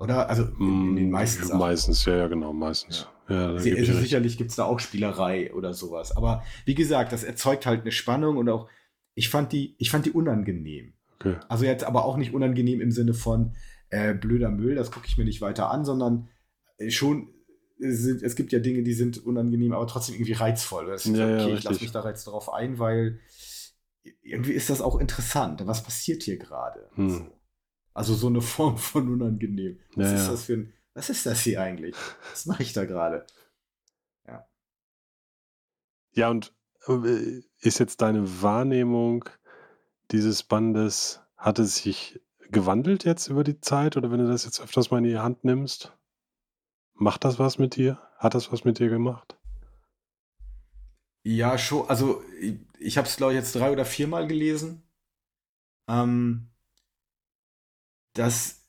Oder? 0.00 0.30
Also 0.30 0.44
in, 0.44 0.50
in 0.50 0.96
den 0.96 1.04
Hm, 1.04 1.10
meisten 1.10 1.46
Sachen. 1.46 1.58
Meistens, 1.60 2.04
ja, 2.06 2.16
ja, 2.16 2.26
genau, 2.28 2.52
meistens. 2.54 3.06
Ja, 3.28 3.52
da 3.52 3.58
Sie- 3.60 3.78
Also 3.78 3.92
sicherlich 3.92 4.38
gibt 4.38 4.50
es 4.50 4.56
da 4.56 4.64
auch 4.64 4.80
Spielerei 4.80 5.52
oder 5.52 5.74
sowas. 5.74 6.16
Aber 6.16 6.42
wie 6.64 6.74
gesagt, 6.74 7.12
das 7.12 7.22
erzeugt 7.22 7.66
halt 7.66 7.82
eine 7.82 7.92
Spannung 7.92 8.38
und 8.38 8.48
auch, 8.48 8.68
ich 9.14 9.28
fand 9.28 9.52
die, 9.52 9.76
ich 9.78 9.90
fand 9.90 10.06
die 10.06 10.12
unangenehm. 10.12 10.94
Okay. 11.16 11.36
Also 11.48 11.66
jetzt 11.66 11.84
aber 11.84 12.06
auch 12.06 12.16
nicht 12.16 12.32
unangenehm 12.32 12.80
im 12.80 12.90
Sinne 12.90 13.12
von 13.12 13.54
äh, 13.90 14.14
blöder 14.14 14.50
Müll, 14.50 14.74
das 14.74 14.90
gucke 14.90 15.06
ich 15.06 15.18
mir 15.18 15.24
nicht 15.24 15.42
weiter 15.42 15.70
an, 15.70 15.84
sondern 15.84 16.30
äh, 16.78 16.90
schon, 16.90 17.28
äh, 17.78 17.90
sind, 17.90 18.22
es 18.22 18.36
gibt 18.36 18.52
ja 18.52 18.58
Dinge, 18.58 18.82
die 18.82 18.94
sind 18.94 19.18
unangenehm, 19.18 19.72
aber 19.72 19.86
trotzdem 19.86 20.14
irgendwie 20.14 20.32
reizvoll. 20.32 20.86
Das 20.86 21.04
ist 21.04 21.14
Ja, 21.14 21.26
okay, 21.26 21.50
ja, 21.50 21.56
ich 21.58 21.64
lasse 21.64 21.82
mich 21.82 21.92
da 21.92 22.08
jetzt 22.08 22.24
drauf 22.24 22.50
ein, 22.52 22.78
weil 22.78 23.20
irgendwie 24.22 24.52
ist 24.52 24.70
das 24.70 24.80
auch 24.80 24.98
interessant. 24.98 25.66
Was 25.66 25.82
passiert 25.82 26.22
hier 26.22 26.38
gerade? 26.38 26.88
Hm. 26.94 27.10
So. 27.10 27.39
Also 27.94 28.14
so 28.14 28.28
eine 28.28 28.40
Form 28.40 28.78
von 28.78 29.08
unangenehm. 29.08 29.78
Was 29.94 30.10
Ja, 30.10 30.14
ist 30.16 30.26
ja. 30.26 30.30
das 30.30 30.44
für 30.44 30.52
ein, 30.54 30.72
was 30.94 31.10
ist 31.10 31.26
das 31.26 31.40
hier 31.40 31.60
eigentlich? 31.62 31.96
Was 32.30 32.46
mache 32.46 32.62
ich 32.62 32.72
da 32.72 32.84
gerade? 32.84 33.26
Ja, 36.12 36.30
und 36.30 36.52
äh, 36.86 37.42
ist 37.60 37.78
jetzt 37.78 38.02
deine 38.02 38.42
Wahrnehmung 38.42 39.24
dieses 40.10 40.42
Bandes, 40.42 41.20
hat 41.36 41.58
es 41.58 41.76
sich 41.76 42.20
gewandelt 42.50 43.04
jetzt 43.04 43.28
über 43.28 43.44
die 43.44 43.60
Zeit 43.60 43.96
oder 43.96 44.10
wenn 44.10 44.18
du 44.18 44.26
das 44.26 44.44
jetzt 44.44 44.60
öfters 44.60 44.90
mal 44.90 44.98
in 44.98 45.04
die 45.04 45.18
Hand 45.18 45.44
nimmst? 45.44 45.96
Macht 46.94 47.24
das 47.24 47.38
was 47.38 47.58
mit 47.58 47.76
dir? 47.76 48.00
Hat 48.18 48.34
das 48.34 48.52
was 48.52 48.64
mit 48.64 48.78
dir 48.78 48.88
gemacht? 48.88 49.38
Ja, 51.22 51.58
schon. 51.58 51.88
Also 51.88 52.22
ich, 52.40 52.56
ich 52.78 52.98
habe 52.98 53.06
es, 53.06 53.16
glaube 53.16 53.32
ich, 53.32 53.38
jetzt 53.38 53.54
drei 53.54 53.70
oder 53.70 53.84
viermal 53.84 54.26
gelesen. 54.26 54.82
Ähm, 55.88 56.49
das 58.14 58.60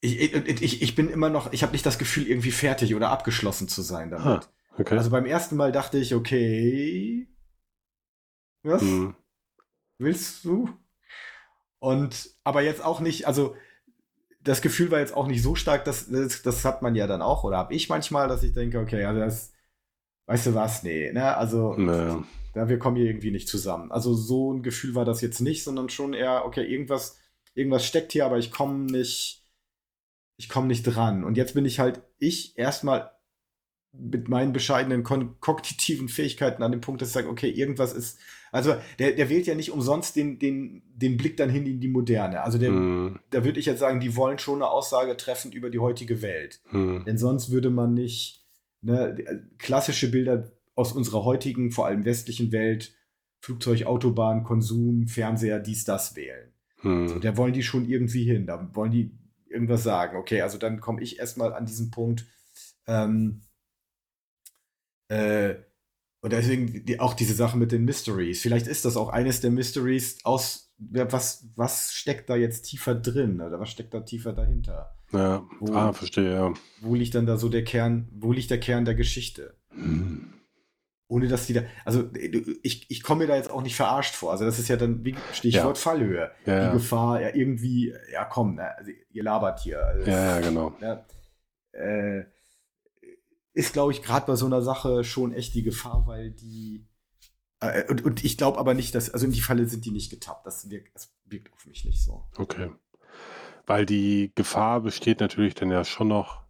ich, 0.00 0.20
ich, 0.34 0.82
ich, 0.82 0.94
bin 0.94 1.08
immer 1.08 1.30
noch, 1.30 1.52
ich 1.52 1.62
habe 1.62 1.72
nicht 1.72 1.86
das 1.86 1.98
Gefühl, 1.98 2.26
irgendwie 2.28 2.50
fertig 2.50 2.94
oder 2.94 3.10
abgeschlossen 3.10 3.66
zu 3.66 3.82
sein 3.82 4.10
damit. 4.10 4.26
Ah, 4.26 4.40
okay. 4.78 4.96
Also 4.96 5.10
beim 5.10 5.26
ersten 5.26 5.56
Mal 5.56 5.72
dachte 5.72 5.98
ich, 5.98 6.14
okay, 6.14 7.28
was 8.62 8.82
Hm. 8.82 9.14
willst 9.98 10.44
du? 10.44 10.68
Und 11.78 12.30
aber 12.44 12.62
jetzt 12.62 12.84
auch 12.84 13.00
nicht, 13.00 13.26
also 13.26 13.56
das 14.40 14.62
Gefühl 14.62 14.90
war 14.90 15.00
jetzt 15.00 15.14
auch 15.16 15.26
nicht 15.26 15.42
so 15.42 15.54
stark, 15.54 15.84
dass 15.84 16.08
das, 16.08 16.42
das 16.42 16.64
hat 16.64 16.82
man 16.82 16.94
ja 16.94 17.06
dann 17.06 17.22
auch 17.22 17.44
oder 17.44 17.56
habe 17.56 17.74
ich 17.74 17.88
manchmal, 17.88 18.28
dass 18.28 18.42
ich 18.42 18.52
denke, 18.52 18.78
okay, 18.78 19.04
also 19.04 19.20
das, 19.20 19.52
weißt 20.26 20.46
du 20.46 20.54
was, 20.54 20.82
nee, 20.82 21.12
ne, 21.12 21.36
also 21.36 21.74
Naja. 21.74 22.24
ja, 22.54 22.68
wir 22.68 22.78
kommen 22.78 22.96
hier 22.96 23.06
irgendwie 23.06 23.30
nicht 23.30 23.48
zusammen. 23.48 23.90
Also 23.90 24.14
so 24.14 24.52
ein 24.52 24.62
Gefühl 24.62 24.94
war 24.94 25.04
das 25.04 25.20
jetzt 25.20 25.40
nicht, 25.40 25.64
sondern 25.64 25.88
schon 25.88 26.12
eher, 26.12 26.44
okay, 26.44 26.64
irgendwas, 26.64 27.18
irgendwas 27.56 27.84
steckt 27.84 28.12
hier, 28.12 28.24
aber 28.26 28.38
ich 28.38 28.52
komme 28.52 28.84
nicht, 28.84 29.44
ich 30.36 30.48
komme 30.48 30.68
nicht 30.68 30.82
dran. 30.82 31.24
Und 31.24 31.36
jetzt 31.36 31.54
bin 31.54 31.64
ich 31.64 31.80
halt, 31.80 32.02
ich 32.18 32.56
erstmal 32.56 33.10
mit 33.98 34.28
meinen 34.28 34.52
bescheidenen 34.52 35.02
kognitiven 35.02 36.08
Fähigkeiten 36.08 36.62
an 36.62 36.70
dem 36.70 36.82
Punkt, 36.82 37.00
dass 37.00 37.08
ich 37.08 37.14
sage, 37.14 37.30
okay, 37.30 37.48
irgendwas 37.48 37.94
ist, 37.94 38.18
also 38.52 38.74
der, 38.98 39.12
der 39.12 39.30
wählt 39.30 39.46
ja 39.46 39.54
nicht 39.54 39.72
umsonst 39.72 40.16
den, 40.16 40.38
den, 40.38 40.82
den 40.94 41.16
Blick 41.16 41.38
dann 41.38 41.48
hin 41.48 41.66
in 41.66 41.80
die 41.80 41.88
Moderne. 41.88 42.42
Also 42.42 42.58
der, 42.58 42.68
Hm. 42.68 43.18
da 43.30 43.44
würde 43.44 43.58
ich 43.58 43.64
jetzt 43.66 43.80
sagen, 43.80 44.00
die 44.00 44.14
wollen 44.14 44.38
schon 44.38 44.56
eine 44.56 44.70
Aussage 44.70 45.16
treffen 45.16 45.50
über 45.50 45.70
die 45.70 45.78
heutige 45.78 46.20
Welt. 46.20 46.60
Hm. 46.68 47.04
Denn 47.06 47.16
sonst 47.16 47.50
würde 47.50 47.70
man 47.70 47.94
nicht 47.94 48.44
ne, 48.82 49.48
klassische 49.56 50.10
Bilder 50.10 50.52
aus 50.74 50.92
unserer 50.92 51.24
heutigen, 51.24 51.72
vor 51.72 51.86
allem 51.86 52.04
westlichen 52.04 52.52
Welt, 52.52 52.94
Flugzeug, 53.40 53.86
Autobahn, 53.86 54.44
Konsum, 54.44 55.06
Fernseher, 55.08 55.58
dies, 55.58 55.84
das 55.84 56.16
wählen. 56.16 56.52
So, 56.82 56.88
Hm. 56.88 57.20
da 57.20 57.36
wollen 57.36 57.52
die 57.52 57.62
schon 57.62 57.88
irgendwie 57.88 58.24
hin. 58.24 58.46
Da 58.46 58.70
wollen 58.74 58.92
die 58.92 59.10
irgendwas 59.48 59.82
sagen. 59.82 60.16
Okay, 60.18 60.42
also 60.42 60.58
dann 60.58 60.80
komme 60.80 61.00
ich 61.02 61.18
erstmal 61.18 61.52
an 61.54 61.66
diesen 61.66 61.90
Punkt. 61.90 62.26
Ähm, 62.86 63.42
äh, 65.08 65.54
und 66.20 66.32
deswegen 66.32 66.84
die, 66.84 66.98
auch 67.00 67.14
diese 67.14 67.34
Sache 67.34 67.56
mit 67.56 67.72
den 67.72 67.84
Mysteries. 67.84 68.42
Vielleicht 68.42 68.66
ist 68.66 68.84
das 68.84 68.96
auch 68.96 69.08
eines 69.10 69.40
der 69.40 69.50
Mysteries 69.50 70.18
aus, 70.24 70.72
was, 70.78 71.48
was 71.54 71.92
steckt 71.94 72.28
da 72.28 72.36
jetzt 72.36 72.62
tiefer 72.62 72.94
drin 72.94 73.40
oder 73.40 73.60
was 73.60 73.70
steckt 73.70 73.94
da 73.94 74.00
tiefer 74.00 74.32
dahinter? 74.32 74.96
Ja. 75.12 75.46
Wo- 75.60 75.72
Ah, 75.72 75.92
verstehe, 75.92 76.32
ja. 76.32 76.54
Wo 76.80 76.94
liegt 76.94 77.14
dann 77.14 77.26
da 77.26 77.36
so 77.38 77.48
der 77.48 77.64
Kern, 77.64 78.08
wo 78.12 78.32
liegt 78.32 78.50
der 78.50 78.60
Kern 78.60 78.84
der 78.84 78.94
Geschichte? 78.96 79.54
Hm. 79.70 80.32
Ohne 81.08 81.28
dass 81.28 81.46
die 81.46 81.52
da, 81.52 81.62
also 81.84 82.10
ich, 82.62 82.90
ich 82.90 83.02
komme 83.02 83.20
mir 83.20 83.26
da 83.28 83.36
jetzt 83.36 83.50
auch 83.50 83.62
nicht 83.62 83.76
verarscht 83.76 84.14
vor. 84.14 84.32
Also 84.32 84.44
das 84.44 84.58
ist 84.58 84.68
ja 84.68 84.76
dann 84.76 85.04
Stichwort 85.32 85.76
Ja. 85.76 85.82
Fallhöhe. 85.82 86.32
Ja, 86.46 86.68
Die. 86.68 86.72
Gefahr, 86.72 87.20
ja 87.20 87.34
irgendwie, 87.34 87.94
ja 88.12 88.24
komm, 88.24 88.56
ne, 88.56 88.76
also 88.76 88.90
ihr 89.12 89.22
labert 89.22 89.60
hier. 89.60 89.84
Also, 89.84 90.10
ja, 90.10 90.36
ja, 90.36 90.40
genau. 90.40 90.74
ne, 90.80 91.04
äh, 91.72 92.24
ist, 93.52 93.72
glaube 93.72 93.92
ich, 93.92 94.02
gerade 94.02 94.26
bei 94.26 94.34
so 94.34 94.46
einer 94.46 94.62
Sache 94.62 95.04
schon 95.04 95.32
echt 95.32 95.54
die 95.54 95.62
Gefahr, 95.62 96.06
weil 96.06 96.32
die 96.32 96.86
äh, 97.60 97.84
und, 97.88 98.04
und 98.04 98.24
ich 98.24 98.36
glaube 98.36 98.58
aber 98.58 98.74
nicht, 98.74 98.94
dass, 98.94 99.10
also 99.10 99.26
in 99.26 99.32
die 99.32 99.40
Falle 99.40 99.66
sind 99.66 99.84
die 99.84 99.90
nicht 99.90 100.10
getappt. 100.10 100.46
Das 100.46 100.68
wirkt, 100.70 100.94
das 100.94 101.14
wirkt 101.24 101.52
auf 101.52 101.66
mich 101.66 101.84
nicht 101.84 102.02
so. 102.02 102.24
Okay. 102.36 102.70
Weil 103.66 103.86
die 103.86 104.32
Gefahr 104.34 104.80
besteht 104.80 105.20
natürlich 105.20 105.54
dann 105.54 105.70
ja 105.70 105.84
schon 105.84 106.08
noch, 106.08 106.42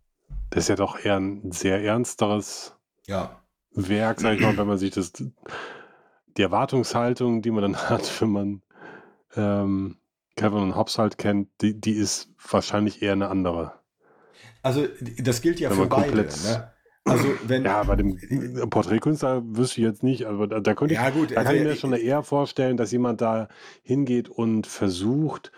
das 0.51 0.65
ist 0.65 0.69
ja 0.69 0.77
doch 0.77 0.99
eher 0.99 1.17
ein 1.17 1.53
sehr 1.53 1.83
ernsteres 1.83 2.77
Ja. 3.07 3.43
Werk, 3.77 4.21
sag 4.21 4.35
ich 4.35 4.41
mal, 4.41 4.57
wenn 4.57 4.67
man 4.67 4.79
sich 4.79 4.91
das, 4.91 5.13
die 5.13 6.43
Erwartungshaltung, 6.43 7.43
die 7.43 7.51
man 7.51 7.63
dann 7.63 7.77
hat, 7.91 8.21
wenn 8.21 8.31
man 8.31 8.63
ähm, 9.37 9.97
Kevin 10.37 10.59
und 10.59 10.77
Hobbs 10.77 10.99
halt 10.99 11.19
kennt, 11.19 11.49
die, 11.61 11.81
die 11.81 11.93
ist 11.93 12.31
wahrscheinlich 12.51 13.03
eher 13.03 13.13
eine 13.13 13.29
andere. 13.29 13.73
Also 14.63 14.87
das 15.19 15.43
gilt 15.43 15.61
ja 15.61 15.71
Wenn 15.71 15.77
für 15.77 15.87
beide. 15.87 16.17
Ne? 16.17 16.73
Also 17.05 17.29
wenn 17.47 17.65
Ja, 17.65 17.85
bei 17.85 17.95
dem 17.95 18.19
Porträtkünstler 18.69 19.43
wüsste 19.45 19.81
ich 19.81 19.87
jetzt 19.87 20.03
nicht, 20.03 20.25
aber 20.27 20.49
da, 20.49 20.59
da 20.61 20.75
könnte 20.75 20.95
ich, 20.95 21.01
ja 21.01 21.11
gut, 21.11 21.31
da 21.31 21.37
also, 21.37 21.49
kann 21.49 21.57
ich 21.57 21.63
mir 21.63 21.77
schon 21.77 21.93
eher 21.93 22.25
vorstellen, 22.25 22.77
dass 22.77 22.91
jemand 22.91 23.21
da 23.21 23.49
hingeht 23.83 24.29
und 24.29 24.67
versucht, 24.67 25.53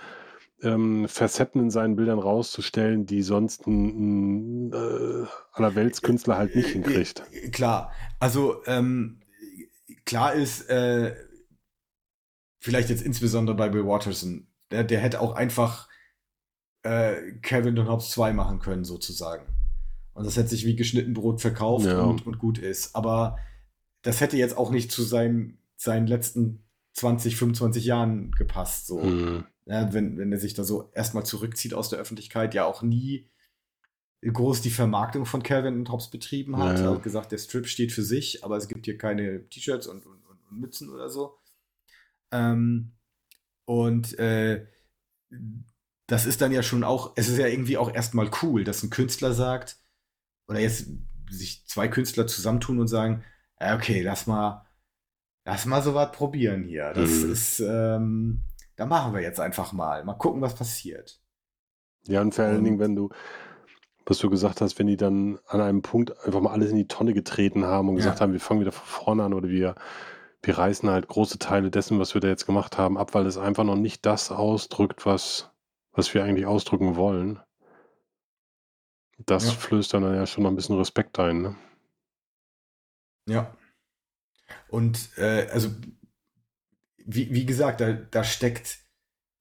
ähm, 0.62 1.08
Facetten 1.08 1.60
in 1.62 1.70
seinen 1.70 1.96
Bildern 1.96 2.18
rauszustellen, 2.18 3.06
die 3.06 3.22
sonst 3.22 3.66
ein, 3.66 4.68
ein 4.68 4.72
äh, 4.72 5.26
Allerweltskünstler 5.52 6.36
halt 6.36 6.54
nicht 6.56 6.68
hinkriegt. 6.70 7.22
Äh, 7.32 7.50
Klar, 7.50 7.92
also 8.18 8.62
ähm, 8.66 9.20
klar 10.04 10.34
ist, 10.34 10.68
äh, 10.68 11.14
vielleicht 12.60 12.90
jetzt 12.90 13.02
insbesondere 13.02 13.56
bei 13.56 13.68
Bill 13.68 13.86
Watterson, 13.86 14.48
der, 14.70 14.84
der 14.84 15.00
hätte 15.00 15.20
auch 15.20 15.32
einfach 15.32 15.88
äh, 16.82 17.32
Kevin 17.42 17.78
und 17.78 17.88
Hobbs 17.88 18.10
2 18.10 18.32
machen 18.32 18.58
können, 18.58 18.84
sozusagen. 18.84 19.46
Und 20.12 20.26
das 20.26 20.36
hätte 20.36 20.48
sich 20.48 20.66
wie 20.66 20.74
geschnitten 20.76 21.14
Brot 21.14 21.40
verkauft 21.40 21.86
Ja. 21.86 22.00
und, 22.02 22.26
und 22.26 22.38
gut 22.38 22.58
ist. 22.58 22.96
Aber 22.96 23.38
das 24.02 24.20
hätte 24.20 24.36
jetzt 24.36 24.56
auch 24.56 24.70
nicht 24.70 24.90
zu 24.90 25.02
seinem, 25.02 25.58
seinen 25.76 26.06
letzten 26.08 26.64
20, 26.94 27.36
25 27.36 27.84
Jahren 27.84 28.32
gepasst. 28.32 28.86
So. 28.88 29.00
Hm. 29.02 29.44
Ja, 29.68 29.92
wenn, 29.92 30.16
wenn 30.16 30.32
er 30.32 30.38
sich 30.38 30.54
da 30.54 30.64
so 30.64 30.90
erstmal 30.94 31.26
zurückzieht 31.26 31.74
aus 31.74 31.90
der 31.90 31.98
Öffentlichkeit, 31.98 32.54
ja 32.54 32.64
auch 32.64 32.82
nie 32.82 33.28
groß 34.22 34.62
die 34.62 34.70
Vermarktung 34.70 35.26
von 35.26 35.42
Calvin 35.42 35.74
und 35.76 35.90
Hobbes 35.90 36.08
betrieben 36.10 36.56
hat. 36.56 36.78
Ja, 36.78 36.84
ja. 36.84 36.90
Er 36.90 36.96
hat 36.96 37.02
gesagt, 37.02 37.32
der 37.32 37.38
Strip 37.38 37.66
steht 37.66 37.92
für 37.92 38.02
sich, 38.02 38.42
aber 38.44 38.56
es 38.56 38.66
gibt 38.66 38.86
hier 38.86 38.98
keine 38.98 39.46
T-Shirts 39.48 39.86
und, 39.86 40.06
und, 40.06 40.24
und, 40.24 40.38
Mützen 40.50 40.88
oder 40.88 41.10
so. 41.10 41.38
Ähm, 42.32 42.92
und 43.66 44.18
äh, 44.18 44.66
das 46.06 46.24
ist 46.24 46.40
dann 46.40 46.52
ja 46.52 46.62
schon 46.62 46.82
auch, 46.82 47.12
es 47.16 47.28
ist 47.28 47.36
ja 47.36 47.46
irgendwie 47.46 47.76
auch 47.76 47.94
erstmal 47.94 48.30
cool, 48.42 48.64
dass 48.64 48.82
ein 48.82 48.90
Künstler 48.90 49.34
sagt, 49.34 49.76
oder 50.48 50.58
jetzt 50.58 50.86
sich 51.30 51.66
zwei 51.66 51.88
Künstler 51.88 52.26
zusammentun 52.26 52.80
und 52.80 52.88
sagen, 52.88 53.22
okay, 53.60 54.00
lass 54.00 54.26
mal, 54.26 54.66
lass 55.44 55.66
mal 55.66 55.82
so 55.82 55.92
was 55.94 56.10
probieren 56.12 56.64
hier. 56.64 56.94
Das 56.94 57.10
Mhm. 57.10 57.32
ist, 57.32 57.60
ähm, 57.60 58.40
da 58.78 58.86
machen 58.86 59.12
wir 59.12 59.20
jetzt 59.20 59.40
einfach 59.40 59.72
mal. 59.72 60.04
Mal 60.04 60.14
gucken, 60.14 60.40
was 60.40 60.54
passiert. 60.54 61.20
Ja, 62.06 62.22
und 62.22 62.34
vor 62.34 62.44
allen 62.44 62.62
Dingen, 62.64 62.78
wenn 62.78 62.94
du, 62.94 63.10
was 64.06 64.18
du 64.18 64.30
gesagt 64.30 64.60
hast, 64.60 64.78
wenn 64.78 64.86
die 64.86 64.96
dann 64.96 65.38
an 65.46 65.60
einem 65.60 65.82
Punkt 65.82 66.16
einfach 66.24 66.40
mal 66.40 66.52
alles 66.52 66.70
in 66.70 66.76
die 66.76 66.86
Tonne 66.86 67.12
getreten 67.12 67.64
haben 67.64 67.88
und 67.88 67.96
Ja. 67.96 68.02
gesagt 68.02 68.20
haben, 68.20 68.32
wir 68.32 68.40
fangen 68.40 68.60
wieder 68.60 68.72
von 68.72 68.86
vorne 68.86 69.24
an 69.24 69.34
oder 69.34 69.48
wir, 69.48 69.74
wir 70.42 70.56
reißen 70.58 70.88
halt 70.88 71.08
große 71.08 71.38
Teile 71.40 71.70
dessen, 71.70 71.98
was 71.98 72.14
wir 72.14 72.20
da 72.20 72.28
jetzt 72.28 72.46
gemacht 72.46 72.78
haben, 72.78 72.96
ab, 72.96 73.14
weil 73.14 73.26
es 73.26 73.36
einfach 73.36 73.64
noch 73.64 73.76
nicht 73.76 74.06
das 74.06 74.30
ausdrückt, 74.30 75.04
was, 75.04 75.50
was 75.92 76.14
wir 76.14 76.22
eigentlich 76.22 76.46
ausdrücken 76.46 76.94
wollen. 76.94 77.40
Das 79.26 79.46
Ja. 79.46 79.50
flößt 79.50 79.92
dann 79.92 80.04
ja 80.04 80.24
schon 80.26 80.44
noch 80.44 80.50
ein 80.50 80.56
bisschen 80.56 80.78
Respekt 80.78 81.18
ein. 81.18 81.42
Ne? 81.42 81.56
Ja. 83.26 83.54
Und 84.68 85.10
äh, 85.18 85.48
also, 85.50 85.70
wie, 87.10 87.32
wie 87.32 87.46
gesagt, 87.46 87.80
da, 87.80 87.92
da 87.92 88.22
steckt, 88.22 88.78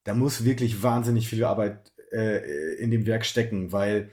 da 0.06 0.14
muss 0.14 0.46
wirklich 0.46 0.82
wahnsinnig 0.84 1.28
viel 1.28 1.44
Arbeit 1.44 1.92
äh, 2.14 2.76
in 2.76 2.92
dem 2.92 3.06
Werk 3.06 3.26
stecken, 3.26 3.72
weil 3.74 4.10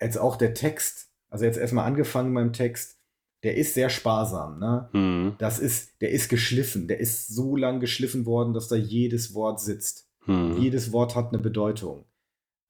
jetzt 0.00 0.18
auch 0.18 0.36
der 0.36 0.52
Text, 0.54 1.08
also 1.30 1.44
jetzt 1.46 1.58
erstmal 1.58 1.86
angefangen 1.86 2.34
beim 2.34 2.52
Text, 2.52 2.98
der 3.42 3.56
ist 3.56 3.72
sehr 3.74 3.88
sparsam, 3.88 4.58
ne? 4.58 4.88
Hm, 4.92 5.36
Das 5.38 5.58
ist, 5.58 6.00
der 6.02 6.10
ist 6.10 6.28
geschliffen, 6.28 6.86
der 6.88 7.00
ist 7.00 7.28
so 7.28 7.56
lang 7.56 7.80
geschliffen 7.80 8.26
worden, 8.26 8.52
dass 8.52 8.68
da 8.68 8.76
jedes 8.76 9.32
Wort 9.32 9.60
sitzt. 9.60 10.08
hm, 10.24 10.60
Jedes 10.60 10.92
Wort 10.92 11.14
hat 11.16 11.28
eine 11.28 11.38
Bedeutung. 11.38 12.04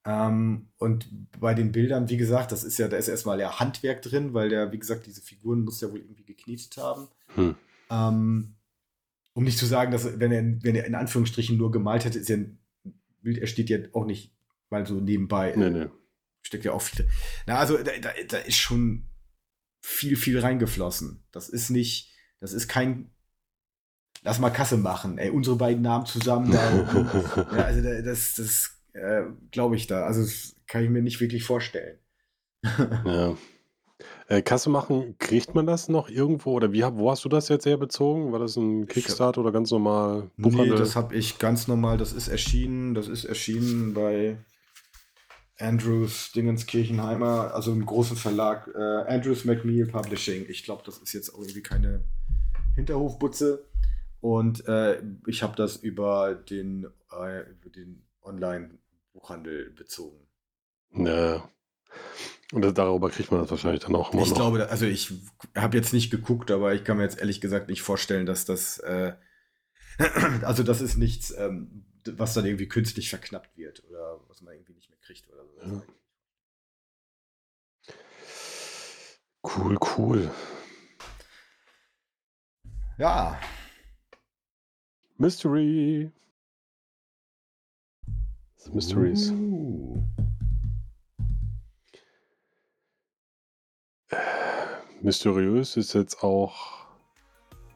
Ähm, 0.04 0.68
und 0.78 1.08
bei 1.40 1.54
den 1.54 1.72
Bildern, 1.72 2.08
wie 2.08 2.16
gesagt, 2.16 2.52
das 2.52 2.64
ist 2.64 2.78
ja, 2.78 2.86
da 2.86 2.96
ist 2.96 3.08
erstmal 3.08 3.40
ja 3.40 3.58
Handwerk 3.58 4.02
drin, 4.02 4.34
weil 4.34 4.50
der, 4.50 4.70
wie 4.70 4.78
gesagt, 4.78 5.06
diese 5.06 5.20
Figuren 5.22 5.64
muss 5.64 5.80
ja 5.80 5.90
wohl 5.90 5.98
irgendwie 6.00 6.24
geknetet 6.24 6.76
haben. 6.76 7.08
hm. 7.34 7.56
Ähm, 7.90 8.54
um 9.38 9.44
nicht 9.44 9.56
zu 9.56 9.66
sagen, 9.66 9.92
dass 9.92 10.18
wenn 10.18 10.32
er, 10.32 10.42
wenn 10.64 10.74
er 10.74 10.84
in 10.84 10.96
Anführungsstrichen 10.96 11.56
nur 11.56 11.70
gemalt 11.70 12.04
hätte, 12.04 12.18
ist 12.18 12.28
ja 12.28 12.36
ein 12.38 12.58
Bild, 13.22 13.38
er 13.38 13.46
steht 13.46 13.70
ja 13.70 13.78
auch 13.92 14.04
nicht 14.04 14.34
mal 14.68 14.84
so 14.84 14.94
nebenbei. 15.00 15.54
Nee, 15.56 15.70
nee. 15.70 15.86
Steckt 16.42 16.64
ja 16.64 16.72
auch 16.72 16.82
viel. 16.82 17.08
Na, 17.46 17.56
also 17.58 17.76
da, 17.78 17.92
da, 18.00 18.10
da 18.28 18.38
ist 18.38 18.56
schon 18.56 19.04
viel, 19.80 20.16
viel 20.16 20.40
reingeflossen. 20.40 21.22
Das 21.30 21.48
ist 21.48 21.70
nicht, 21.70 22.12
das 22.40 22.52
ist 22.52 22.66
kein, 22.66 23.12
lass 24.24 24.40
mal 24.40 24.50
Kasse 24.50 24.76
machen. 24.76 25.18
Ey, 25.18 25.30
unsere 25.30 25.54
beiden 25.54 25.82
Namen 25.82 26.06
zusammen. 26.06 26.50
Da, 26.50 27.46
ja, 27.56 27.64
also 27.64 27.80
da- 27.80 28.02
das, 28.02 28.34
das 28.34 28.72
äh, 28.92 29.22
glaube 29.52 29.76
ich 29.76 29.86
da. 29.86 30.02
Also 30.04 30.22
das 30.22 30.56
kann 30.66 30.82
ich 30.82 30.90
mir 30.90 31.00
nicht 31.02 31.20
wirklich 31.20 31.44
vorstellen. 31.44 32.00
Ja. 33.04 33.36
Äh, 34.28 34.42
Kasse 34.42 34.68
machen, 34.68 35.16
kriegt 35.18 35.54
man 35.54 35.64
das 35.64 35.88
noch 35.88 36.10
irgendwo? 36.10 36.52
Oder 36.52 36.70
wie, 36.70 36.82
wo 36.82 37.10
hast 37.10 37.24
du 37.24 37.30
das 37.30 37.48
jetzt 37.48 37.64
herbezogen? 37.64 38.30
War 38.30 38.38
das 38.38 38.56
ein 38.56 38.86
Kickstart 38.86 39.38
oder 39.38 39.52
ganz 39.52 39.70
normal 39.70 40.30
Nee, 40.36 40.50
Buchhandel? 40.50 40.76
das 40.76 40.96
habe 40.96 41.14
ich 41.14 41.38
ganz 41.38 41.66
normal, 41.66 41.96
das 41.96 42.12
ist 42.12 42.28
erschienen, 42.28 42.94
das 42.94 43.08
ist 43.08 43.24
erschienen 43.24 43.94
bei 43.94 44.36
Andrews 45.58 46.32
Dingenskirchenheimer, 46.32 47.54
also 47.54 47.72
im 47.72 47.86
großen 47.86 48.18
Verlag 48.18 48.68
äh, 48.74 48.78
Andrews 48.78 49.46
McNeil 49.46 49.86
Publishing. 49.86 50.44
Ich 50.50 50.62
glaube, 50.62 50.82
das 50.84 50.98
ist 50.98 51.14
jetzt 51.14 51.34
auch 51.34 51.40
irgendwie 51.40 51.62
keine 51.62 52.04
Hinterhofbutze. 52.76 53.64
Und 54.20 54.66
äh, 54.68 55.00
ich 55.26 55.42
habe 55.42 55.56
das 55.56 55.76
über 55.76 56.34
den, 56.34 56.86
äh, 57.12 57.50
über 57.50 57.70
den 57.74 58.04
Online-Buchhandel 58.22 59.70
bezogen. 59.70 60.18
ja. 60.92 61.48
Und 62.52 62.62
das, 62.62 62.72
darüber 62.74 63.10
kriegt 63.10 63.30
man 63.30 63.40
das 63.40 63.50
wahrscheinlich 63.50 63.82
dann 63.82 63.94
auch 63.94 64.12
immer 64.12 64.22
Ich 64.22 64.30
noch. 64.30 64.36
glaube, 64.36 64.68
also 64.70 64.86
ich 64.86 65.12
habe 65.54 65.76
jetzt 65.76 65.92
nicht 65.92 66.10
geguckt, 66.10 66.50
aber 66.50 66.74
ich 66.74 66.82
kann 66.84 66.96
mir 66.96 67.02
jetzt 67.02 67.18
ehrlich 67.18 67.40
gesagt 67.40 67.68
nicht 67.68 67.82
vorstellen, 67.82 68.24
dass 68.24 68.44
das, 68.46 68.78
äh, 68.78 69.14
also 70.42 70.62
das 70.62 70.80
ist 70.80 70.96
nichts, 70.96 71.30
ähm, 71.36 71.84
was 72.06 72.32
dann 72.32 72.46
irgendwie 72.46 72.68
künstlich 72.68 73.10
verknappt 73.10 73.56
wird 73.58 73.84
oder 73.84 74.20
was 74.28 74.40
man 74.40 74.54
irgendwie 74.54 74.72
nicht 74.72 74.88
mehr 74.88 74.98
kriegt 75.00 75.28
oder 75.30 75.44
so. 75.46 75.60
Ja. 75.74 75.82
Cool, 79.42 79.78
cool. 79.96 80.30
Ja, 82.98 83.38
Mystery. 85.18 86.10
The 88.56 88.70
Mysteries. 88.72 89.30
Uh. 89.30 90.00
Mysteriös 95.00 95.76
ist 95.76 95.94
jetzt 95.94 96.22
auch, 96.22 96.78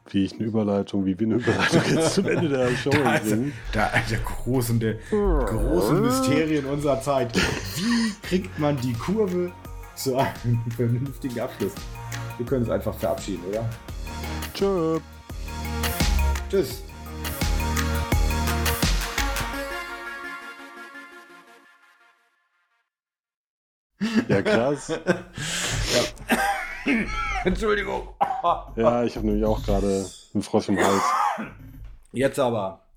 wie 0.09 0.25
ich 0.25 0.33
eine 0.33 0.43
Überleitung, 0.43 1.05
wie 1.05 1.17
wir 1.17 1.27
eine 1.27 1.35
Überleitung 1.35 1.81
jetzt 1.89 2.15
zum 2.15 2.27
Ende 2.27 2.49
der 2.49 2.69
Show 2.75 2.89
Da 2.89 3.15
ist 3.15 3.29
bringen. 3.29 3.53
Da, 3.71 3.91
der 4.09 4.19
großen, 4.19 4.79
der 4.79 4.95
großen 5.09 6.01
Mysterien 6.01 6.65
unserer 6.65 7.01
Zeit. 7.01 7.35
Wie 7.35 8.13
kriegt 8.27 8.59
man 8.59 8.77
die 8.81 8.93
Kurve 8.93 9.51
zu 9.95 10.17
einem 10.17 10.63
vernünftigen 10.75 11.39
Abschluss? 11.39 11.73
Wir 12.37 12.45
können 12.45 12.63
es 12.63 12.69
einfach 12.69 12.95
verabschieden, 12.95 13.43
oder? 13.49 13.69
Tschö. 14.53 14.99
Tschüss. 16.49 16.83
Ja, 24.27 24.41
krass. 24.41 24.91
Entschuldigung. 27.45 28.09
Ja, 28.75 29.03
ich 29.03 29.15
habe 29.15 29.25
nämlich 29.27 29.45
auch 29.45 29.63
gerade 29.63 30.05
einen 30.33 30.43
Frosch 30.43 30.69
im 30.69 30.77
Hals. 30.77 31.03
Jetzt 32.11 32.39
aber. 32.39 32.82